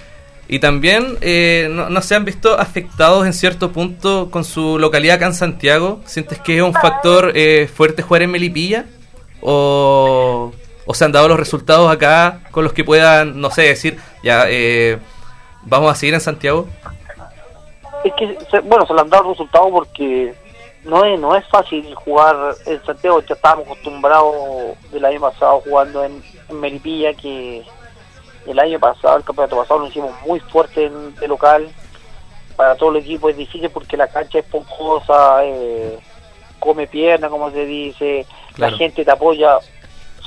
y 0.48 0.58
también 0.58 1.18
eh, 1.20 1.68
no, 1.70 1.88
no 1.88 2.02
se 2.02 2.14
han 2.14 2.24
visto 2.24 2.58
afectados 2.58 3.24
en 3.26 3.32
cierto 3.32 3.72
punto 3.72 4.30
con 4.30 4.44
su 4.44 4.78
localidad 4.78 5.16
acá 5.16 5.26
en 5.26 5.34
Santiago. 5.34 6.00
¿Sientes 6.04 6.38
que 6.40 6.56
es 6.56 6.62
un 6.62 6.74
factor 6.74 7.32
eh, 7.34 7.68
fuerte 7.72 8.02
jugar 8.02 8.22
en 8.22 8.32
Melipilla? 8.32 8.86
¿O, 9.40 10.52
o 10.84 10.94
se 10.94 11.04
han 11.04 11.12
dado 11.12 11.28
los 11.28 11.38
resultados 11.38 11.90
acá 11.90 12.40
con 12.50 12.64
los 12.64 12.72
que 12.72 12.84
puedan, 12.84 13.40
no 13.40 13.50
sé, 13.50 13.62
decir, 13.62 13.98
ya, 14.22 14.44
eh, 14.48 14.98
vamos 15.62 15.90
a 15.90 15.94
seguir 15.94 16.14
en 16.14 16.20
Santiago? 16.20 16.68
Es 18.04 18.12
que, 18.14 18.60
bueno, 18.60 18.86
se 18.86 18.94
le 18.94 19.00
han 19.00 19.10
dado 19.10 19.30
resultados 19.30 19.68
porque 19.70 20.34
no 20.84 21.04
es, 21.04 21.18
no 21.18 21.36
es 21.36 21.46
fácil 21.48 21.94
jugar 21.94 22.36
en 22.66 22.84
Santiago, 22.84 23.20
ya 23.20 23.34
estábamos 23.34 23.66
acostumbrados 23.66 24.34
del 24.90 25.04
año 25.04 25.20
pasado 25.20 25.60
jugando 25.60 26.04
en, 26.04 26.22
en 26.48 26.60
Melipilla, 26.60 27.14
que 27.14 27.62
el 28.46 28.58
año 28.58 28.78
pasado, 28.78 29.16
el 29.16 29.24
campeonato 29.24 29.56
pasado, 29.56 29.80
lo 29.80 29.86
hicimos 29.86 30.12
muy 30.26 30.40
fuerte 30.40 30.86
en, 30.86 31.14
de 31.16 31.28
local. 31.28 31.68
Para 32.56 32.74
todo 32.76 32.90
el 32.90 32.96
equipo 32.96 33.28
es 33.30 33.36
difícil 33.36 33.70
porque 33.70 33.96
la 33.96 34.08
cancha 34.08 34.38
es 34.38 34.44
esponjosa, 34.44 35.44
eh, 35.44 35.98
come 36.58 36.86
pierna, 36.86 37.28
como 37.28 37.50
se 37.50 37.64
dice, 37.64 38.26
Claro. 38.54 38.72
la 38.72 38.78
gente 38.78 39.04
te 39.04 39.10
apoya 39.10 39.58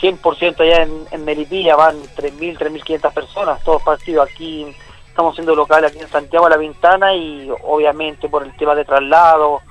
100% 0.01 0.59
allá 0.61 0.83
en, 0.83 1.05
en 1.11 1.23
Melipilla, 1.23 1.75
van 1.75 1.95
3.000, 2.17 2.57
3.500 2.57 3.13
personas, 3.13 3.63
todos 3.63 3.81
partidos 3.83 4.27
aquí 4.29 4.65
estamos 5.07 5.35
siendo 5.35 5.55
local 5.55 5.85
aquí 5.85 5.99
en 5.99 6.09
Santiago 6.09 6.47
a 6.47 6.49
la 6.49 6.57
Ventana 6.57 7.13
y 7.15 7.49
obviamente 7.63 8.27
por 8.27 8.43
el 8.43 8.53
tema 8.57 8.75
de 8.75 8.83
traslado 8.83 9.61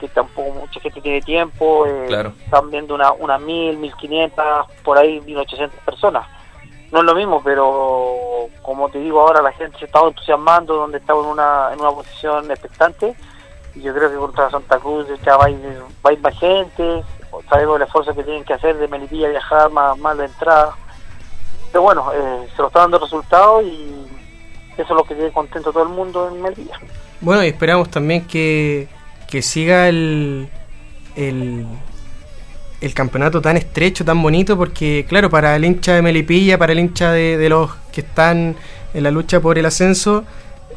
que 0.00 0.08
tampoco 0.08 0.52
mucha 0.60 0.80
gente 0.80 1.02
tiene 1.02 1.20
tiempo 1.20 1.84
eh, 1.86 2.04
Claro. 2.08 2.32
están 2.42 2.70
viendo 2.70 2.94
una, 2.94 3.12
una 3.12 3.36
mil, 3.38 3.76
mil 3.76 3.94
quinientas 3.96 4.66
por 4.82 4.96
ahí 4.96 5.20
mil 5.20 5.36
ochocientas 5.36 5.78
personas 5.84 6.26
no 6.92 7.00
es 7.00 7.04
lo 7.04 7.14
mismo 7.14 7.42
pero 7.42 8.48
como 8.62 8.88
te 8.88 8.98
digo 8.98 9.20
ahora 9.20 9.42
la 9.42 9.52
gente 9.52 9.78
se 9.78 9.84
está 9.86 10.00
entusiasmando 10.00 10.74
donde 10.74 10.98
estamos 10.98 11.24
en 11.24 11.32
una, 11.32 11.70
en 11.72 11.80
una 11.80 11.90
posición 11.90 12.50
expectante 12.50 13.14
y 13.74 13.82
yo 13.82 13.94
creo 13.94 14.10
que 14.10 14.16
contra 14.16 14.50
Santa 14.50 14.78
Cruz 14.78 15.06
ya 15.24 15.36
va 15.36 15.46
a 15.46 15.50
ir, 15.50 15.82
va 16.04 16.10
a 16.10 16.16
más 16.16 16.38
gente 16.38 17.02
sabemos 17.48 17.76
el 17.76 17.82
esfuerzo 17.82 18.14
que 18.14 18.24
tienen 18.24 18.44
que 18.44 18.54
hacer 18.54 18.76
de 18.76 18.88
Melipilla 18.88 19.28
viajar 19.28 19.70
más, 19.70 19.96
más 19.98 20.16
la 20.16 20.24
entrada 20.24 20.74
pero 21.72 21.82
bueno, 21.82 22.10
eh, 22.12 22.48
se 22.54 22.62
lo 22.62 22.68
está 22.68 22.80
dando 22.80 22.98
resultados 22.98 23.64
y 23.64 24.06
eso 24.74 24.82
es 24.82 24.90
lo 24.90 25.04
que 25.04 25.14
tiene 25.14 25.32
contento 25.32 25.72
todo 25.72 25.84
el 25.84 25.90
mundo 25.90 26.28
en 26.28 26.42
Melilla. 26.42 26.78
Bueno, 27.20 27.44
y 27.44 27.48
esperamos 27.48 27.90
también 27.90 28.26
que, 28.26 28.88
que 29.28 29.42
siga 29.42 29.88
el, 29.88 30.48
el, 31.16 31.66
el 32.80 32.94
campeonato 32.94 33.40
tan 33.40 33.56
estrecho, 33.56 34.04
tan 34.04 34.22
bonito, 34.22 34.56
porque 34.56 35.04
claro, 35.08 35.28
para 35.28 35.56
el 35.56 35.64
hincha 35.64 35.94
de 35.94 36.02
Melipilla, 36.02 36.58
para 36.58 36.72
el 36.72 36.78
hincha 36.78 37.12
de, 37.12 37.36
de 37.36 37.48
los 37.48 37.70
que 37.92 38.00
están 38.00 38.56
en 38.94 39.02
la 39.02 39.10
lucha 39.10 39.40
por 39.40 39.58
el 39.58 39.66
ascenso, 39.66 40.24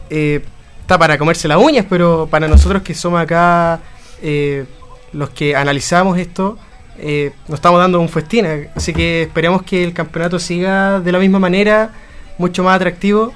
eh, 0.09 0.43
está 0.81 0.97
para 0.97 1.17
comerse 1.17 1.47
las 1.47 1.57
uñas, 1.57 1.85
pero 1.89 2.27
para 2.29 2.47
nosotros 2.47 2.81
que 2.81 2.93
somos 2.93 3.21
acá 3.21 3.79
eh, 4.21 4.65
los 5.13 5.29
que 5.29 5.55
analizamos 5.55 6.17
esto, 6.17 6.57
eh, 6.97 7.31
nos 7.47 7.57
estamos 7.57 7.79
dando 7.79 7.99
un 7.99 8.09
festín, 8.09 8.45
así 8.75 8.93
que 8.93 9.23
esperemos 9.23 9.63
que 9.63 9.83
el 9.83 9.93
campeonato 9.93 10.39
siga 10.39 10.99
de 10.99 11.11
la 11.11 11.19
misma 11.19 11.39
manera, 11.39 11.91
mucho 12.37 12.63
más 12.63 12.75
atractivo. 12.75 13.33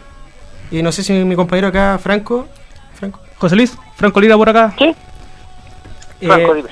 Y 0.70 0.82
no 0.82 0.92
sé 0.92 1.04
si 1.04 1.14
mi 1.14 1.36
compañero 1.36 1.68
acá, 1.70 1.98
Franco. 1.98 2.48
Franco. 2.96 3.22
José 3.38 3.56
Luis, 3.56 3.78
Franco 3.96 4.20
Lira 4.20 4.36
por 4.36 4.50
acá. 4.50 4.74
¿Sí? 4.78 4.96
Eh, 6.20 6.28
Franco, 6.28 6.54
dime. 6.54 6.70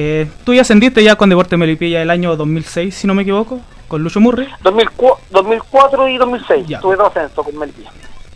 Eh, 0.00 0.30
tú 0.44 0.54
ya 0.54 0.62
ascendiste 0.62 1.02
ya 1.02 1.16
con 1.16 1.28
Deporte 1.28 1.56
Melipilla 1.56 2.00
el 2.00 2.10
año 2.10 2.36
2006, 2.36 2.94
si 2.94 3.08
no 3.08 3.14
me 3.14 3.22
equivoco, 3.22 3.60
con 3.88 4.00
Lucho 4.00 4.20
Murri. 4.20 4.46
2004, 4.62 5.24
2004 5.30 6.08
y 6.08 6.18
2006. 6.18 6.66
Ya. 6.68 6.78
Tuve 6.78 6.94
dos 6.94 7.08
ascensos 7.08 7.44
con 7.44 7.58
Melipilla. 7.58 7.90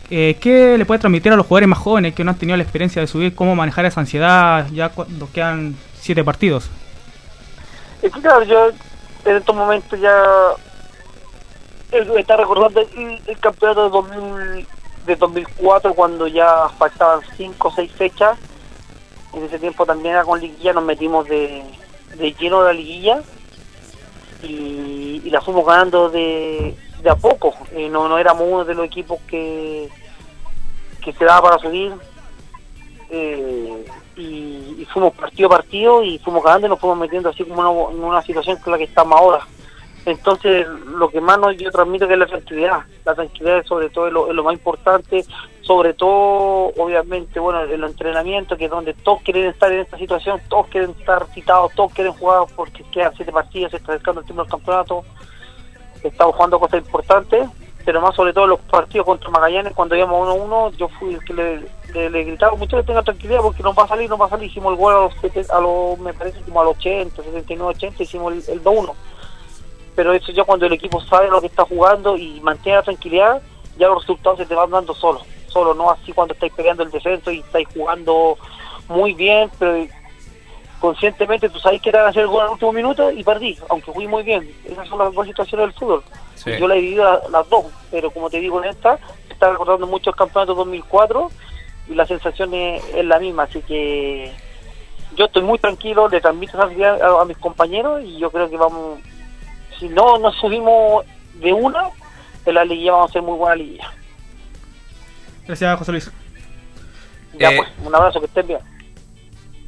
Eh, 0.09 0.35
¿Qué 0.41 0.77
le 0.77 0.83
puede 0.83 0.99
transmitir 0.99 1.31
a 1.31 1.37
los 1.37 1.45
jugadores 1.45 1.69
más 1.69 1.79
jóvenes 1.79 2.13
que 2.15 2.25
no 2.25 2.31
han 2.31 2.37
tenido 2.37 2.57
la 2.57 2.63
experiencia 2.63 3.01
de 3.01 3.07
subir, 3.07 3.33
cómo 3.33 3.55
manejar 3.55 3.85
esa 3.85 4.01
ansiedad 4.01 4.67
ya 4.73 4.89
cuando 4.89 5.29
quedan 5.31 5.77
siete 5.93 6.21
partidos? 6.25 6.69
Es 8.01 8.11
que 8.11 8.19
claro, 8.19 8.43
yo 8.43 8.67
en 9.23 9.37
estos 9.37 9.55
momentos 9.55 9.97
ya 10.01 10.21
está 12.19 12.35
recordando 12.35 12.81
el, 12.81 13.21
el 13.25 13.39
campeonato 13.39 13.85
de, 13.85 13.89
2000, 13.89 14.67
de 15.05 15.15
2004 15.15 15.93
cuando 15.93 16.27
ya 16.27 16.67
faltaban 16.77 17.21
5 17.37 17.67
o 17.69 17.71
6 17.73 17.91
fechas. 17.93 18.37
En 19.33 19.43
ese 19.43 19.59
tiempo 19.59 19.85
también 19.85 20.13
era 20.13 20.23
con 20.23 20.39
liguilla, 20.39 20.73
nos 20.73 20.83
metimos 20.83 21.27
de, 21.27 21.63
de 22.15 22.33
lleno 22.33 22.61
de 22.61 22.65
la 22.65 22.73
liguilla 22.73 23.21
y, 24.43 25.21
la 25.29 25.41
fuimos 25.41 25.65
ganando 25.65 26.09
de, 26.09 26.75
de 27.01 27.09
a 27.09 27.15
poco. 27.15 27.53
Eh, 27.71 27.89
no, 27.89 28.07
no 28.07 28.17
éramos 28.19 28.45
uno 28.47 28.65
de 28.65 28.75
los 28.75 28.85
equipos 28.85 29.19
que, 29.27 29.89
que 31.03 31.13
se 31.13 31.25
daba 31.25 31.49
para 31.49 31.59
subir. 31.61 31.93
Eh, 33.09 33.85
y, 34.15 34.85
fuimos 34.91 35.13
partido 35.13 35.47
a 35.47 35.57
partido 35.57 36.03
y 36.03 36.19
fuimos 36.19 36.43
ganando 36.43 36.67
y 36.67 36.69
nos 36.69 36.79
fuimos 36.79 36.99
metiendo 36.99 37.29
así 37.29 37.43
como 37.43 37.61
una- 37.61 37.91
en 37.91 38.03
una 38.03 38.21
situación 38.21 38.57
con 38.57 38.71
la 38.73 38.77
que 38.77 38.83
estamos 38.83 39.19
ahora. 39.19 39.47
Entonces, 40.05 40.67
lo 40.67 41.09
que 41.09 41.21
más 41.21 41.39
nos, 41.39 41.55
yo 41.55 41.71
transmito 41.71 42.07
que 42.07 42.13
es 42.13 42.19
la 42.19 42.25
tranquilidad. 42.25 42.79
La 43.05 43.15
tranquilidad 43.15 43.65
sobre 43.65 43.89
todo 43.89 44.07
es 44.07 44.13
lo, 44.13 44.29
es 44.29 44.35
lo 44.35 44.43
más 44.43 44.53
importante, 44.53 45.23
sobre 45.61 45.93
todo, 45.93 46.73
obviamente, 46.77 47.39
bueno, 47.39 47.61
el 47.61 47.83
entrenamiento, 47.83 48.57
que 48.57 48.65
es 48.65 48.71
donde 48.71 48.93
todos 48.93 49.21
quieren 49.21 49.45
estar 49.45 49.71
en 49.71 49.79
esta 49.79 49.97
situación, 49.97 50.41
todos 50.49 50.67
quieren 50.67 50.91
estar 50.99 51.25
citados, 51.27 51.71
todos 51.73 51.93
quieren 51.93 52.13
jugar 52.13 52.43
porque 52.53 52.83
quedan 52.91 53.13
siete 53.15 53.31
partidos, 53.31 53.71
se 53.71 53.77
está 53.77 53.93
acercando 53.93 54.19
el 54.19 54.25
tiempo 54.25 54.43
del 54.43 54.51
campeonato, 54.51 55.05
estamos 56.03 56.35
jugando 56.35 56.59
cosas 56.59 56.79
importantes, 56.81 57.47
pero 57.85 58.01
más 58.01 58.13
sobre 58.13 58.33
todo 58.33 58.45
los 58.45 58.59
partidos 58.59 59.05
contra 59.05 59.29
Magallanes, 59.29 59.73
cuando 59.73 59.95
íbamos 59.95 60.27
1-1, 60.37 60.75
yo 60.75 60.89
fui 60.89 61.13
el 61.13 61.23
que 61.23 61.33
le, 61.33 61.59
le, 61.93 62.09
le 62.09 62.23
gritaba, 62.25 62.57
tengan 62.85 63.05
tranquilidad 63.05 63.41
porque 63.41 63.63
nos 63.63 63.77
va 63.77 63.83
a 63.83 63.87
salir, 63.87 64.09
nos 64.09 64.19
va 64.19 64.25
a 64.25 64.29
salir, 64.29 64.49
hicimos 64.49 64.73
el 64.73 64.79
gol 64.79 64.93
a 64.93 65.01
los, 65.03 65.49
a 65.49 65.61
los 65.61 65.99
me 65.99 66.13
parece 66.13 66.41
como 66.41 66.59
a 66.59 66.65
los 66.65 66.75
80, 66.75 67.23
79, 67.23 67.71
80, 67.75 68.03
hicimos 68.03 68.33
el, 68.33 68.55
el 68.55 68.63
2-1 68.63 68.93
pero 69.95 70.13
eso 70.13 70.31
ya 70.31 70.43
cuando 70.43 70.65
el 70.65 70.73
equipo 70.73 71.01
sabe 71.01 71.29
lo 71.29 71.39
que 71.41 71.47
está 71.47 71.63
jugando 71.65 72.17
y 72.17 72.39
mantiene 72.41 72.77
la 72.77 72.83
tranquilidad, 72.83 73.41
ya 73.77 73.87
los 73.87 73.99
resultados 74.01 74.39
se 74.39 74.45
te 74.45 74.55
van 74.55 74.69
dando 74.71 74.93
solo, 74.93 75.21
solo, 75.47 75.73
no 75.73 75.89
así 75.91 76.11
cuando 76.13 76.33
estáis 76.33 76.53
peleando 76.53 76.83
el 76.83 76.91
descenso 76.91 77.31
y 77.31 77.39
estáis 77.39 77.67
jugando 77.73 78.37
muy 78.87 79.13
bien, 79.13 79.49
pero 79.59 79.85
conscientemente 80.79 81.49
tú 81.49 81.59
sabes 81.59 81.81
que 81.81 81.91
te 81.91 81.97
van 81.97 82.07
a 82.07 82.09
hacer 82.09 82.23
el 82.23 82.27
gol 82.27 82.43
al 82.43 82.49
último 82.49 82.73
minuto 82.73 83.09
y 83.11 83.23
perdí, 83.23 83.57
aunque 83.69 83.91
fui 83.93 84.05
muy 84.07 84.23
bien. 84.23 84.49
Esas 84.65 84.87
son 84.87 84.99
las 84.99 85.13
dos 85.13 85.25
situaciones 85.25 85.67
del 85.67 85.73
fútbol. 85.79 86.03
Sí. 86.35 86.51
Yo 86.59 86.67
la 86.67 86.75
he 86.75 86.81
vivido 86.81 87.03
la- 87.05 87.21
las 87.29 87.49
dos, 87.49 87.65
pero 87.89 88.11
como 88.11 88.29
te 88.29 88.39
digo 88.39 88.61
en 88.61 88.69
esta, 88.69 88.99
está 89.29 89.49
recordando 89.51 89.87
mucho 89.87 90.09
el 90.09 90.15
campeonato 90.15 90.55
2004 90.55 91.31
y 91.89 91.95
la 91.95 92.05
sensación 92.05 92.53
es, 92.53 92.83
es 92.93 93.05
la 93.05 93.19
misma, 93.19 93.43
así 93.43 93.61
que 93.61 94.31
yo 95.15 95.25
estoy 95.25 95.43
muy 95.43 95.57
tranquilo, 95.59 96.09
le 96.09 96.19
transmito 96.19 96.57
esa 96.57 97.05
a, 97.05 97.21
a 97.21 97.25
mis 97.25 97.37
compañeros 97.37 98.01
y 98.03 98.17
yo 98.19 98.29
creo 98.31 98.49
que 98.49 98.57
vamos, 98.57 98.99
si 99.83 99.89
no 99.89 100.17
nos 100.17 100.33
subimos 100.37 101.05
de 101.41 101.51
una, 101.51 101.89
en 102.45 102.55
la 102.55 102.63
liguilla 102.63 102.93
vamos 102.93 103.09
a 103.09 103.11
hacer 103.11 103.21
muy 103.21 103.37
buena 103.37 103.55
liguilla. 103.55 103.91
Gracias, 105.45 105.77
José 105.77 105.91
Luis. 105.91 106.11
Ya 107.37 107.51
Eh, 107.51 107.57
pues, 107.57 107.69
un 107.85 107.93
abrazo, 107.93 108.21
que 108.21 108.27
estén 108.27 108.47
bien. 108.47 108.59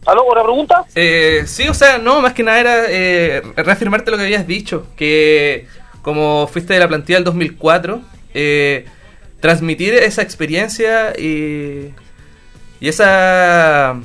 ¿Aló? 0.06 0.26
¿Otra 0.26 0.44
pregunta? 0.44 0.86
Eh, 0.96 1.44
sí, 1.48 1.68
o 1.68 1.74
sea, 1.74 1.98
no, 1.98 2.22
más 2.22 2.32
que 2.32 2.44
nada 2.44 2.60
era 2.62 2.86
eh, 2.88 3.42
reafirmarte 3.58 4.10
lo 4.10 4.16
que 4.16 4.24
habías 4.24 4.48
dicho, 4.48 4.88
que 4.96 5.68
como 6.02 6.48
fuiste 6.48 6.74
de 6.74 6.80
la 6.80 6.88
plantilla 6.88 7.18
del 7.18 7.26
2004, 7.26 8.00
eh, 8.36 8.86
transmitir 9.42 9.96
esa 9.96 10.22
experiencia 10.22 11.12
y, 11.20 11.94
y 12.80 12.88
esa 12.88 14.00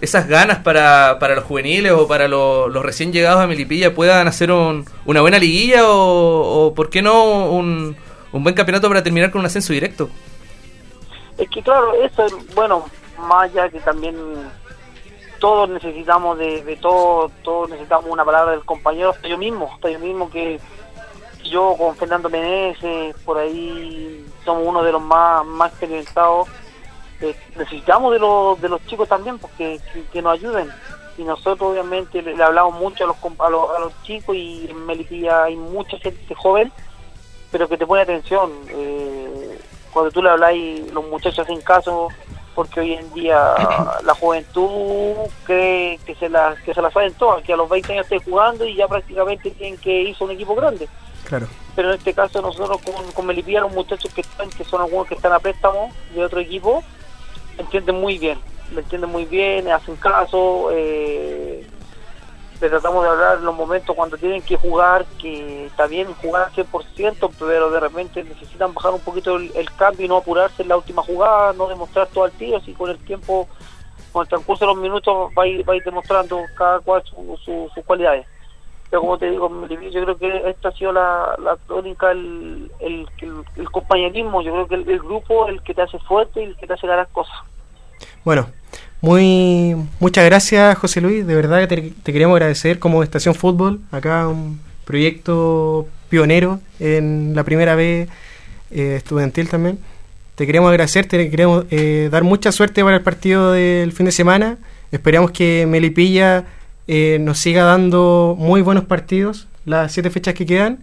esas 0.00 0.28
ganas 0.28 0.58
para, 0.58 1.18
para 1.18 1.34
los 1.34 1.44
juveniles 1.44 1.92
o 1.92 2.06
para 2.06 2.28
lo- 2.28 2.68
los 2.68 2.84
recién 2.84 3.12
llegados 3.12 3.40
a 3.42 3.46
Melipilla 3.46 3.94
puedan 3.94 4.28
hacer 4.28 4.50
un- 4.52 4.84
una 5.06 5.20
buena 5.22 5.38
liguilla 5.38 5.88
o, 5.88 6.66
o, 6.66 6.74
¿por 6.74 6.90
qué 6.90 7.00
no, 7.02 7.46
un, 7.50 7.96
un 8.32 8.42
buen 8.42 8.54
campeonato 8.54 8.88
para 8.88 9.02
terminar 9.02 9.30
con 9.30 9.40
un 9.40 9.46
ascenso 9.46 9.72
directo? 9.72 10.10
Es 11.38 11.48
que 11.50 11.62
claro, 11.62 11.94
eso, 12.02 12.26
es- 12.26 12.54
bueno, 12.54 12.84
más 13.18 13.44
allá 13.50 13.68
que 13.70 13.80
también 13.80 14.16
todos 15.38 15.68
necesitamos 15.68 16.38
de, 16.38 16.62
de 16.62 16.76
todo, 16.76 17.30
todos 17.42 17.70
necesitamos 17.70 18.06
una 18.10 18.24
palabra 18.24 18.52
del 18.52 18.64
compañero, 18.64 19.10
hasta 19.10 19.28
yo 19.28 19.36
mismo, 19.38 19.70
hasta 19.74 19.90
yo 19.90 19.98
mismo 19.98 20.30
que 20.30 20.58
yo 21.44 21.74
con 21.78 21.94
Fernando 21.96 22.28
Meneses, 22.28 23.14
por 23.24 23.38
ahí 23.38 24.24
somos 24.44 24.64
uno 24.66 24.82
de 24.82 24.92
los 24.92 25.02
más, 25.02 25.44
más 25.46 25.70
experimentados, 25.70 26.48
eh, 27.20 27.36
necesitamos 27.56 28.12
de 28.12 28.18
los, 28.18 28.60
de 28.60 28.68
los 28.68 28.84
chicos 28.86 29.08
también 29.08 29.38
porque 29.38 29.80
que, 29.92 30.04
que 30.04 30.22
nos 30.22 30.34
ayuden 30.34 30.70
y 31.18 31.24
nosotros 31.24 31.72
obviamente 31.72 32.20
le, 32.22 32.36
le 32.36 32.42
hablamos 32.42 32.78
mucho 32.78 33.04
a 33.04 33.06
los, 33.06 33.16
a 33.40 33.50
los, 33.50 33.70
a 33.76 33.78
los 33.80 34.02
chicos 34.02 34.36
y 34.36 34.68
en 34.70 34.84
Melipilla 34.86 35.44
hay 35.44 35.56
mucha 35.56 35.98
gente 35.98 36.34
joven 36.34 36.72
pero 37.50 37.68
que 37.68 37.78
te 37.78 37.86
pone 37.86 38.02
atención. 38.02 38.52
Eh, 38.68 39.58
cuando 39.92 40.10
tú 40.10 40.22
le 40.22 40.30
habláis, 40.30 40.92
los 40.92 41.06
muchachos 41.08 41.38
hacen 41.38 41.60
caso, 41.62 42.08
porque 42.54 42.80
hoy 42.80 42.92
en 42.94 43.12
día 43.14 43.54
la 44.04 44.14
juventud 44.14 45.14
cree 45.44 45.98
que 46.04 46.14
se 46.16 46.28
la, 46.28 46.54
que 46.64 46.74
se 46.74 46.82
la 46.82 46.90
saben 46.90 47.14
todas, 47.14 47.42
que 47.42 47.52
a 47.52 47.56
los 47.56 47.68
20 47.68 47.92
años 47.92 48.06
esté 48.10 48.18
jugando 48.30 48.66
y 48.66 48.76
ya 48.76 48.88
prácticamente 48.88 49.50
tienen 49.52 49.78
que 49.78 50.02
irse 50.02 50.22
a 50.22 50.26
un 50.26 50.32
equipo 50.32 50.54
grande. 50.54 50.88
Claro. 51.24 51.48
Pero 51.74 51.88
en 51.88 51.98
este 51.98 52.14
caso 52.14 52.40
nosotros 52.42 52.78
con, 52.82 53.12
con 53.12 53.26
Melipilla, 53.26 53.60
los 53.60 53.72
muchachos 53.72 54.12
que 54.12 54.20
están, 54.20 54.50
que 54.50 54.64
son 54.64 54.82
algunos 54.82 55.06
que 55.06 55.14
están 55.14 55.32
a 55.32 55.38
préstamo 55.38 55.90
de 56.14 56.24
otro 56.24 56.40
equipo, 56.40 56.82
entienden 57.58 58.00
muy 58.00 58.18
bien, 58.18 58.38
lo 58.72 58.80
entienden 58.80 59.10
muy 59.10 59.24
bien, 59.24 59.68
hacen 59.68 59.96
caso, 59.96 60.68
eh, 60.72 61.66
le 62.60 62.68
tratamos 62.70 63.04
de 63.04 63.10
hablar 63.10 63.38
en 63.38 63.44
los 63.44 63.54
momentos 63.54 63.94
cuando 63.94 64.16
tienen 64.16 64.40
que 64.42 64.56
jugar, 64.56 65.04
que 65.20 65.66
está 65.66 65.86
bien 65.86 66.12
jugar 66.14 66.44
al 66.44 66.52
100%, 66.52 67.30
pero 67.38 67.70
de 67.70 67.80
repente 67.80 68.24
necesitan 68.24 68.72
bajar 68.72 68.92
un 68.94 69.00
poquito 69.00 69.36
el, 69.36 69.70
cambio 69.76 70.06
y 70.06 70.08
no 70.08 70.16
apurarse 70.16 70.62
en 70.62 70.68
la 70.68 70.76
última 70.76 71.02
jugada, 71.02 71.52
no 71.52 71.68
demostrar 71.68 72.08
todo 72.08 72.24
al 72.24 72.32
tiro, 72.32 72.56
así 72.56 72.72
con 72.72 72.88
el 72.90 72.98
tiempo, 72.98 73.46
con 74.12 74.22
el 74.22 74.28
transcurso 74.28 74.64
de 74.64 74.72
los 74.72 74.80
minutos 74.82 75.30
va 75.36 75.42
a 75.42 75.46
ir, 75.46 75.68
va 75.68 75.74
a 75.74 75.76
ir 75.76 75.82
demostrando 75.84 76.40
cada 76.56 76.80
cual 76.80 77.02
su- 77.04 77.38
su- 77.44 77.70
sus 77.74 77.84
cualidades. 77.84 78.26
Pero 78.90 79.00
como 79.02 79.18
te 79.18 79.30
digo, 79.30 79.50
yo 79.68 80.02
creo 80.04 80.16
que 80.16 80.50
esta 80.50 80.68
ha 80.68 80.72
sido 80.72 80.92
la, 80.92 81.34
la 81.42 81.56
tónica, 81.66 82.12
el, 82.12 82.70
el, 82.80 83.06
el, 83.18 83.32
el 83.56 83.70
compañerismo, 83.70 84.42
yo 84.42 84.52
creo 84.52 84.68
que 84.68 84.74
el, 84.76 84.88
el 84.88 84.98
grupo 85.00 85.48
el 85.48 85.60
que 85.62 85.74
te 85.74 85.82
hace 85.82 85.98
fuerte 85.98 86.40
y 86.40 86.44
el 86.44 86.56
que 86.56 86.66
te 86.66 86.74
hace 86.74 86.86
ganar 86.86 87.08
cosas. 87.12 87.34
Bueno, 88.24 88.46
muy 89.00 89.76
muchas 89.98 90.24
gracias 90.24 90.78
José 90.78 91.00
Luis, 91.00 91.26
de 91.26 91.34
verdad 91.34 91.60
que 91.60 91.66
te, 91.66 91.92
te 92.02 92.12
queremos 92.12 92.36
agradecer 92.36 92.78
como 92.78 93.02
Estación 93.02 93.34
Fútbol, 93.34 93.80
acá 93.90 94.28
un 94.28 94.60
proyecto 94.84 95.86
pionero 96.08 96.60
en 96.78 97.34
la 97.34 97.42
primera 97.42 97.74
vez 97.74 98.08
estudiantil 98.70 99.48
también. 99.48 99.78
Te 100.36 100.46
queremos 100.46 100.68
agradecer, 100.70 101.06
te 101.06 101.30
queremos 101.30 101.64
eh, 101.70 102.08
dar 102.12 102.22
mucha 102.22 102.52
suerte 102.52 102.84
para 102.84 102.96
el 102.96 103.02
partido 103.02 103.52
del 103.52 103.92
fin 103.92 104.06
de 104.06 104.12
semana. 104.12 104.58
Esperamos 104.92 105.30
que 105.30 105.66
Melipilla 105.66 106.44
eh, 106.88 107.18
nos 107.20 107.38
siga 107.38 107.64
dando 107.64 108.34
muy 108.38 108.62
buenos 108.62 108.84
partidos 108.84 109.48
las 109.64 109.92
siete 109.92 110.10
fechas 110.10 110.34
que 110.34 110.46
quedan. 110.46 110.78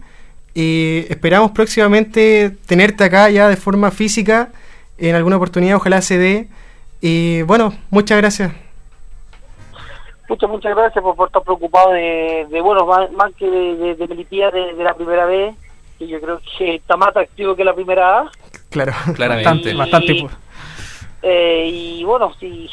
Y 0.54 1.04
esperamos 1.08 1.50
próximamente 1.50 2.50
tenerte 2.66 3.02
acá 3.04 3.28
ya 3.30 3.48
de 3.48 3.56
forma 3.56 3.90
física 3.90 4.50
en 4.98 5.14
alguna 5.16 5.36
oportunidad, 5.36 5.76
ojalá 5.76 6.00
se 6.02 6.16
dé. 6.18 6.48
Y 7.00 7.42
bueno, 7.42 7.74
muchas 7.90 8.18
gracias. 8.18 8.52
Muchas, 10.28 10.48
muchas 10.48 10.74
gracias 10.74 11.02
por, 11.02 11.16
por 11.16 11.26
estar 11.28 11.42
preocupado 11.42 11.90
de, 11.92 12.46
de, 12.50 12.60
bueno, 12.60 12.86
más, 12.86 13.10
más 13.12 13.32
que 13.34 13.46
de, 13.50 13.74
de, 13.76 13.94
de 13.96 14.08
Melipilla 14.08 14.50
de, 14.50 14.74
de 14.74 14.82
la 14.84 14.94
primera 14.94 15.26
vez, 15.26 15.54
que 15.98 16.06
yo 16.08 16.18
creo 16.20 16.40
que 16.56 16.76
está 16.76 16.96
más 16.96 17.08
atractivo 17.08 17.54
que 17.54 17.64
la 17.64 17.74
primera 17.74 18.20
A. 18.20 18.30
Claro. 18.70 18.92
Claramente. 19.14 19.74
Bastante, 19.74 19.74
bastante. 19.74 20.12
Y- 20.12 20.28
Eh, 21.26 21.70
y 21.72 22.04
bueno, 22.04 22.32
sí, 22.38 22.68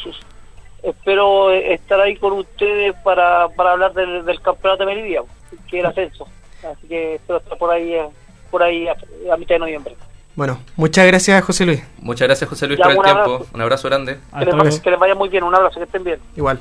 espero 0.82 1.50
estar 1.52 2.00
ahí 2.00 2.16
con 2.16 2.32
ustedes 2.32 2.94
para, 3.04 3.48
para 3.50 3.72
hablar 3.72 3.92
del, 3.94 4.24
del 4.24 4.40
campeonato 4.40 4.84
de 4.84 4.94
Melipilla, 4.94 5.20
que 5.68 5.78
es 5.78 5.84
el 5.84 5.90
ascenso. 5.90 6.26
Así 6.70 6.86
que 6.88 7.14
espero 7.16 7.38
estar 7.38 7.58
por 7.58 7.70
ahí, 7.70 7.92
eh, 7.94 8.06
por 8.50 8.62
ahí 8.62 8.86
a, 8.88 8.96
a 9.32 9.36
mitad 9.36 9.54
de 9.56 9.58
noviembre. 9.60 9.96
Bueno, 10.34 10.58
muchas 10.76 11.06
gracias 11.06 11.44
José 11.44 11.66
Luis. 11.66 11.82
Muchas 11.98 12.26
gracias 12.26 12.48
José 12.48 12.66
Luis 12.66 12.78
Ya, 12.78 12.84
por 12.84 12.92
el 12.94 13.02
tiempo, 13.02 13.20
abrazo. 13.34 13.46
un 13.52 13.60
abrazo 13.60 13.88
grande. 13.88 14.18
Que 14.38 14.44
les, 14.46 14.80
que 14.80 14.90
les 14.90 14.98
vaya 14.98 15.14
muy 15.14 15.28
bien, 15.28 15.44
un 15.44 15.54
abrazo, 15.54 15.78
que 15.78 15.84
estén 15.84 16.04
bien. 16.04 16.18
Igual. 16.36 16.58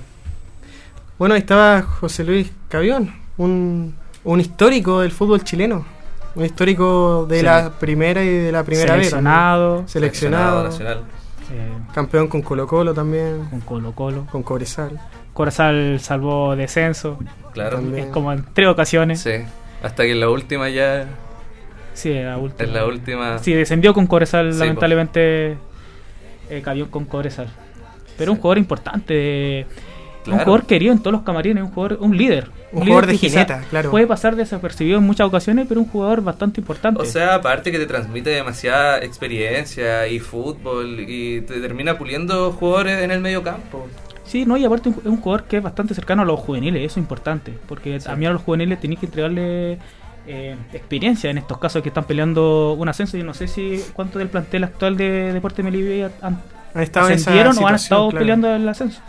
Bueno, 1.17 1.36
ahí 1.36 1.39
estaba 1.41 1.82
José 1.82 2.24
Luis 2.24 2.51
Cavión, 2.67 3.13
un, 3.38 3.95
un 4.24 4.39
histórico 4.41 5.01
del 5.01 5.11
fútbol 5.11 5.43
chileno. 5.43 5.86
Un 6.34 6.45
histórico 6.45 7.26
de 7.28 7.39
Sí. 7.39 7.45
la 7.45 7.72
primera 7.80 8.24
y 8.24 8.28
de 8.30 8.51
la 8.53 8.63
primera 8.63 8.93
vez. 8.95 9.07
seleccionado 9.09 9.88
Seleccionado. 9.88 10.63
nacional. 10.63 11.03
Eh, 11.52 11.70
Campeón 11.93 12.28
con 12.28 12.41
Colo 12.41 12.66
Colo 12.68 12.93
también. 12.93 13.45
con 13.49 13.60
Colo 13.62 13.91
Colo. 13.93 14.28
Con 14.32 14.43
Cobresal. 14.43 14.99
Corazal 15.34 15.99
salvó 16.02 16.56
descenso, 16.56 17.18
Claro. 17.54 17.78
También. 17.78 18.06
es 18.08 18.12
como 18.12 18.32
en 18.34 18.45
tres 18.54 18.68
ocasiones. 18.68 19.22
Sí. 19.22 19.32
Hasta 19.84 20.04
que 20.04 20.12
en 20.12 20.20
la 20.20 20.30
última 20.30 20.70
ya. 20.70 21.06
Sí, 21.93 22.12
en 22.12 22.26
la 22.28 22.38
última. 22.38 22.68
En 22.70 22.74
la 22.76 22.86
última. 22.86 23.39
Sí, 23.39 23.54
descendió 23.54 23.93
con 23.93 24.08
Coresal, 24.08 24.54
Sí, 24.54 24.60
lamentablemente 24.60 25.58
eh, 26.49 26.62
cayó 26.64 26.89
con 26.91 27.06
Coresal. 27.06 27.47
Pero 28.18 28.32
un 28.34 28.38
jugador 28.38 28.58
importante, 28.60 29.14
de- 29.14 29.66
un 30.20 30.24
Claro. 30.26 30.43
jugador 30.43 30.66
querido 30.68 30.91
en 30.93 30.99
todos 30.99 31.14
los 31.14 31.22
camarines, 31.24 31.64
un 31.64 31.72
jugador, 31.72 31.97
un 32.02 32.16
líder. 32.16 32.49
Un 32.74 32.82
jugador 32.86 33.05
de 33.07 33.17
jineta, 33.17 33.63
claro. 33.69 33.91
Puede 33.91 34.07
pasar 34.07 34.36
desapercibido 34.36 34.97
en 34.99 35.03
muchas 35.03 35.28
ocasiones, 35.28 35.65
pero 35.67 35.82
un 35.82 35.88
jugador 35.88 36.22
bastante 36.22 36.61
importante. 36.61 37.01
O 37.01 37.05
sea, 37.05 37.36
aparte 37.36 37.72
que 37.72 37.78
te 37.80 37.86
transmite 37.86 38.30
demasiada 38.30 38.99
experiencia 38.99 40.07
y 40.07 40.19
fútbol 40.19 40.99
y 41.07 41.41
te 41.41 41.59
termina 41.59 41.97
puliendo 41.97 42.51
jugadores 42.53 42.99
en 43.03 43.11
el 43.11 43.19
medio 43.22 43.43
campo. 43.43 43.88
Sí, 44.26 44.45
no, 44.45 44.55
y 44.55 44.63
aparte 44.63 44.88
un- 44.89 44.95
es 44.95 45.05
un 45.05 45.17
jugador 45.17 45.43
que 45.47 45.57
es 45.57 45.63
bastante 45.63 45.93
cercano 45.93 46.22
a 46.22 46.26
los 46.26 46.39
juveniles, 46.39 46.82
eso 46.86 46.93
es 46.99 47.03
importante, 47.03 47.53
porque 47.67 47.99
también 47.99 48.30
a 48.30 48.34
los 48.34 48.41
juveniles 48.43 48.80
tenéis 48.80 48.99
que 49.01 49.05
entregarle 49.07 49.78
eh, 50.28 50.55
experiencia 50.72 51.30
en 51.32 51.39
estos 51.39 51.57
casos 51.57 51.82
que 51.82 51.89
están 51.89 52.03
peleando 52.05 52.74
un 52.74 52.88
ascenso. 52.88 53.17
Yo 53.17 53.24
no 53.26 53.34
sé 53.34 53.47
si 53.47 53.84
cuánto 53.93 54.19
del 54.19 54.30
plantel 54.30 54.63
actual 54.63 54.95
de 54.95 55.34
Deporte 55.34 55.63
Melipilla 55.63 56.11
han 56.22 56.39
Han 56.76 56.84
estado 56.84 57.07
en 57.07 57.13
esa 57.15 57.32
ascendieron 57.32 57.57
o 57.57 57.67
han 57.67 57.76
estado 57.76 58.09
claro. 58.09 58.19
peleando 58.22 58.55
el 58.55 58.69
ascenso. 58.69 59.01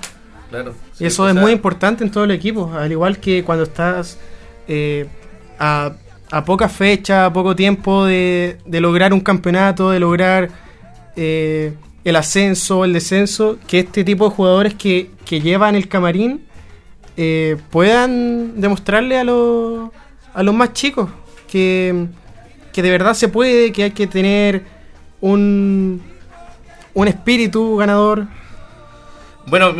Claro. 0.53 0.74
Y 1.00 1.07
eso 1.07 1.26
es 1.26 1.32
sea, 1.32 1.42
muy 1.42 1.50
importante 1.53 2.05
en 2.05 2.11
todo 2.11 2.24
el 2.24 2.30
equipo, 2.30 2.70
al 2.74 2.92
igual 2.92 3.18
que 3.18 3.42
cuando 3.42 3.64
estás 3.64 4.18
eh, 4.68 5.07
a, 5.59 5.92
a 6.30 6.44
poca 6.44 6.68
fecha, 6.68 7.24
a 7.24 7.32
poco 7.32 7.57
tiempo 7.57 8.05
de, 8.05 8.59
de 8.66 8.80
lograr 8.82 9.14
un 9.14 9.20
campeonato, 9.20 9.90
de 9.90 9.98
lograr 9.98 10.50
eh, 11.16 11.72
el 12.05 12.16
ascenso, 12.16 12.84
el 12.84 12.92
descenso, 12.92 13.59
que 13.66 13.78
este 13.78 14.05
tipo 14.05 14.28
de 14.28 14.34
jugadores 14.34 14.74
que, 14.74 15.11
que 15.24 15.40
llevan 15.40 15.74
el 15.74 15.88
camarín 15.88 16.44
eh, 17.16 17.57
puedan 17.70 18.61
demostrarle 18.61 19.18
a 19.18 19.24
los, 19.24 19.90
a 20.34 20.42
los 20.42 20.55
más 20.55 20.74
chicos 20.74 21.09
que, 21.50 22.09
que 22.74 22.82
de 22.82 22.90
verdad 22.90 23.14
se 23.14 23.28
puede, 23.28 23.72
que 23.72 23.84
hay 23.84 23.90
que 23.92 24.07
tener 24.07 24.64
un, 25.22 26.03
un 26.92 27.09
espíritu 27.09 27.76
ganador. 27.76 28.26
Bueno, 29.46 29.74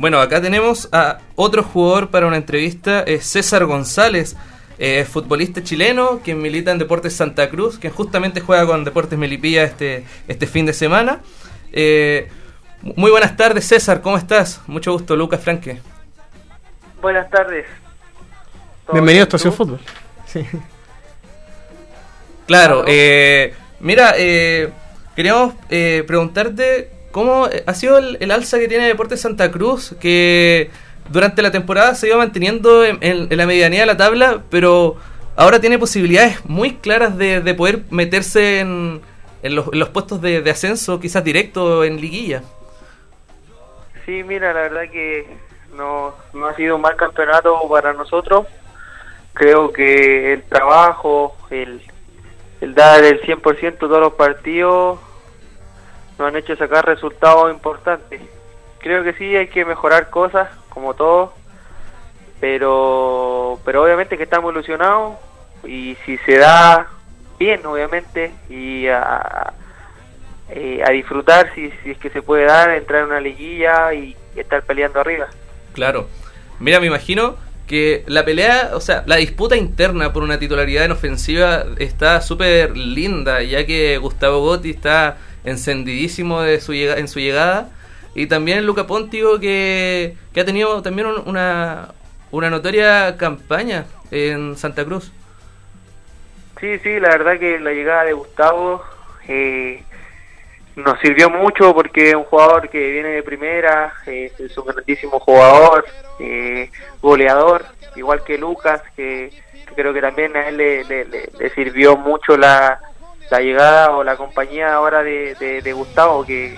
bueno, 0.00 0.18
acá 0.20 0.40
tenemos 0.40 0.88
a 0.92 1.18
otro 1.36 1.62
jugador 1.62 2.08
para 2.10 2.26
una 2.26 2.36
entrevista, 2.38 3.02
es 3.02 3.26
César 3.26 3.66
González, 3.66 4.34
eh, 4.78 5.04
futbolista 5.04 5.62
chileno 5.62 6.22
que 6.24 6.34
milita 6.34 6.70
en 6.70 6.78
Deportes 6.78 7.14
Santa 7.14 7.50
Cruz, 7.50 7.78
que 7.78 7.90
justamente 7.90 8.40
juega 8.40 8.66
con 8.66 8.82
Deportes 8.82 9.18
Melipilla 9.18 9.62
este, 9.62 10.04
este 10.26 10.46
fin 10.46 10.64
de 10.64 10.72
semana. 10.72 11.20
Eh, 11.72 12.28
muy 12.82 13.10
buenas 13.10 13.36
tardes, 13.36 13.66
César, 13.68 14.00
¿cómo 14.00 14.16
estás? 14.16 14.62
Mucho 14.66 14.92
gusto, 14.92 15.14
Lucas 15.16 15.40
Franque. 15.42 15.80
Buenas 17.02 17.28
tardes. 17.28 17.66
¿Todo 18.86 18.94
Bienvenido 18.94 19.22
a 19.22 19.24
Estación? 19.24 19.52
Fútbol. 19.52 19.80
Sí. 20.26 20.46
Claro, 22.46 22.82
Claro. 22.82 22.84
eh, 22.88 23.54
mira, 23.80 24.14
eh, 24.16 24.70
queríamos 25.14 25.54
eh, 25.68 26.04
preguntarte 26.06 26.90
cómo 27.10 27.48
ha 27.66 27.74
sido 27.74 27.98
el, 27.98 28.30
alza 28.30 28.58
que 28.58 28.68
tiene 28.68 28.86
Deportes 28.86 29.20
Santa 29.20 29.50
Cruz, 29.50 29.94
que 30.00 30.70
durante 31.08 31.42
la 31.42 31.50
temporada 31.50 31.94
se 31.94 32.08
iba 32.08 32.16
manteniendo 32.16 32.84
en, 32.84 33.28
la 33.30 33.46
medianía 33.46 33.80
de 33.80 33.86
la 33.86 33.96
tabla, 33.96 34.42
pero 34.50 34.96
ahora 35.36 35.60
tiene 35.60 35.78
posibilidades 35.78 36.44
muy 36.44 36.74
claras 36.74 37.16
de, 37.16 37.40
de 37.40 37.54
poder 37.54 37.80
meterse 37.90 38.60
en, 38.60 39.00
los, 39.42 39.88
puestos 39.88 40.20
de, 40.20 40.42
de 40.42 40.50
ascenso, 40.50 41.00
quizás 41.00 41.24
directo 41.24 41.84
en 41.84 42.00
liguilla. 42.00 42.42
Sí, 44.06 44.22
mira, 44.22 44.52
la 44.52 44.62
verdad 44.62 44.90
que 44.90 45.26
no, 45.74 46.14
no 46.32 46.46
ha 46.46 46.54
sido 46.56 46.76
un 46.76 46.82
mal 46.82 46.96
campeonato 46.96 47.56
para 47.68 47.92
nosotros. 47.92 48.46
Creo 49.32 49.72
que 49.72 50.32
el 50.32 50.42
trabajo, 50.42 51.36
el, 51.50 51.80
el 52.60 52.74
dar 52.74 53.02
el 53.04 53.22
100% 53.22 53.78
todos 53.78 54.00
los 54.00 54.14
partidos, 54.14 54.98
nos 56.20 56.28
han 56.28 56.36
hecho 56.36 56.54
sacar 56.54 56.84
resultados 56.84 57.50
importantes. 57.50 58.20
Creo 58.78 59.02
que 59.02 59.14
sí 59.14 59.34
hay 59.34 59.48
que 59.48 59.64
mejorar 59.64 60.10
cosas, 60.10 60.48
como 60.68 60.94
todo, 60.94 61.32
pero, 62.40 63.58
pero 63.64 63.82
obviamente 63.82 64.18
que 64.18 64.24
estamos 64.24 64.52
ilusionados 64.52 65.16
y 65.64 65.96
si 66.04 66.18
se 66.18 66.36
da 66.36 66.88
bien, 67.38 67.64
obviamente, 67.64 68.32
y 68.50 68.86
a, 68.88 69.54
eh, 70.50 70.82
a 70.86 70.90
disfrutar 70.90 71.52
si, 71.54 71.70
si 71.82 71.92
es 71.92 71.98
que 71.98 72.10
se 72.10 72.20
puede 72.20 72.44
dar, 72.44 72.70
entrar 72.70 73.02
en 73.02 73.08
una 73.08 73.20
liguilla 73.20 73.92
y, 73.94 74.16
estar 74.36 74.62
peleando 74.62 75.00
arriba. 75.00 75.26
Claro. 75.74 76.06
Mira, 76.60 76.80
me 76.80 76.86
imagino 76.86 77.36
que 77.66 78.04
la 78.06 78.24
pelea, 78.24 78.70
o 78.74 78.80
sea, 78.80 79.02
la 79.06 79.16
disputa 79.16 79.56
interna 79.56 80.12
por 80.12 80.22
una 80.22 80.38
titularidad 80.38 80.84
en 80.84 80.92
ofensiva 80.92 81.64
está 81.78 82.20
súper 82.22 82.76
linda, 82.76 83.42
ya 83.42 83.66
que 83.66 83.98
Gustavo 83.98 84.40
Gotti 84.40 84.70
está 84.70 85.18
encendidísimo 85.44 86.42
de 86.42 86.60
su 86.60 86.72
llega- 86.74 86.96
en 86.98 87.08
su 87.08 87.20
llegada. 87.20 87.68
Y 88.14 88.26
también 88.26 88.66
Luca 88.66 88.86
Pontigo, 88.86 89.38
que, 89.38 90.16
que 90.34 90.40
ha 90.40 90.44
tenido 90.44 90.82
también 90.82 91.06
un- 91.06 91.22
una, 91.26 91.88
una 92.30 92.50
notoria 92.50 93.16
campaña 93.16 93.86
en 94.10 94.56
Santa 94.56 94.84
Cruz. 94.84 95.12
Sí, 96.60 96.78
sí, 96.80 97.00
la 97.00 97.08
verdad 97.10 97.38
que 97.38 97.58
la 97.58 97.70
llegada 97.72 98.04
de 98.04 98.12
Gustavo 98.12 98.82
eh, 99.28 99.82
nos 100.76 100.98
sirvió 101.00 101.30
mucho 101.30 101.72
porque 101.72 102.10
es 102.10 102.14
un 102.14 102.24
jugador 102.24 102.68
que 102.68 102.90
viene 102.90 103.08
de 103.10 103.22
primera, 103.22 103.94
eh, 104.06 104.32
es 104.38 104.58
un 104.58 104.66
grandísimo 104.66 105.20
jugador, 105.20 105.86
eh, 106.18 106.70
goleador, 107.00 107.64
igual 107.96 108.22
que 108.24 108.36
Lucas, 108.36 108.82
que, 108.96 109.30
creo 109.74 109.94
que 109.94 110.00
también 110.00 110.36
a 110.36 110.48
él 110.48 110.56
le- 110.56 110.84
le- 110.84 111.04
le 111.38 111.50
sirvió 111.54 111.96
mucho 111.96 112.36
la, 112.36 112.80
la 113.30 113.40
llegada 113.40 113.90
o 113.92 114.02
la 114.04 114.16
compañía 114.16 114.74
ahora 114.74 115.02
de, 115.02 115.34
de- 115.36 115.62
de 115.62 115.72
Gustavo, 115.72 116.24
que, 116.26 116.56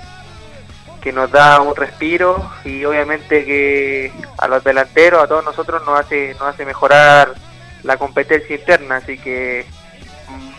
que 1.03 1.13
nos 1.13 1.31
da 1.31 1.61
un 1.61 1.77
respiro 1.77 2.51
y 2.65 2.85
obviamente 2.85 3.45
que 3.45 4.13
a 4.39 4.49
los 4.49 4.65
delanteros, 4.65 5.23
a 5.23 5.27
todos 5.27 5.45
nosotros 5.45 5.83
nos 5.85 6.01
hace, 6.01 6.33
nos 6.35 6.43
hace 6.43 6.65
mejorar 6.65 7.35
la 7.83 7.97
competencia 7.97 8.57
interna, 8.57 8.97
así 8.97 9.19
que 9.19 9.67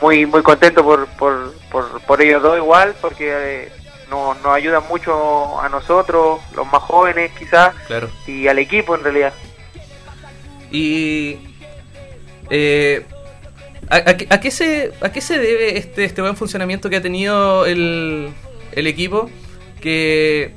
muy 0.02 0.26
muy 0.26 0.44
contento 0.44 0.84
por, 0.84 1.08
por, 1.08 1.54
por, 1.72 2.02
por 2.02 2.22
ellos 2.22 2.44
dos 2.44 2.58
igual, 2.58 2.94
porque 3.02 3.32
eh, 3.66 3.72
nos, 4.10 4.36
nos 4.42 4.54
ayudan 4.54 4.84
mucho 4.90 5.60
a 5.62 5.70
nosotros, 5.70 6.42
los 6.56 6.66
más 6.72 6.82
jóvenes 6.84 7.32
quizás, 7.40 7.74
Claro. 7.88 8.10
y 8.28 8.48
al 8.50 8.60
equipo 8.60 8.96
en 8.96 9.04
realidad. 9.04 9.34
Y 10.70 11.38
eh, 12.50 13.06
¿a, 13.90 13.98
a 13.98 14.16
a 14.36 14.40
qué 14.40 14.52
se, 14.52 14.92
¿a 15.02 15.12
qué 15.12 15.22
se 15.22 15.40
debe 15.40 15.78
este, 15.78 16.04
este 16.04 16.22
buen 16.22 16.36
funcionamiento 16.36 16.90
que 16.90 16.98
ha 16.98 17.02
tenido 17.02 17.66
el, 17.66 18.30
el 18.74 18.88
equipo? 18.88 19.30
Que 19.82 20.52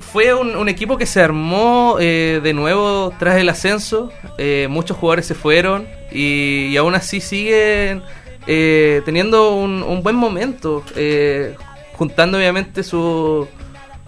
fue 0.00 0.34
un, 0.34 0.56
un 0.56 0.68
equipo 0.68 0.96
que 0.96 1.06
se 1.06 1.20
armó 1.20 1.96
eh, 2.00 2.40
de 2.42 2.52
nuevo 2.52 3.12
tras 3.18 3.36
el 3.36 3.48
ascenso, 3.48 4.10
eh, 4.38 4.66
muchos 4.70 4.96
jugadores 4.96 5.26
se 5.26 5.34
fueron 5.34 5.86
y, 6.10 6.68
y 6.68 6.76
aún 6.76 6.94
así 6.94 7.20
siguen 7.20 8.02
eh, 8.46 9.02
teniendo 9.04 9.52
un, 9.52 9.82
un 9.82 10.02
buen 10.02 10.16
momento, 10.16 10.82
eh, 10.94 11.54
juntando 11.94 12.38
obviamente 12.38 12.82
su, 12.82 13.46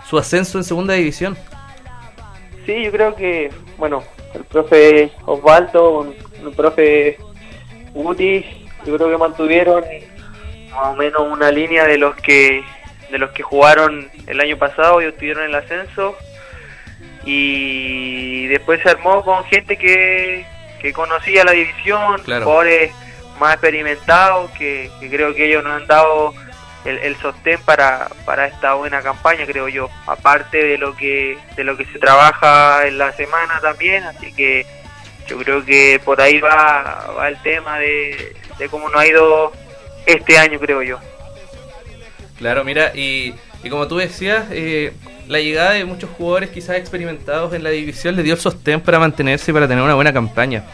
su 0.09 0.19
ascenso 0.19 0.59
en 0.59 0.65
segunda 0.65 0.95
división. 0.95 1.37
Sí, 2.65 2.85
yo 2.85 2.93
creo 2.93 3.15
que, 3.15 3.51
bueno, 3.77 4.03
el 4.35 4.45
profe 4.45 5.11
Osvaldo, 5.27 6.01
un 6.01 6.55
profe 6.55 7.19
Guti, 8.03 8.45
yo 8.87 8.97
creo 8.97 9.11
que 9.11 9.19
mantuvieron 9.19 9.85
más 10.71 10.87
o 10.89 10.95
menos 10.97 11.21
una 11.23 11.51
línea 11.51 11.85
de 11.85 11.99
los 11.99 12.15
que 12.17 12.63
de 13.11 13.19
los 13.19 13.31
que 13.31 13.43
jugaron 13.43 14.11
el 14.27 14.39
año 14.41 14.57
pasado 14.59 15.01
y 15.03 15.07
obtuvieron 15.07 15.45
el 15.45 15.55
ascenso 15.55 16.15
y 17.25 18.47
después 18.49 18.81
se 18.83 18.91
armó 18.91 19.25
con 19.25 19.45
gente 19.45 19.77
que, 19.77 20.45
que 20.81 20.93
conocía 20.93 21.45
la 21.45 21.53
división, 21.53 22.21
Claro. 22.25 22.45
jugadores 22.45 22.93
más 23.41 23.55
experimentados 23.55 24.51
que, 24.53 24.91
que 25.01 25.09
creo 25.09 25.35
que 25.35 25.47
ellos 25.47 25.65
nos 25.65 25.81
han 25.81 25.87
dado 25.87 26.35
el, 26.85 26.99
el 26.99 27.17
sostén 27.17 27.61
para, 27.65 28.09
para 28.25 28.47
esta 28.47 28.75
buena 28.75 29.01
campaña 29.03 29.47
creo 29.47 29.69
yo 29.69 29.89
aparte 30.07 30.63
de 30.65 30.79
lo 30.79 30.95
que 30.97 31.37
de 31.57 31.65
lo 31.65 31.77
que 31.77 31.85
se 31.87 31.99
trabaja 31.99 32.87
en 32.87 32.99
la 32.99 33.13
semana 33.13 33.59
también 33.61 34.05
así 34.05 34.33
que 34.33 34.65
yo 35.29 35.39
creo 35.39 35.65
que 35.65 36.01
por 36.05 36.21
ahí 36.21 36.41
va, 36.41 37.13
va 37.17 37.29
el 37.29 37.41
tema 37.43 37.79
de, 37.79 38.35
de 38.59 38.69
cómo 38.69 38.89
nos 38.89 39.01
ha 39.01 39.07
ido 39.07 39.53
este 40.07 40.39
año 40.39 40.59
creo 40.59 40.83
yo 40.83 40.99
Claro, 42.39 42.65
mira, 42.65 42.93
y, 42.95 43.35
y 43.65 43.69
como 43.69 43.89
tú 43.89 43.97
decías, 43.97 44.45
eh, 44.53 44.93
la 45.27 45.41
llegada 45.41 45.73
de 45.73 45.85
muchos 45.85 46.09
jugadores 46.17 46.51
quizás 46.51 46.77
experimentados 46.77 47.53
en 47.53 47.65
la 47.65 47.71
división 47.71 48.15
le 48.15 48.23
dio 48.23 48.35
el 48.35 48.41
sostén 48.41 48.81
para 48.81 49.01
mantenerse 49.01 49.51
y 49.51 49.55
para 49.55 49.67
tener 49.67 49.83
una 49.83 49.95
buena 49.95 50.13
campaña. 50.13 50.65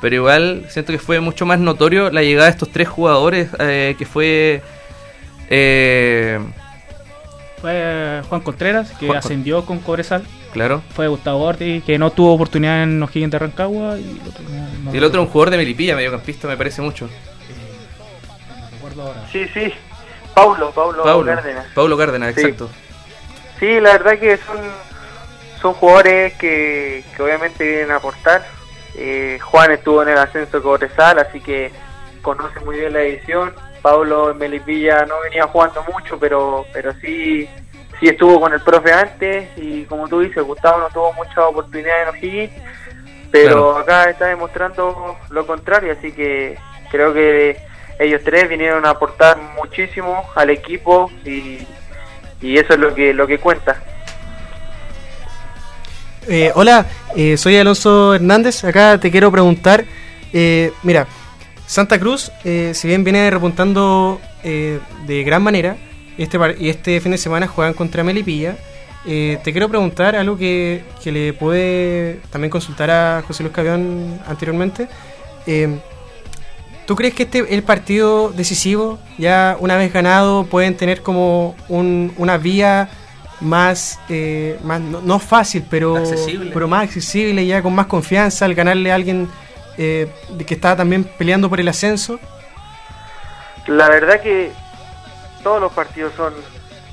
pero 0.00 0.14
igual 0.14 0.66
siento 0.68 0.92
que 0.92 0.98
fue 0.98 1.18
mucho 1.20 1.44
más 1.46 1.58
notorio 1.58 2.10
la 2.10 2.22
llegada 2.22 2.46
de 2.46 2.52
estos 2.52 2.70
tres 2.70 2.88
jugadores 2.88 3.48
eh, 3.58 3.94
que 3.98 4.06
fue... 4.06 4.62
Eh, 5.50 6.38
fue 7.60 8.22
Juan 8.28 8.40
Contreras, 8.40 8.92
que 8.92 9.10
ascendió 9.10 9.66
con 9.66 9.80
Cobresal. 9.80 10.22
Claro. 10.52 10.82
Fue 10.94 11.08
Gustavo 11.08 11.44
Ortiz, 11.44 11.84
que 11.84 11.98
no 11.98 12.10
tuvo 12.10 12.34
oportunidad 12.34 12.82
en 12.82 13.02
O'Higgins 13.02 13.30
de 13.30 13.38
Rancagua. 13.38 13.98
Y 13.98 14.20
el 14.20 14.28
otro, 14.28 14.44
no, 14.84 14.94
y 14.94 14.96
el 14.96 15.04
otro 15.04 15.22
un 15.22 15.28
jugador 15.28 15.50
de 15.50 15.56
Melipilla, 15.58 15.96
mediocampista, 15.96 16.48
me 16.48 16.56
parece 16.56 16.82
mucho. 16.82 17.08
Sí, 19.30 19.46
sí. 19.54 19.72
Paulo, 20.34 20.70
Paulo, 20.72 21.02
Paulo 21.02 21.34
Cárdenas. 21.34 21.66
Paulo 21.74 21.96
Cárdenas, 21.96 22.36
exacto. 22.36 22.68
Sí, 23.58 23.80
la 23.80 23.92
verdad 23.92 24.18
que 24.18 24.36
son, 24.38 24.58
son 25.60 25.74
jugadores 25.74 26.34
que, 26.34 27.04
que 27.16 27.22
obviamente 27.22 27.66
vienen 27.66 27.90
a 27.92 27.96
aportar. 27.96 28.44
Eh, 28.96 29.38
Juan 29.40 29.70
estuvo 29.70 30.02
en 30.02 30.08
el 30.08 30.18
ascenso 30.18 30.62
Cobresal, 30.62 31.18
así 31.18 31.40
que 31.40 31.70
conoce 32.22 32.60
muy 32.60 32.78
bien 32.78 32.92
la 32.92 33.02
edición 33.02 33.52
Pablo 33.82 34.30
en 34.30 34.38
Melipilla 34.38 35.06
no 35.06 35.20
venía 35.20 35.46
jugando 35.46 35.82
mucho, 35.84 36.18
pero 36.18 36.66
pero 36.72 36.92
sí 37.00 37.48
sí 38.00 38.08
estuvo 38.08 38.40
con 38.40 38.52
el 38.52 38.60
profe 38.60 38.92
antes 38.92 39.48
y 39.56 39.84
como 39.84 40.08
tú 40.08 40.20
dices, 40.20 40.42
Gustavo 40.42 40.80
no 40.80 40.88
tuvo 40.88 41.12
mucha 41.12 41.46
oportunidad 41.46 42.02
en 42.02 42.08
O'Higgins, 42.08 42.52
pero 43.30 43.76
acá 43.78 44.10
está 44.10 44.26
demostrando 44.26 45.16
lo 45.28 45.46
contrario, 45.46 45.92
así 45.92 46.10
que 46.10 46.58
creo 46.90 47.12
que 47.12 47.58
ellos 47.98 48.22
tres 48.24 48.48
vinieron 48.48 48.86
a 48.86 48.90
aportar 48.90 49.36
muchísimo 49.56 50.24
al 50.34 50.50
equipo 50.50 51.10
y, 51.24 51.58
y 52.40 52.56
eso 52.56 52.72
es 52.72 52.78
lo 52.80 52.94
que 52.94 53.12
lo 53.12 53.26
que 53.26 53.38
cuenta. 53.38 53.82
Eh, 56.28 56.50
hola, 56.54 56.86
eh, 57.16 57.36
soy 57.36 57.56
Alonso 57.56 58.14
Hernández. 58.14 58.64
Acá 58.64 58.98
te 58.98 59.10
quiero 59.10 59.30
preguntar, 59.30 59.84
eh, 60.32 60.72
mira, 60.82 61.06
Santa 61.66 61.98
Cruz, 61.98 62.32
eh, 62.44 62.72
si 62.74 62.88
bien 62.88 63.04
viene 63.04 63.30
repuntando 63.30 64.20
eh, 64.42 64.80
de 65.06 65.22
gran 65.24 65.42
manera, 65.42 65.76
este 66.22 66.38
y 66.58 66.68
este 66.68 67.00
fin 67.00 67.12
de 67.12 67.18
semana 67.18 67.46
juegan 67.46 67.74
contra 67.74 68.04
Melipilla, 68.04 68.56
eh, 69.06 69.38
te 69.42 69.52
quiero 69.52 69.68
preguntar 69.68 70.16
algo 70.16 70.36
que, 70.36 70.84
le 71.04 71.32
puede 71.32 72.20
también 72.30 72.50
consultar 72.50 72.90
a 72.90 73.22
José 73.26 73.42
Luis 73.42 73.54
Cavión 73.54 74.20
anteriormente. 74.26 74.88
¿Tú 76.86 76.96
crees 76.96 77.14
que 77.14 77.22
este 77.22 77.54
el 77.54 77.62
partido 77.62 78.32
decisivo, 78.32 78.98
ya 79.16 79.56
una 79.60 79.76
vez 79.76 79.92
ganado, 79.92 80.46
pueden 80.46 80.76
tener 80.76 81.02
como 81.02 81.54
una 81.68 82.36
vía 82.36 82.90
más, 83.40 83.98
más 84.64 84.80
no, 84.80 85.18
fácil, 85.18 85.64
pero, 85.70 86.02
pero 86.52 86.68
más 86.68 86.84
accesible, 86.84 87.46
ya 87.46 87.62
con 87.62 87.74
más 87.74 87.86
confianza 87.86 88.44
al 88.44 88.54
ganarle 88.54 88.90
a 88.90 88.96
alguien 88.96 89.28
eh, 89.78 90.08
que 90.46 90.54
está 90.54 90.76
también 90.76 91.04
peleando 91.04 91.48
por 91.48 91.60
el 91.60 91.68
ascenso? 91.68 92.20
La 93.66 93.88
verdad 93.88 94.20
que 94.20 94.50
todos 95.42 95.60
los 95.60 95.72
partidos 95.72 96.12
son, 96.16 96.34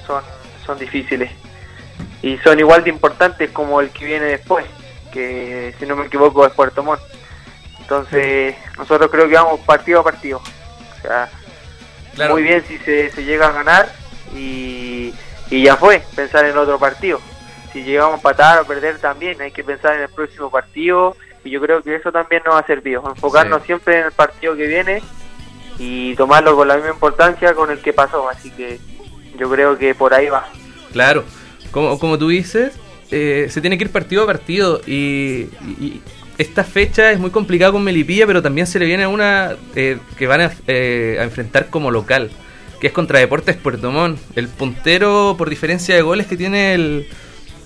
son, 0.05 0.23
son 0.65 0.77
difíciles 0.77 1.31
y 2.21 2.37
son 2.39 2.59
igual 2.59 2.83
de 2.83 2.89
importantes 2.89 3.51
como 3.51 3.81
el 3.81 3.89
que 3.89 4.05
viene 4.05 4.25
después, 4.25 4.65
que 5.11 5.73
si 5.79 5.85
no 5.85 5.95
me 5.95 6.05
equivoco 6.07 6.45
es 6.45 6.53
Puerto 6.53 6.83
Montt. 6.83 7.01
Entonces 7.79 8.55
nosotros 8.77 9.09
creo 9.11 9.27
que 9.29 9.35
vamos 9.35 9.59
partido 9.61 10.01
a 10.01 10.03
partido. 10.03 10.41
O 10.97 11.01
sea, 11.01 11.29
muy 12.29 12.43
bien 12.43 12.63
si 12.67 12.77
se, 12.79 13.11
se 13.11 13.23
llega 13.23 13.47
a 13.47 13.51
ganar 13.51 13.91
y, 14.35 15.13
y 15.49 15.63
ya 15.63 15.77
fue, 15.77 16.03
pensar 16.15 16.45
en 16.45 16.57
otro 16.57 16.79
partido. 16.79 17.21
Si 17.71 17.83
llegamos 17.83 18.13
a 18.13 18.17
empatar 18.17 18.59
o 18.59 18.65
perder 18.65 18.97
también, 18.99 19.41
hay 19.41 19.51
que 19.51 19.63
pensar 19.63 19.95
en 19.95 20.01
el 20.01 20.09
próximo 20.09 20.49
partido 20.49 21.15
y 21.43 21.51
yo 21.51 21.61
creo 21.61 21.81
que 21.81 21.95
eso 21.95 22.11
también 22.11 22.41
nos 22.45 22.55
ha 22.55 22.65
servido, 22.65 23.03
enfocarnos 23.07 23.63
siempre 23.63 23.99
en 23.99 24.05
el 24.07 24.11
partido 24.11 24.55
que 24.55 24.67
viene 24.67 25.01
y 25.79 26.15
tomarlo 26.15 26.55
con 26.55 26.67
la 26.67 26.75
misma 26.75 26.91
importancia 26.91 27.53
con 27.53 27.71
el 27.71 27.79
que 27.79 27.93
pasó, 27.93 28.29
así 28.29 28.51
que 28.51 28.79
yo 29.37 29.49
creo 29.49 29.77
que 29.77 29.93
por 29.95 30.13
ahí 30.13 30.27
va. 30.27 30.47
Claro, 30.91 31.23
como, 31.71 31.99
como 31.99 32.17
tú 32.17 32.29
dices, 32.29 32.73
eh, 33.11 33.47
se 33.49 33.61
tiene 33.61 33.77
que 33.77 33.85
ir 33.85 33.91
partido 33.91 34.23
a 34.23 34.25
partido 34.25 34.81
y, 34.85 35.47
esta 36.37 36.63
fecha 36.63 37.11
es 37.11 37.17
muy 37.17 37.31
complicada 37.31 37.71
con 37.71 37.83
Melipilla, 37.83 38.27
pero 38.27 38.43
también 38.43 38.67
se 38.67 38.77
le 38.77 38.85
viene 38.85 39.07
una 39.07 39.55
eh, 39.75 39.97
que 40.19 40.27
van 40.27 40.51
eh, 40.67 41.17
a, 41.19 41.23
enfrentar 41.23 41.71
como 41.71 41.89
local, 41.89 42.29
que 42.79 42.87
es 42.87 42.93
contra 42.93 43.17
Deportes 43.17 43.55
Puerto 43.55 43.91
Montt, 43.91 44.19
el 44.35 44.47
puntero 44.47 45.33
por 45.35 45.49
diferencia 45.49 45.95
de 45.95 46.03
goles 46.03 46.27
que 46.27 46.37
tiene 46.37 46.75
el, 46.75 47.07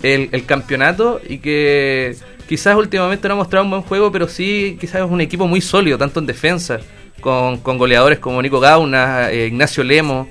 el 0.04 0.46
campeonato 0.46 1.20
y 1.28 1.40
que 1.40 2.16
quizás 2.48 2.78
últimamente 2.78 3.28
no 3.28 3.34
ha 3.34 3.38
mostrado 3.38 3.66
un 3.66 3.72
buen 3.72 3.84
juego, 3.84 4.10
pero 4.10 4.30
sí 4.30 4.78
quizás 4.80 5.02
es 5.02 5.12
un 5.12 5.20
equipo 5.20 5.48
muy 5.48 5.60
sólido, 5.60 5.98
tanto 5.98 6.22
en 6.22 6.26
defensa, 6.26 6.80
con, 7.22 7.58
con 7.60 7.78
goleadores 7.78 8.20
como 8.20 8.42
Nico 8.42 8.60
Gauna, 8.60 9.32
eh, 9.32 9.48
Ignacio 9.48 9.84
Lemo. 9.84 10.28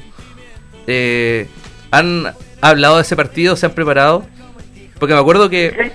Eh, 0.86 1.47
han 1.91 2.34
hablado 2.61 2.97
de 2.97 3.03
ese 3.03 3.16
partido, 3.16 3.57
se 3.57 3.66
han 3.66 3.72
preparado. 3.72 4.26
Porque 4.99 5.14
me 5.14 5.20
acuerdo 5.20 5.49
que 5.49 5.93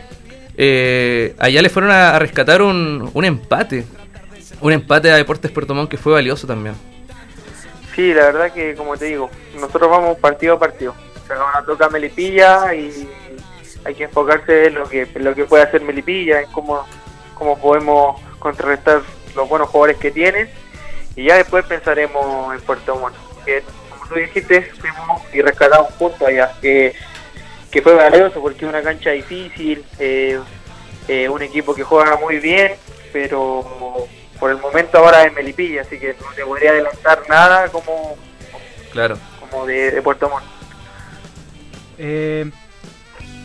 eh, 0.57 1.35
allá 1.37 1.61
le 1.61 1.69
fueron 1.69 1.91
a, 1.91 2.17
rescatar 2.17 2.61
un, 2.61 3.11
un, 3.13 3.25
empate. 3.25 3.85
Un 4.61 4.73
empate 4.73 5.11
a 5.11 5.17
Deportes 5.17 5.51
Puerto 5.51 5.75
Montt 5.75 5.91
que 5.91 5.97
fue 5.97 6.13
valioso 6.13 6.47
también. 6.47 6.75
Sí, 7.95 8.13
la 8.13 8.25
verdad 8.25 8.51
que, 8.51 8.73
como 8.75 8.97
te 8.97 9.05
digo, 9.05 9.29
nosotros 9.53 9.89
vamos 9.89 10.17
partido 10.17 10.55
a 10.55 10.59
partido. 10.59 10.95
O 11.23 11.27
sea, 11.27 11.37
nos 11.37 11.65
toca 11.65 11.89
Melipilla 11.89 12.73
y 12.73 13.07
hay 13.83 13.93
que 13.93 14.05
enfocarse 14.05 14.67
en 14.67 14.75
lo 14.75 14.89
que, 14.89 15.07
lo 15.15 15.35
que 15.35 15.45
puede 15.45 15.63
hacer 15.63 15.81
Melipilla, 15.81 16.41
en 16.41 16.51
cómo, 16.51 16.85
cómo 17.35 17.59
podemos 17.59 18.19
contrarrestar 18.39 19.01
los 19.35 19.47
buenos 19.47 19.69
jugadores 19.69 19.97
que 19.97 20.11
tienen 20.11 20.49
y 21.15 21.25
ya 21.25 21.37
después 21.37 21.65
pensaremos 21.65 22.53
en 22.53 22.61
Puerto 22.61 22.97
Montt. 22.97 23.15
Que, 23.45 23.63
como 23.89 24.07
tú 24.07 24.15
dijiste, 24.15 24.61
fuimos 24.79 25.21
y 25.33 25.41
rescatamos 25.41 25.93
puntos 25.93 26.27
allá, 26.27 26.51
que, 26.61 26.93
que 27.71 27.81
fue 27.81 27.93
valioso 27.93 28.41
porque 28.41 28.65
es 28.65 28.69
una 28.69 28.81
cancha 28.81 29.11
difícil, 29.11 29.85
eh, 29.99 30.39
eh, 31.07 31.29
un 31.29 31.41
equipo 31.41 31.73
que 31.73 31.83
juega 31.83 32.17
muy 32.17 32.39
bien, 32.39 32.73
pero 33.13 34.07
por 34.39 34.51
el 34.51 34.57
momento 34.57 34.97
ahora 34.97 35.23
es 35.23 35.33
Melipilla, 35.33 35.81
así 35.81 35.99
que 35.99 36.15
no 36.19 36.33
te 36.35 36.43
podría 36.43 36.71
adelantar 36.71 37.23
nada 37.29 37.69
como, 37.69 38.17
claro. 38.91 39.17
como 39.39 39.65
de, 39.65 40.01
Puerto 40.01 40.29
Montt. 40.29 40.43
Eh, 41.97 42.51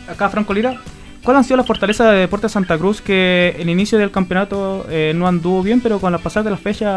acá 0.09 0.29
Franco 0.29 0.53
Lira, 0.53 0.81
¿cuáles 1.23 1.39
han 1.39 1.43
sido 1.43 1.57
las 1.57 1.67
fortalezas 1.67 2.11
de 2.11 2.19
Deportes 2.19 2.51
Santa 2.51 2.77
Cruz 2.77 3.01
que 3.01 3.55
el 3.59 3.69
inicio 3.69 3.97
del 3.97 4.11
campeonato 4.11 4.85
eh, 4.89 5.13
no 5.15 5.27
anduvo 5.27 5.61
bien, 5.63 5.81
pero 5.81 5.99
con 5.99 6.11
la 6.11 6.17
pasada 6.17 6.45
de 6.45 6.51
las 6.51 6.59
fechas 6.59 6.89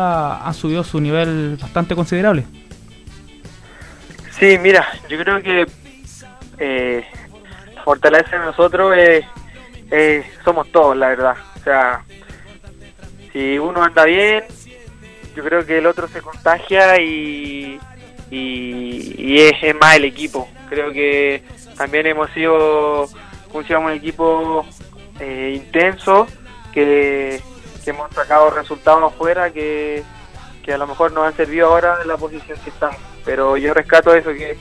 han 0.42 0.54
subido 0.54 0.84
su 0.84 1.00
nivel 1.00 1.56
bastante 1.60 1.94
considerable? 1.94 2.44
Sí, 4.38 4.58
mira, 4.58 4.86
yo 5.08 5.16
creo 5.18 5.40
que 5.40 5.66
eh, 6.58 7.04
la 7.74 7.82
fortaleza 7.82 8.38
de 8.38 8.46
nosotros 8.46 8.96
es, 8.96 10.26
somos 10.44 10.70
todos, 10.72 10.96
la 10.96 11.08
verdad. 11.08 11.36
O 11.56 11.64
sea, 11.64 12.04
si 13.32 13.58
uno 13.58 13.82
anda 13.82 14.04
bien, 14.04 14.44
yo 15.36 15.44
creo 15.44 15.64
que 15.64 15.78
el 15.78 15.86
otro 15.86 16.08
se 16.08 16.20
contagia 16.20 17.00
y, 17.00 17.78
y, 18.30 19.38
es, 19.38 19.74
más 19.80 19.96
el 19.96 20.04
equipo. 20.04 20.48
Creo 20.68 20.92
que 20.92 21.42
también 21.76 22.06
hemos 22.06 22.30
sido 22.30 23.08
un 23.54 23.90
equipo 23.90 24.66
eh, 25.20 25.52
intenso 25.54 26.26
que, 26.72 27.40
hemos 27.86 28.10
sacado 28.14 28.48
resultados 28.50 29.12
afuera 29.12 29.50
que, 29.50 30.02
a 30.66 30.78
lo 30.78 30.86
mejor 30.86 31.12
nos 31.12 31.26
han 31.26 31.36
servido 31.36 31.68
ahora 31.68 31.98
en 32.00 32.08
la 32.08 32.16
posición 32.16 32.58
que 32.64 32.70
estamos. 32.70 32.96
Pero 33.24 33.56
yo 33.56 33.74
rescato 33.74 34.14
eso, 34.14 34.30
que 34.32 34.56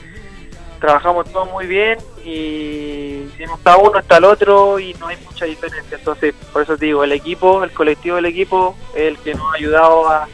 trabajamos 0.78 1.30
todos 1.32 1.50
muy 1.50 1.66
bien 1.66 1.98
y 2.22 3.26
si 3.36 3.46
no 3.46 3.54
está 3.54 3.78
uno 3.78 3.98
está 3.98 4.18
el 4.18 4.24
otro 4.24 4.78
y 4.78 4.92
no 4.94 5.08
hay 5.08 5.16
mucha 5.24 5.46
diferencia. 5.46 5.96
Entonces, 5.96 6.34
por 6.52 6.62
eso 6.62 6.76
te 6.76 6.86
digo, 6.86 7.02
el 7.02 7.12
equipo, 7.12 7.64
el 7.64 7.72
colectivo 7.72 8.16
del 8.16 8.26
equipo 8.26 8.76
es 8.94 9.08
el 9.08 9.18
que 9.18 9.34
nos 9.34 9.50
ha 9.52 9.56
ayudado 9.56 10.08
a, 10.08 10.28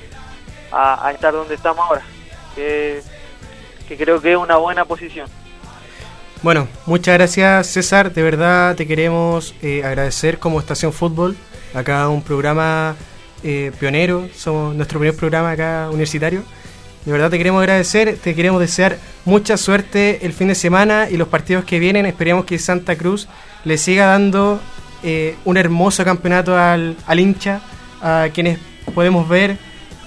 a, 0.73 1.13
estar 1.13 1.33
donde 1.33 1.55
estamos 1.55 1.85
ahora, 1.87 2.03
que 2.57 3.03
creo 3.97 4.21
que 4.21 4.33
es 4.33 4.37
una 4.37 4.57
buena 4.57 4.85
posición. 4.85 5.29
Bueno, 6.43 6.69
muchas 6.87 7.19
gracias 7.19 7.67
César, 7.67 8.15
de 8.15 8.23
verdad 8.23 8.75
te 8.75 8.87
queremos 8.87 9.55
eh, 9.61 9.85
agradecer 9.85 10.39
como 10.39 10.59
Estación 10.59 10.91
Fútbol, 10.91 11.37
acá 11.75 12.09
un 12.09 12.23
programa 12.23 12.97
eh, 13.43 13.73
pionero, 13.79 14.27
somos 14.35 14.75
nuestro 14.75 14.99
primer 14.99 15.15
programa 15.15 15.51
acá 15.51 15.89
universitario. 15.91 16.43
De 17.05 17.13
verdad 17.13 17.29
te 17.29 17.37
queremos 17.37 17.61
agradecer, 17.61 18.17
te 18.17 18.35
queremos 18.35 18.59
desear 18.59 18.97
mucha 19.27 19.59
suerte 19.59 20.25
el 20.25 20.33
fin 20.33 20.49
de 20.49 20.55
semana 20.55 21.09
y 21.11 21.19
los 21.19 21.29
partidos 21.29 21.65
que 21.65 21.79
vienen. 21.79 22.07
Esperamos 22.07 22.47
que 22.47 22.59
Santa 22.59 22.97
Cruz 22.97 23.29
le 23.65 23.77
siga 23.77 24.07
dando 24.07 24.61
eh, 25.03 25.37
un 25.45 25.59
hermoso 25.59 26.05
campeonato 26.05 26.57
al, 26.57 26.97
al 27.07 27.21
hincha, 27.21 27.61
a 28.01 28.29
quienes 28.33 28.59
podemos 28.95 29.29
ver 29.29 29.59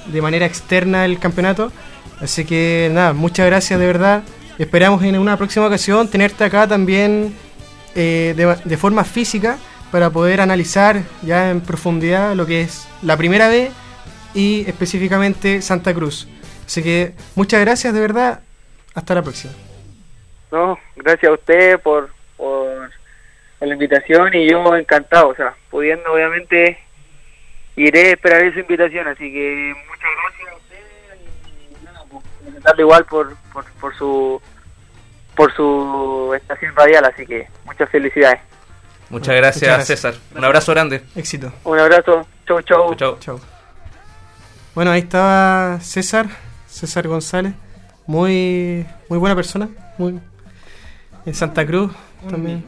de 0.07 0.21
manera 0.21 0.47
externa 0.47 1.05
el 1.05 1.19
campeonato. 1.19 1.71
Así 2.19 2.43
que 2.43 2.89
nada, 2.91 3.13
muchas 3.13 3.45
gracias 3.45 3.79
de 3.79 3.85
verdad. 3.85 4.23
Esperamos 4.59 5.01
en 5.03 5.17
una 5.17 5.35
próxima 5.35 5.65
ocasión 5.65 6.09
tenerte 6.09 6.43
acá 6.43 6.67
también 6.67 7.35
eh, 7.95 8.33
de, 8.65 8.77
forma 8.77 9.03
física 9.03 9.57
para 9.91 10.11
poder 10.11 10.41
analizar 10.41 11.01
ya 11.23 11.49
en 11.49 11.61
profundidad 11.61 12.35
lo 12.35 12.45
que 12.45 12.61
es 12.61 12.87
la 13.01 13.17
primera 13.17 13.47
B 13.47 13.71
y 14.35 14.63
específicamente 14.67 15.61
Santa 15.61 15.93
Cruz. 15.93 16.27
Así 16.65 16.83
que 16.83 17.13
muchas 17.35 17.61
gracias 17.61 17.93
de 17.93 17.99
verdad. 17.99 18.41
Hasta 18.93 19.15
la 19.15 19.23
próxima. 19.23 19.53
No, 20.51 20.77
gracias 20.95 21.31
a 21.31 21.33
usted 21.33 21.79
por, 21.79 22.11
por 22.37 22.91
la 23.59 23.73
invitación 23.73 24.35
y 24.35 24.47
yo 24.47 24.75
encantado, 24.75 25.29
o 25.29 25.35
sea, 25.35 25.55
pudiendo 25.71 26.13
obviamente 26.13 26.77
iré 27.75 28.09
a 28.09 28.11
esperar 28.11 28.43
esa 28.43 28.59
invitación, 28.59 29.07
así 29.07 29.31
que 29.31 29.73
muchas 29.89 30.09
gracias 30.21 30.32
darle 32.63 32.83
igual 32.83 33.05
por, 33.05 33.35
por, 33.51 33.65
por 33.79 33.95
su 33.95 34.41
por 35.35 35.53
su 35.55 36.31
estación 36.35 36.75
radial, 36.75 37.05
así 37.05 37.25
que 37.25 37.47
muchas 37.65 37.89
felicidades. 37.89 38.39
Muchas 39.09 39.35
gracias, 39.35 39.63
Muchas 39.63 39.77
gracias. 39.77 39.99
César. 39.99 40.15
Un 40.35 40.45
abrazo 40.45 40.71
grande. 40.71 41.03
Éxito. 41.15 41.51
Un 41.63 41.79
abrazo, 41.79 42.25
chau 42.47 42.61
chau. 42.61 42.95
Chau. 42.95 43.17
Chao. 43.19 43.39
Bueno, 44.75 44.91
ahí 44.91 45.01
estaba 45.01 45.79
César, 45.81 46.27
César 46.67 47.07
González. 47.07 47.53
Muy, 48.05 48.85
muy 49.09 49.17
buena 49.19 49.35
persona. 49.35 49.69
Muy, 49.97 50.19
en 51.25 51.33
Santa 51.33 51.65
Cruz 51.65 51.91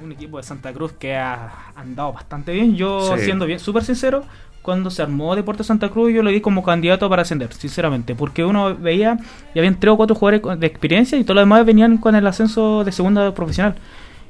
Un, 0.04 0.12
equipo 0.12 0.38
de 0.38 0.44
Santa 0.44 0.72
Cruz 0.74 0.92
que 0.94 1.16
ha 1.16 1.72
andado 1.76 2.14
bastante 2.14 2.52
bien. 2.54 2.76
Yo, 2.76 3.16
Sí. 3.18 3.26
siendo 3.26 3.46
bien 3.46 3.60
súper 3.60 3.84
sincero, 3.84 4.24
cuando 4.62 4.90
se 4.90 5.02
armó 5.02 5.36
Deportes 5.36 5.68
Santa 5.68 5.90
Cruz, 5.90 6.12
yo 6.14 6.24
lo 6.24 6.32
vi 6.32 6.42
como 6.42 6.64
candidato 6.64 7.08
para 7.10 7.22
ascender, 7.22 7.54
sinceramente. 7.54 8.16
Porque 8.16 8.44
uno 8.44 8.76
veía, 8.76 9.18
y 9.54 9.60
habían 9.60 9.80
tres 9.80 9.94
o 9.94 9.98
cuatro 9.98 10.16
jugadores 10.16 10.60
de 10.60 10.68
experiencia 10.68 11.18
y 11.18 11.24
todos 11.24 11.36
los 11.36 11.42
demás 11.44 11.66
venían 11.66 11.98
con 11.98 12.16
el 12.16 12.26
ascenso 12.26 12.84
de 12.84 12.92
segunda 12.92 13.34
profesional. 13.34 13.76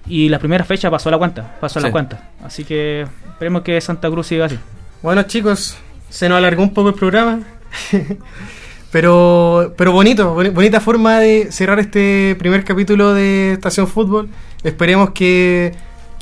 Y 0.08 0.30
la 0.30 0.38
primera 0.40 0.64
fecha 0.64 0.92
pasó 0.92 1.10
la 1.10 1.18
cuenta, 1.18 1.56
pasó 1.60 1.80
la 1.80 1.88
Sí. 1.88 1.92
cuenta. 1.92 2.30
Así 2.44 2.64
que 2.64 3.08
esperemos 3.30 3.62
que 3.64 3.80
Santa 3.82 4.10
Cruz 4.10 4.28
siga 4.28 4.46
así. 4.46 4.60
Bueno, 5.02 5.24
chicos, 5.24 5.78
se 6.10 6.28
nos 6.30 6.38
alargó 6.38 6.62
un 6.64 6.74
poco 6.74 6.90
el 6.90 6.96
programa. 6.96 7.40
pero, 8.92 9.74
pero 9.78 9.92
bonito, 9.92 10.34
boni- 10.36 10.50
bonita 10.54 10.80
forma 10.80 11.20
de 11.20 11.52
cerrar 11.52 11.80
este 11.80 12.36
primer 12.40 12.64
capítulo 12.64 13.14
de 13.14 13.54
Estación 13.54 13.88
Fútbol. 13.88 14.30
Esperemos 14.66 15.12
que, 15.12 15.72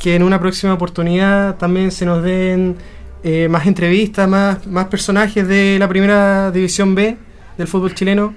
que 0.01 0.15
en 0.15 0.21
una 0.23 0.39
próxima 0.39 0.73
oportunidad 0.73 1.55
también 1.57 1.91
se 1.91 2.05
nos 2.05 2.21
den 2.23 2.75
eh, 3.23 3.47
más 3.49 3.65
entrevistas, 3.65 4.27
más, 4.27 4.67
más 4.67 4.85
personajes 4.87 5.47
de 5.47 5.77
la 5.79 5.87
primera 5.87 6.51
división 6.51 6.93
B 6.93 7.17
del 7.57 7.67
fútbol 7.67 7.95
chileno. 7.95 8.35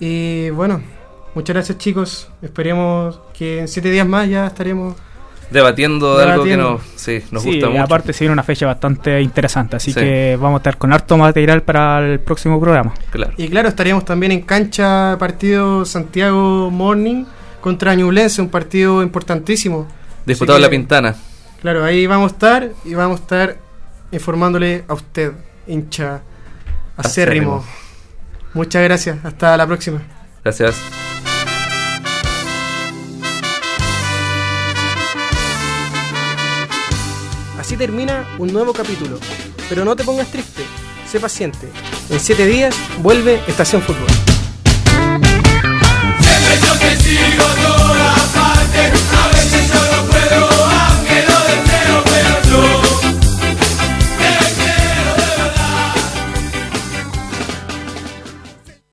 Y 0.00 0.50
bueno, 0.50 0.80
muchas 1.34 1.54
gracias 1.54 1.78
chicos. 1.78 2.28
Esperemos 2.40 3.18
que 3.36 3.60
en 3.60 3.68
siete 3.68 3.90
días 3.90 4.06
más 4.06 4.28
ya 4.28 4.46
estaremos 4.46 4.94
Debatiendo 5.50 6.18
de 6.18 6.24
algo 6.24 6.42
que 6.42 6.56
nos, 6.56 6.82
sí, 6.96 7.20
nos 7.30 7.44
sí, 7.44 7.50
gusta 7.50 7.66
y 7.66 7.70
mucho. 7.70 7.82
aparte 7.84 8.12
se 8.12 8.24
viene 8.24 8.32
una 8.32 8.42
fecha 8.42 8.66
bastante 8.66 9.20
interesante, 9.22 9.76
así 9.76 9.92
Sí. 9.92 10.00
que 10.00 10.36
vamos 10.40 10.56
a 10.56 10.58
estar 10.58 10.76
con 10.76 10.92
harto 10.92 11.16
material 11.16 11.62
para 11.62 12.00
el 12.04 12.18
próximo 12.18 12.60
programa. 12.60 12.92
Claro. 13.10 13.32
Y 13.36 13.48
claro, 13.48 13.68
estaríamos 13.68 14.04
también 14.04 14.32
en 14.32 14.40
cancha 14.42 15.16
partido 15.20 15.84
Santiago 15.84 16.68
Morning 16.72 17.24
contra 17.66 17.96
Ñublense, 17.96 18.40
un 18.40 18.48
partido 18.48 19.02
importantísimo. 19.02 19.88
Disputado 20.24 20.56
la 20.60 20.70
Pintana. 20.70 21.16
Claro, 21.60 21.82
ahí 21.82 22.06
vamos 22.06 22.30
a 22.30 22.34
estar 22.34 22.70
y 22.84 22.94
vamos 22.94 23.18
a 23.18 23.22
estar 23.24 23.56
informándole 24.12 24.84
a 24.86 24.94
usted, 24.94 25.32
hincha 25.66 26.20
acérrimo. 26.96 27.56
Acérrimo. 27.56 27.64
Muchas 28.54 28.84
gracias, 28.84 29.18
hasta 29.24 29.56
la 29.56 29.66
próxima. 29.66 30.00
Gracias. 30.44 30.76
Así 37.58 37.76
termina 37.76 38.28
un 38.38 38.52
nuevo 38.52 38.72
capítulo. 38.72 39.18
Pero 39.68 39.84
no 39.84 39.96
te 39.96 40.04
pongas 40.04 40.30
triste, 40.30 40.62
sé 41.04 41.18
paciente. 41.18 41.68
En 42.10 42.20
siete 42.20 42.46
días 42.46 42.76
vuelve 43.02 43.40
Estación 43.48 43.82
Fútbol. 43.82 44.35
vencido 46.88 47.75